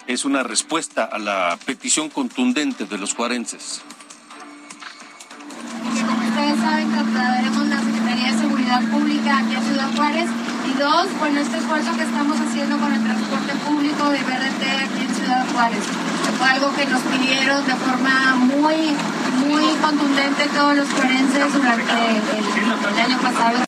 es 0.07 0.23
una 0.23 0.43
respuesta 0.43 1.03
a 1.03 1.19
la 1.19 1.59
petición 1.65 2.07
contundente 2.09 2.85
de 2.85 2.97
los 2.97 3.13
juarenses. 3.13 3.81
Como 6.07 6.29
ustedes 6.29 6.57
saben, 6.61 6.89
capturaremos 6.91 7.67
la 7.67 7.81
Secretaría 7.81 8.31
de 8.31 8.37
Seguridad 8.39 8.81
Pública 8.91 9.39
aquí 9.39 9.55
en 9.55 9.63
Ciudad 9.63 9.93
Juárez. 9.93 10.29
Y 10.69 10.79
dos, 10.79 11.07
bueno, 11.19 11.41
este 11.41 11.57
esfuerzo 11.57 11.97
que 11.97 12.03
estamos 12.03 12.39
haciendo 12.39 12.77
con 12.77 12.93
el 12.93 13.03
transporte 13.03 13.55
público 13.55 14.09
de 14.11 14.19
BRT 14.19 14.63
aquí 14.63 15.01
en 15.01 15.15
Ciudad 15.15 15.45
Juárez. 15.51 15.83
Fue 16.37 16.47
algo 16.47 16.73
que 16.75 16.85
nos 16.85 17.01
pidieron 17.01 17.65
de 17.65 17.75
forma 17.75 18.35
muy, 18.35 18.95
muy 19.47 19.75
contundente 19.81 20.47
todos 20.55 20.75
los 20.75 20.89
juarenses 20.89 21.53
durante 21.53 21.91
el 21.91 22.99
año 22.99 23.17
pasado. 23.19 23.65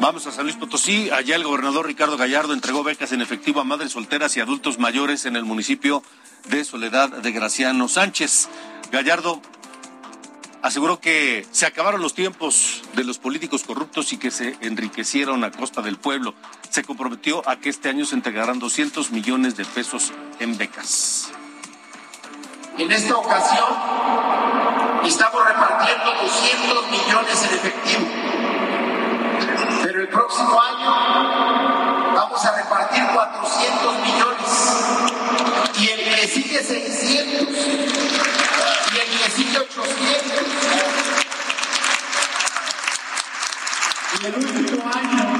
Vamos 0.00 0.26
a 0.26 0.32
San 0.32 0.44
Luis 0.44 0.56
Potosí. 0.56 1.10
Allá 1.10 1.36
el 1.36 1.44
gobernador 1.44 1.86
Ricardo 1.86 2.16
Gallardo 2.16 2.54
entregó 2.54 2.84
becas 2.84 3.12
en 3.12 3.20
efectivo 3.20 3.60
a 3.60 3.64
madres 3.64 3.92
solteras 3.92 4.36
y 4.36 4.40
adultos 4.40 4.78
mayores 4.78 5.26
en 5.26 5.36
el 5.36 5.44
municipio 5.44 6.02
de 6.48 6.64
Soledad 6.64 7.10
de 7.10 7.32
Graciano 7.32 7.88
Sánchez. 7.88 8.48
Gallardo 8.92 9.42
aseguró 10.62 11.00
que 11.00 11.46
se 11.50 11.66
acabaron 11.66 12.00
los 12.00 12.14
tiempos 12.14 12.82
de 12.94 13.04
los 13.04 13.18
políticos 13.18 13.64
corruptos 13.64 14.12
y 14.12 14.18
que 14.18 14.30
se 14.30 14.56
enriquecieron 14.60 15.44
a 15.44 15.50
costa 15.50 15.82
del 15.82 15.96
pueblo. 15.96 16.34
Se 16.70 16.84
comprometió 16.84 17.48
a 17.48 17.56
que 17.56 17.68
este 17.68 17.88
año 17.88 18.04
se 18.04 18.14
entregarán 18.14 18.58
200 18.58 19.10
millones 19.10 19.56
de 19.56 19.64
pesos 19.64 20.12
en 20.40 20.56
becas. 20.58 21.30
En 22.76 22.92
esta 22.92 23.16
ocasión 23.16 23.68
estamos 25.04 25.44
repartiendo 25.46 26.12
200 26.22 26.90
millones 26.90 27.44
en 27.44 27.54
efectivo 27.54 28.28
pero 29.82 30.02
el 30.02 30.08
próximo 30.08 30.60
año 30.60 32.14
vamos 32.14 32.44
a 32.44 32.56
repartir 32.56 33.02
400 33.14 33.98
millones 34.00 34.48
y 35.80 35.88
el 35.88 36.14
que 36.14 36.28
sigue 36.28 36.62
600 36.62 37.32
y 37.32 37.36
el 37.36 37.47
sigue 39.84 40.10
800 40.10 41.18
y 44.20 44.26
el 44.26 44.34
último 44.34 44.90
año 44.92 45.38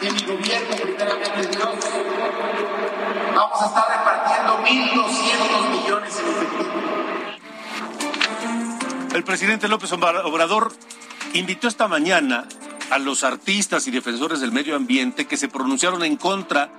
de 0.00 0.10
mi 0.10 0.22
gobierno, 0.24 0.76
primeramente 0.76 1.46
Dios, 1.48 1.74
vamos 3.34 3.62
a 3.62 3.66
estar 3.66 3.88
repartiendo 3.88 4.58
1.200 4.58 5.70
millones 5.70 6.18
en 6.18 6.28
efectivo. 6.28 6.72
El 9.14 9.24
presidente 9.24 9.68
López 9.68 9.92
Obrador 9.92 10.72
invitó 11.32 11.68
esta 11.68 11.88
mañana 11.88 12.46
a 12.90 12.98
los 12.98 13.24
artistas 13.24 13.86
y 13.86 13.90
defensores 13.90 14.40
del 14.40 14.52
medio 14.52 14.76
ambiente 14.76 15.26
que 15.26 15.36
se 15.36 15.48
pronunciaron 15.48 16.04
en 16.04 16.16
contra 16.16 16.70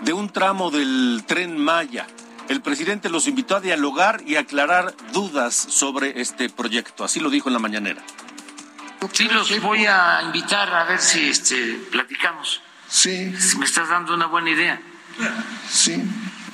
de 0.00 0.12
un 0.12 0.28
tramo 0.30 0.70
del 0.70 1.22
tren 1.26 1.56
Maya. 1.56 2.06
El 2.48 2.60
presidente 2.60 3.08
los 3.08 3.28
invitó 3.28 3.56
a 3.56 3.60
dialogar 3.60 4.22
y 4.26 4.36
aclarar 4.36 4.94
dudas 5.12 5.54
sobre 5.54 6.20
este 6.20 6.48
proyecto. 6.48 7.04
Así 7.04 7.20
lo 7.20 7.30
dijo 7.30 7.48
en 7.48 7.54
la 7.54 7.58
mañanera. 7.58 8.02
Sí, 9.12 9.28
los 9.28 9.60
voy 9.60 9.86
a 9.86 10.20
invitar 10.22 10.72
a 10.72 10.84
ver 10.84 11.00
si 11.00 11.28
este, 11.28 11.74
platicamos. 11.90 12.62
Sí. 12.88 13.34
Si 13.38 13.58
me 13.58 13.64
estás 13.64 13.88
dando 13.88 14.14
una 14.14 14.26
buena 14.26 14.50
idea. 14.50 14.80
Sí. 15.68 16.02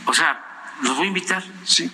O 0.06 0.14
sea, 0.14 0.74
los 0.82 0.96
voy 0.96 1.06
a 1.06 1.08
invitar. 1.08 1.44
Sí. 1.64 1.90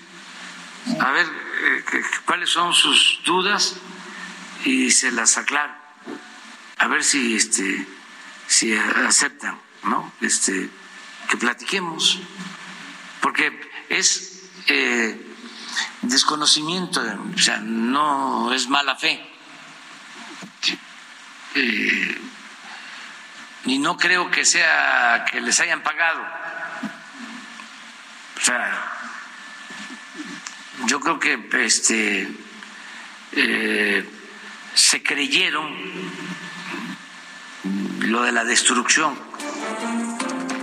A 1.01 1.11
ver 1.11 1.27
eh, 1.27 1.85
cuáles 2.27 2.51
son 2.51 2.73
sus 2.73 3.21
dudas 3.25 3.77
y 4.65 4.91
se 4.91 5.11
las 5.11 5.39
aclaro 5.39 5.85
a 6.79 6.89
ver 6.89 7.03
si 7.03 7.35
este 7.35 7.87
si 8.47 8.77
aceptan, 8.77 9.59
¿no? 9.85 10.13
Este 10.21 10.69
que 11.29 11.37
platiquemos, 11.37 12.21
porque 13.21 13.59
es 13.89 14.43
eh, 14.67 15.21
desconocimiento, 16.03 17.01
o 17.35 17.39
sea, 17.39 17.59
no 17.59 18.53
es 18.53 18.69
mala 18.69 18.97
fe. 18.97 19.25
Eh, 21.55 22.21
y 23.67 23.79
no 23.79 23.97
creo 23.97 24.31
que 24.31 24.45
sea 24.45 25.25
que 25.31 25.41
les 25.41 25.59
hayan 25.61 25.83
pagado. 25.83 26.21
O 28.37 28.41
sea, 28.45 28.93
yo 30.87 31.01
creo 31.01 31.19
que 31.19 31.49
este 31.65 32.29
eh, 33.33 34.09
se 34.75 35.03
creyeron 35.03 35.75
lo 38.01 38.23
de 38.23 38.33
la 38.33 38.45
destrucción. 38.45 39.19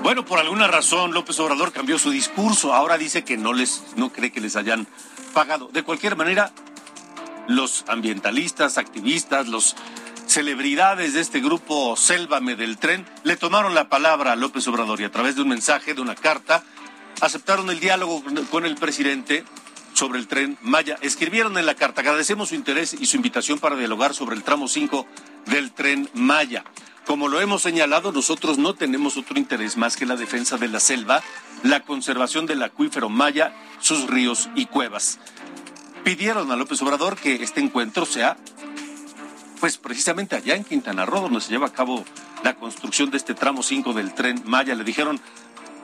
Bueno, 0.04 0.26
por 0.26 0.39
alguna 0.39 0.66
razón 0.66 1.14
López 1.14 1.39
Obrador 1.39 1.72
cambió 1.72 1.99
su 1.99 2.10
discurso. 2.10 2.74
Ahora 2.74 2.97
dice 2.97 3.24
que 3.24 3.38
no 3.38 3.54
les, 3.54 3.84
no 3.97 4.12
cree 4.12 4.32
que 4.32 4.41
les 4.41 4.56
hayan 4.56 4.88
pagado. 5.32 5.68
De 5.68 5.84
cualquier 5.84 6.16
manera, 6.16 6.52
los 7.47 7.86
ambientalistas, 7.88 8.80
activistas, 8.80 9.47
los 9.47 9.76
celebridades 10.26 11.14
de 11.14 11.22
este 11.22 11.39
grupo 11.39 11.95
Sélvame 11.95 12.56
del 12.56 12.80
Tren 12.80 13.06
le 13.24 13.38
tomaron 13.38 13.76
la 13.76 13.89
palabra 13.89 14.32
a 14.32 14.36
López 14.36 14.68
Obrador 14.68 14.99
y 15.02 15.04
a 15.04 15.12
través 15.12 15.36
de 15.36 15.43
un 15.43 15.49
mensaje, 15.49 15.93
de 15.93 16.02
una 16.02 16.16
carta, 16.16 16.64
aceptaron 17.22 17.70
el 17.70 17.80
diálogo 17.80 18.24
con 18.49 18.66
el 18.66 18.76
presidente 18.76 19.43
sobre 19.94 20.20
el 20.20 20.28
tren 20.28 20.58
Maya. 20.62 20.98
Escribieron 21.02 21.58
en 21.58 21.66
la 21.66 21.76
carta, 21.76 22.02
agradecemos 22.02 22.50
su 22.50 22.56
interés 22.56 22.94
y 22.94 23.06
su 23.06 23.18
invitación 23.18 23.60
para 23.60 23.76
dialogar 23.76 24.14
sobre 24.14 24.36
el 24.36 24.44
tramo 24.44 24.68
5 24.68 25.06
del 25.48 25.72
tren 25.72 26.10
Maya. 26.14 26.64
Como 27.06 27.28
lo 27.28 27.42
hemos 27.42 27.62
señalado, 27.64 28.12
nosotros 28.12 28.58
no 28.58 28.76
tenemos 28.76 29.18
otro 29.18 29.38
interés 29.38 29.76
más 29.76 29.98
que 29.98 30.06
la 30.06 30.16
defensa 30.16 30.58
de 30.58 30.68
la 30.68 30.80
selva, 30.80 31.22
la 31.64 31.82
conservación 31.82 32.46
del 32.46 32.64
acuífero 32.64 33.10
Maya, 33.10 33.54
sus 33.80 34.08
ríos 34.08 34.50
y 34.56 34.68
cuevas. 34.68 35.20
Pidieron 36.04 36.52
a 36.52 36.56
López 36.56 36.82
Obrador 36.82 37.16
que 37.16 37.44
este 37.44 37.60
encuentro 37.60 38.06
sea, 38.06 38.38
pues 39.60 39.78
precisamente 39.78 40.36
allá 40.36 40.56
en 40.56 40.64
Quintana 40.64 41.06
Roo, 41.06 41.22
donde 41.22 41.42
se 41.42 41.52
lleva 41.52 41.68
a 41.68 41.74
cabo 41.74 42.06
la 42.44 42.56
construcción 42.56 43.12
de 43.12 43.18
este 43.18 43.34
tramo 43.34 43.62
5 43.62 43.94
del 43.94 44.14
tren 44.14 44.42
Maya. 44.46 44.74
Le 44.76 44.84
dijeron, 44.84 45.20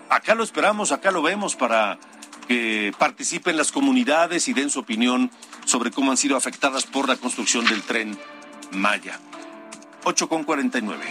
acá 0.09 0.35
lo 0.35 0.43
esperamos, 0.43 0.91
acá 0.91 1.11
lo 1.11 1.21
vemos 1.21 1.55
para 1.55 1.99
que 2.47 2.93
participen 2.97 3.57
las 3.57 3.71
comunidades 3.71 4.47
y 4.47 4.53
den 4.53 4.69
su 4.69 4.79
opinión 4.79 5.31
sobre 5.65 5.91
cómo 5.91 6.11
han 6.11 6.17
sido 6.17 6.37
afectadas 6.37 6.85
por 6.85 7.07
la 7.07 7.17
construcción 7.17 7.65
del 7.65 7.81
tren 7.83 8.17
Maya. 8.71 9.19
8 10.03 10.29
con 10.29 10.43
49. 10.43 11.05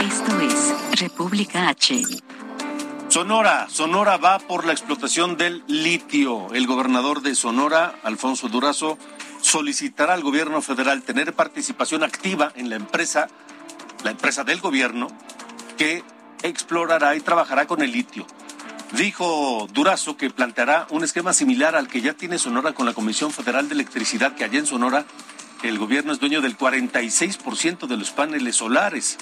Esto 0.00 0.40
es 0.40 1.00
República 1.00 1.68
H. 1.68 2.02
Sonora, 3.08 3.68
Sonora 3.68 4.16
va 4.16 4.38
por 4.38 4.64
la 4.64 4.72
explotación 4.72 5.36
del 5.36 5.62
litio. 5.66 6.52
El 6.52 6.66
gobernador 6.66 7.22
de 7.22 7.34
Sonora, 7.34 7.94
Alfonso 8.02 8.48
Durazo, 8.48 8.98
solicitará 9.40 10.14
al 10.14 10.22
gobierno 10.22 10.62
federal 10.62 11.02
tener 11.02 11.34
participación 11.34 12.02
activa 12.02 12.52
en 12.56 12.70
la 12.70 12.76
empresa, 12.76 13.28
la 14.02 14.10
empresa 14.10 14.42
del 14.42 14.60
gobierno, 14.60 15.08
que 15.76 16.02
explorará 16.44 17.16
y 17.16 17.20
trabajará 17.20 17.66
con 17.66 17.82
el 17.82 17.90
litio. 17.90 18.26
Dijo 18.92 19.66
Durazo 19.72 20.16
que 20.16 20.30
planteará 20.30 20.86
un 20.90 21.02
esquema 21.02 21.32
similar 21.32 21.74
al 21.74 21.88
que 21.88 22.00
ya 22.00 22.12
tiene 22.12 22.38
Sonora 22.38 22.74
con 22.74 22.86
la 22.86 22.92
Comisión 22.92 23.32
Federal 23.32 23.68
de 23.68 23.74
Electricidad, 23.74 24.36
que 24.36 24.44
allá 24.44 24.58
en 24.58 24.66
Sonora 24.66 25.04
el 25.64 25.78
gobierno 25.78 26.12
es 26.12 26.20
dueño 26.20 26.42
del 26.42 26.56
46% 26.56 27.86
de 27.86 27.96
los 27.96 28.10
paneles 28.10 28.56
solares. 28.56 29.16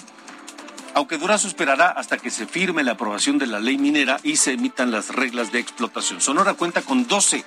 Aunque 0.93 1.17
Durazo 1.17 1.47
esperará 1.47 1.87
hasta 1.87 2.17
que 2.17 2.29
se 2.29 2.45
firme 2.45 2.83
la 2.83 2.91
aprobación 2.91 3.39
de 3.39 3.47
la 3.47 3.59
ley 3.59 3.77
minera 3.77 4.19
y 4.21 4.35
se 4.35 4.51
emitan 4.51 4.91
las 4.91 5.09
reglas 5.09 5.51
de 5.51 5.59
explotación. 5.59 6.21
Sonora 6.21 6.53
cuenta 6.53 6.81
con 6.81 7.07
12, 7.07 7.43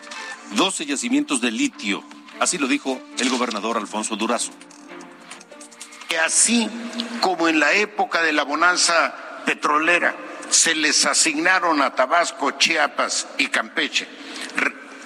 12 0.57 0.87
yacimientos 0.87 1.41
de 1.41 1.53
litio. 1.53 2.03
Así 2.41 2.59
lo 2.59 2.67
dijo 2.67 3.01
el 3.19 3.29
gobernador 3.29 3.77
Alfonso 3.77 4.17
Durazo. 4.17 4.51
Así 6.25 6.69
como 7.21 7.47
en 7.47 7.61
la 7.61 7.73
época 7.75 8.23
de 8.23 8.33
la 8.33 8.43
bonanza 8.43 9.15
petrolera. 9.47 10.15
Se 10.51 10.75
les 10.75 11.07
asignaron 11.07 11.81
a 11.81 11.95
Tabasco, 11.95 12.51
Chiapas 12.53 13.27
y 13.39 13.47
Campeche 13.49 14.07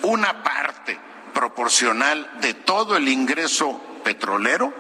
una 0.03 0.43
parte 0.43 0.99
proporcional 1.35 2.31
de 2.41 2.55
todo 2.55 2.97
el 2.97 3.09
ingreso 3.09 3.81
petrolero, 4.05 4.73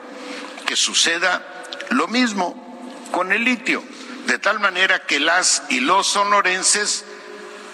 que 0.66 0.76
suceda 0.76 1.42
lo 1.90 2.08
mismo 2.08 2.90
con 3.10 3.32
el 3.32 3.44
litio, 3.44 3.82
de 4.26 4.38
tal 4.38 4.60
manera 4.60 5.06
que 5.06 5.20
las 5.20 5.62
y 5.68 5.80
los 5.80 6.06
sonorenses 6.06 7.04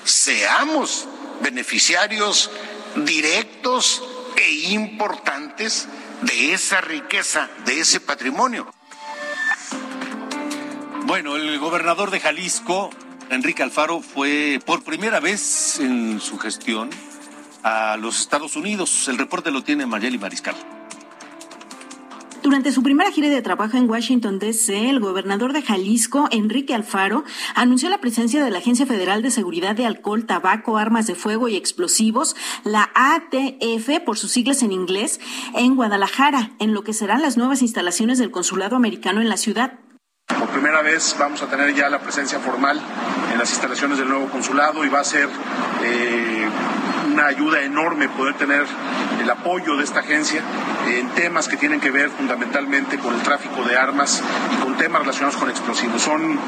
seamos 0.05 1.07
beneficiarios 1.41 2.51
directos 2.97 4.03
e 4.37 4.51
importantes 4.71 5.89
de 6.23 6.55
esa 6.55 6.81
riqueza, 6.81 7.49
de 7.65 7.81
ese 7.81 8.01
patrimonio. 8.01 8.76
Bueno, 11.07 11.37
el 11.37 11.61
gobernador 11.61 12.11
de 12.11 12.19
Jalisco, 12.19 12.91
Enrique 13.31 13.63
Alfaro, 13.63 14.01
fue 14.01 14.59
por 14.67 14.83
primera 14.83 15.21
vez 15.21 15.79
en 15.79 16.19
su 16.21 16.37
gestión 16.37 16.91
a 17.63 17.97
los 17.97 18.21
Estados 18.21 18.57
Unidos. 18.57 19.07
El 19.07 19.17
reporte 19.17 19.53
lo 19.53 19.63
tiene 19.63 19.87
Mayeli 19.87 20.19
Mariscal. 20.19 20.57
Durante 22.43 22.73
su 22.73 22.83
primera 22.83 23.13
gira 23.13 23.29
de 23.29 23.41
trabajo 23.41 23.77
en 23.77 23.89
Washington, 23.89 24.41
D.C., 24.41 24.91
el 24.91 24.99
gobernador 24.99 25.53
de 25.53 25.63
Jalisco, 25.63 26.29
Enrique 26.33 26.75
Alfaro, 26.75 27.23
anunció 27.55 27.89
la 27.89 28.01
presencia 28.01 28.45
de 28.45 28.51
la 28.51 28.59
Agencia 28.59 28.85
Federal 28.85 29.23
de 29.23 29.31
Seguridad 29.31 29.77
de 29.77 29.87
Alcohol, 29.87 30.27
Tabaco, 30.27 30.77
Armas 30.77 31.07
de 31.07 31.15
Fuego 31.15 31.47
y 31.47 31.55
Explosivos, 31.55 32.35
la 32.65 32.91
ATF, 32.97 34.01
por 34.05 34.19
sus 34.19 34.33
siglas 34.33 34.65
en 34.65 34.73
inglés, 34.73 35.21
en 35.55 35.77
Guadalajara, 35.77 36.51
en 36.59 36.75
lo 36.75 36.83
que 36.83 36.93
serán 36.93 37.23
las 37.23 37.37
nuevas 37.37 37.63
instalaciones 37.63 38.19
del 38.19 38.33
consulado 38.33 38.75
americano 38.75 39.21
en 39.21 39.29
la 39.29 39.37
ciudad. 39.37 39.79
Primera 40.57 40.81
vez 40.81 41.15
vamos 41.19 41.43
a 41.43 41.49
tener 41.49 41.75
ya 41.75 41.91
la 41.91 41.99
presencia 41.99 42.39
formal 42.39 42.81
en 43.31 43.39
las 43.39 43.51
instalaciones 43.51 43.99
del 43.99 44.09
nuevo 44.09 44.31
consulado 44.31 44.87
y 44.87 44.89
va 44.89 45.01
a 45.01 45.05
ser 45.05 45.29
eh, 45.85 46.49
una 47.13 47.27
ayuda 47.27 47.61
enorme 47.61 48.09
poder 48.09 48.37
tener 48.37 48.65
el 49.21 49.29
apoyo 49.29 49.77
de 49.77 49.85
esta 49.85 50.01
agencia 50.01 50.41
en 50.89 51.11
temas 51.11 51.49
que 51.49 51.59
tienen 51.59 51.79
que 51.79 51.91
ver 51.91 52.09
fundamentalmente 52.09 52.99
con 52.99 53.15
el 53.15 53.21
tráfico 53.21 53.65
de 53.65 53.77
armas 53.77 54.23
y 54.55 54.65
con 54.65 54.79
temas 54.79 55.03
relacionados 55.03 55.37
con 55.37 55.51
explosivos. 55.51 56.01
Son 56.01 56.39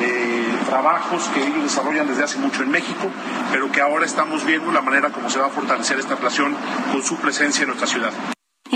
eh, 0.00 0.44
trabajos 0.70 1.28
que 1.34 1.44
ellos 1.44 1.64
desarrollan 1.64 2.06
desde 2.06 2.22
hace 2.22 2.38
mucho 2.38 2.62
en 2.62 2.70
México, 2.70 3.10
pero 3.50 3.72
que 3.72 3.80
ahora 3.80 4.06
estamos 4.06 4.46
viendo 4.46 4.70
la 4.70 4.80
manera 4.80 5.10
como 5.10 5.28
se 5.28 5.40
va 5.40 5.46
a 5.46 5.50
fortalecer 5.50 5.98
esta 5.98 6.14
relación 6.14 6.56
con 6.92 7.02
su 7.02 7.16
presencia 7.16 7.62
en 7.62 7.70
nuestra 7.70 7.88
ciudad. 7.88 8.12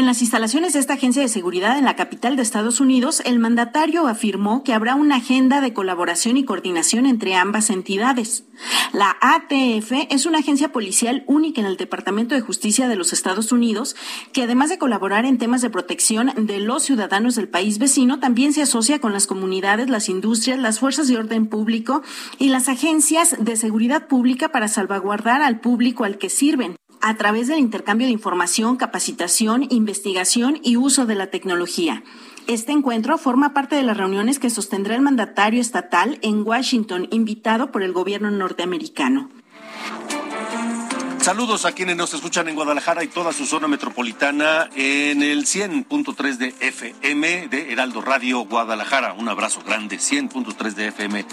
En 0.00 0.06
las 0.06 0.22
instalaciones 0.22 0.72
de 0.72 0.78
esta 0.78 0.94
agencia 0.94 1.20
de 1.20 1.28
seguridad 1.28 1.76
en 1.76 1.84
la 1.84 1.94
capital 1.94 2.34
de 2.34 2.40
Estados 2.40 2.80
Unidos, 2.80 3.20
el 3.26 3.38
mandatario 3.38 4.08
afirmó 4.08 4.64
que 4.64 4.72
habrá 4.72 4.94
una 4.94 5.16
agenda 5.16 5.60
de 5.60 5.74
colaboración 5.74 6.38
y 6.38 6.44
coordinación 6.46 7.04
entre 7.04 7.34
ambas 7.34 7.68
entidades. 7.68 8.44
La 8.94 9.18
ATF 9.20 9.92
es 10.08 10.24
una 10.24 10.38
agencia 10.38 10.72
policial 10.72 11.22
única 11.26 11.60
en 11.60 11.66
el 11.66 11.76
Departamento 11.76 12.34
de 12.34 12.40
Justicia 12.40 12.88
de 12.88 12.96
los 12.96 13.12
Estados 13.12 13.52
Unidos 13.52 13.94
que 14.32 14.44
además 14.44 14.70
de 14.70 14.78
colaborar 14.78 15.26
en 15.26 15.36
temas 15.36 15.60
de 15.60 15.68
protección 15.68 16.32
de 16.34 16.60
los 16.60 16.82
ciudadanos 16.82 17.34
del 17.34 17.50
país 17.50 17.78
vecino, 17.78 18.20
también 18.20 18.54
se 18.54 18.62
asocia 18.62 19.00
con 19.00 19.12
las 19.12 19.26
comunidades, 19.26 19.90
las 19.90 20.08
industrias, 20.08 20.58
las 20.58 20.78
fuerzas 20.78 21.08
de 21.08 21.18
orden 21.18 21.46
público 21.46 22.00
y 22.38 22.48
las 22.48 22.70
agencias 22.70 23.36
de 23.38 23.54
seguridad 23.54 24.06
pública 24.06 24.48
para 24.48 24.68
salvaguardar 24.68 25.42
al 25.42 25.60
público 25.60 26.04
al 26.04 26.16
que 26.16 26.30
sirven 26.30 26.76
a 27.00 27.16
través 27.16 27.48
del 27.48 27.58
intercambio 27.58 28.06
de 28.06 28.12
información, 28.12 28.76
capacitación, 28.76 29.66
investigación 29.70 30.58
y 30.62 30.76
uso 30.76 31.06
de 31.06 31.14
la 31.14 31.28
tecnología. 31.28 32.02
Este 32.46 32.72
encuentro 32.72 33.18
forma 33.18 33.54
parte 33.54 33.76
de 33.76 33.82
las 33.82 33.96
reuniones 33.96 34.38
que 34.38 34.50
sostendrá 34.50 34.94
el 34.94 35.02
mandatario 35.02 35.60
estatal 35.60 36.18
en 36.22 36.46
Washington, 36.46 37.08
invitado 37.10 37.70
por 37.70 37.82
el 37.82 37.92
gobierno 37.92 38.30
norteamericano. 38.30 39.30
Saludos 41.20 41.66
a 41.66 41.72
quienes 41.72 41.96
nos 41.96 42.14
escuchan 42.14 42.48
en 42.48 42.54
Guadalajara 42.54 43.04
y 43.04 43.08
toda 43.08 43.32
su 43.32 43.44
zona 43.44 43.68
metropolitana 43.68 44.70
en 44.74 45.22
el 45.22 45.44
100.3 45.44 46.36
de 46.38 46.54
FM 46.60 47.48
de 47.48 47.72
Heraldo 47.72 48.00
Radio 48.00 48.40
Guadalajara. 48.46 49.12
Un 49.12 49.28
abrazo 49.28 49.60
grande, 49.64 49.98
100.3 49.98 50.72
de 50.72 50.88
FM 50.88 51.26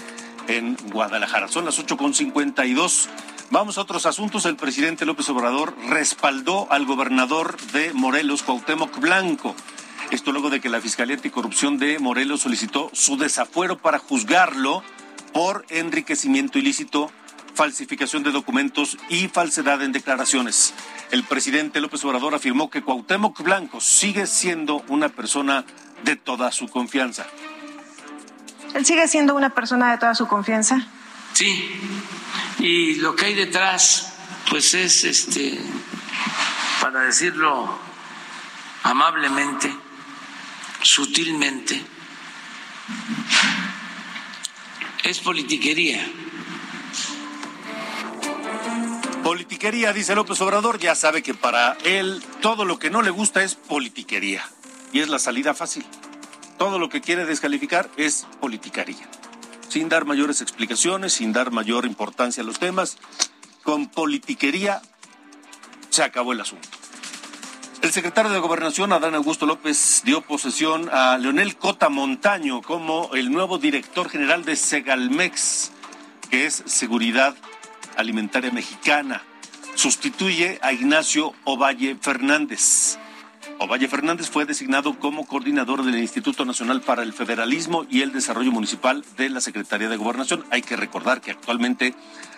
en 0.48 0.76
Guadalajara. 0.92 1.48
Son 1.48 1.64
las 1.64 1.78
8.52. 1.78 3.08
Vamos 3.50 3.78
a 3.78 3.80
otros 3.80 4.04
asuntos. 4.04 4.44
El 4.44 4.56
presidente 4.56 5.06
López 5.06 5.28
Obrador 5.30 5.74
respaldó 5.88 6.70
al 6.70 6.84
gobernador 6.84 7.56
de 7.72 7.94
Morelos, 7.94 8.42
Cuauhtémoc 8.42 8.98
Blanco. 8.98 9.54
Esto 10.10 10.32
luego 10.32 10.50
de 10.50 10.60
que 10.60 10.68
la 10.68 10.82
Fiscalía 10.82 11.16
Anticorrupción 11.16 11.78
de 11.78 11.98
Morelos 11.98 12.42
solicitó 12.42 12.90
su 12.92 13.16
desafuero 13.16 13.78
para 13.78 13.98
juzgarlo 13.98 14.82
por 15.32 15.64
enriquecimiento 15.70 16.58
ilícito, 16.58 17.10
falsificación 17.54 18.22
de 18.22 18.32
documentos 18.32 18.98
y 19.08 19.28
falsedad 19.28 19.82
en 19.82 19.92
declaraciones. 19.92 20.74
El 21.10 21.24
presidente 21.24 21.80
López 21.80 22.04
Obrador 22.04 22.34
afirmó 22.34 22.68
que 22.68 22.82
Cuauhtémoc 22.82 23.42
Blanco 23.42 23.80
sigue 23.80 24.26
siendo 24.26 24.84
una 24.88 25.08
persona 25.08 25.64
de 26.04 26.16
toda 26.16 26.52
su 26.52 26.68
confianza. 26.68 27.26
¿Él 28.74 28.84
sigue 28.84 29.08
siendo 29.08 29.34
una 29.34 29.54
persona 29.54 29.90
de 29.90 29.98
toda 29.98 30.14
su 30.14 30.26
confianza? 30.26 30.86
Sí, 31.32 31.70
y 32.58 32.96
lo 32.96 33.14
que 33.14 33.26
hay 33.26 33.34
detrás, 33.34 34.14
pues 34.50 34.74
es, 34.74 35.04
este, 35.04 35.58
para 36.80 37.00
decirlo 37.00 37.78
amablemente, 38.82 39.74
sutilmente. 40.82 41.80
Es 45.04 45.20
politiquería. 45.20 46.04
Politiquería, 49.22 49.92
dice 49.92 50.14
López 50.14 50.40
Obrador, 50.40 50.78
ya 50.78 50.94
sabe 50.94 51.22
que 51.22 51.34
para 51.34 51.76
él 51.84 52.22
todo 52.40 52.64
lo 52.64 52.78
que 52.78 52.90
no 52.90 53.02
le 53.02 53.10
gusta 53.10 53.42
es 53.42 53.54
politiquería. 53.54 54.48
Y 54.92 55.00
es 55.00 55.08
la 55.08 55.18
salida 55.18 55.54
fácil. 55.54 55.84
Todo 56.56 56.78
lo 56.78 56.88
que 56.88 57.00
quiere 57.00 57.24
descalificar 57.24 57.90
es 57.96 58.26
politiquería. 58.40 59.08
Sin 59.68 59.88
dar 59.88 60.04
mayores 60.04 60.40
explicaciones, 60.40 61.12
sin 61.12 61.32
dar 61.32 61.50
mayor 61.50 61.84
importancia 61.84 62.42
a 62.42 62.46
los 62.46 62.58
temas, 62.58 62.98
con 63.62 63.88
politiquería 63.88 64.80
se 65.90 66.02
acabó 66.02 66.32
el 66.32 66.40
asunto. 66.40 66.68
El 67.80 67.92
secretario 67.92 68.32
de 68.32 68.40
Gobernación, 68.40 68.92
Adán 68.92 69.14
Augusto 69.14 69.46
López, 69.46 70.02
dio 70.04 70.22
posesión 70.22 70.88
a 70.92 71.16
Leonel 71.16 71.56
Cota 71.56 71.88
Montaño 71.88 72.60
como 72.60 73.10
el 73.14 73.30
nuevo 73.30 73.58
director 73.58 74.08
general 74.08 74.44
de 74.44 74.56
Segalmex, 74.56 75.70
que 76.28 76.46
es 76.46 76.62
Seguridad 76.66 77.36
Alimentaria 77.96 78.50
Mexicana. 78.50 79.22
Sustituye 79.74 80.58
a 80.60 80.72
Ignacio 80.72 81.34
Ovalle 81.44 81.96
Fernández. 82.00 82.98
Ovalle 83.60 83.88
Fernández 83.88 84.30
fue 84.30 84.44
designado 84.44 85.00
como 85.00 85.26
coordinador 85.26 85.82
del 85.82 85.98
Instituto 85.98 86.44
Nacional 86.44 86.80
para 86.80 87.02
el 87.02 87.12
Federalismo 87.12 87.86
y 87.90 88.02
el 88.02 88.12
Desarrollo 88.12 88.52
Municipal 88.52 89.04
de 89.16 89.30
la 89.30 89.40
Secretaría 89.40 89.88
de 89.88 89.96
Gobernación. 89.96 90.44
Hay 90.50 90.62
que 90.62 90.76
recordar 90.76 91.20
que 91.20 91.32
actualmente 91.32 91.92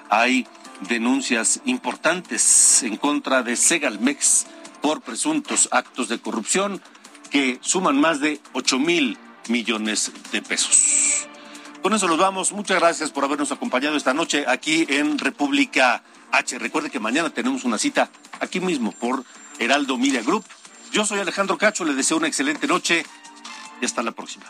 hay 0.09 0.47
denuncias 0.89 1.61
importantes 1.67 2.83
en 2.85 2.97
contra 2.97 3.43
de 3.43 3.57
Segalmex 3.57 4.47
por 4.81 5.03
presuntos 5.03 5.69
actos 5.73 6.09
de 6.09 6.19
corrupción 6.19 6.81
que 7.31 7.59
suman 7.61 8.01
más 8.01 8.21
de 8.21 8.41
8 8.55 8.79
mil 8.79 9.19
millones 9.49 10.13
de 10.33 10.41
pesos. 10.41 11.29
Con 11.83 11.93
eso 11.93 12.09
nos 12.09 12.19
vamos. 12.19 12.53
Muchas 12.53 12.81
gracias 12.81 13.11
por 13.11 13.25
habernos 13.25 13.53
acompañado 13.53 13.95
esta 13.95 14.15
noche 14.15 14.45
aquí 14.49 14.87
en 14.89 15.19
República 15.19 16.03
H. 16.33 16.59
Recuerde 16.59 16.91
que 16.91 16.99
mañana 16.99 17.29
tenemos 17.29 17.65
una 17.65 17.77
cita 17.77 18.09
aquí 18.41 18.59
mismo 18.59 18.93
por 18.93 19.23
Heraldo 19.59 19.99
Media 19.99 20.23
Group. 20.23 20.45
Yo 20.93 21.07
soy 21.07 21.21
Alejandro 21.21 21.57
Cacho, 21.57 21.85
le 21.85 21.95
deseo 21.95 22.17
una 22.17 22.27
excelente 22.27 22.67
noche 22.67 23.07
y 23.81 23.85
hasta 23.85 24.03
la 24.03 24.11
próxima. 24.11 24.47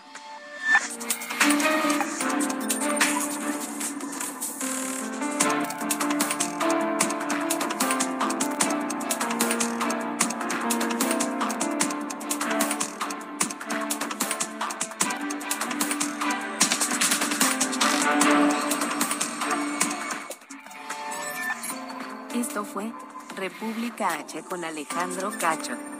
Esto 22.34 22.64
fue 22.64 22.90
República 23.36 24.14
H 24.14 24.42
con 24.44 24.64
Alejandro 24.64 25.32
Cacho. 25.38 25.99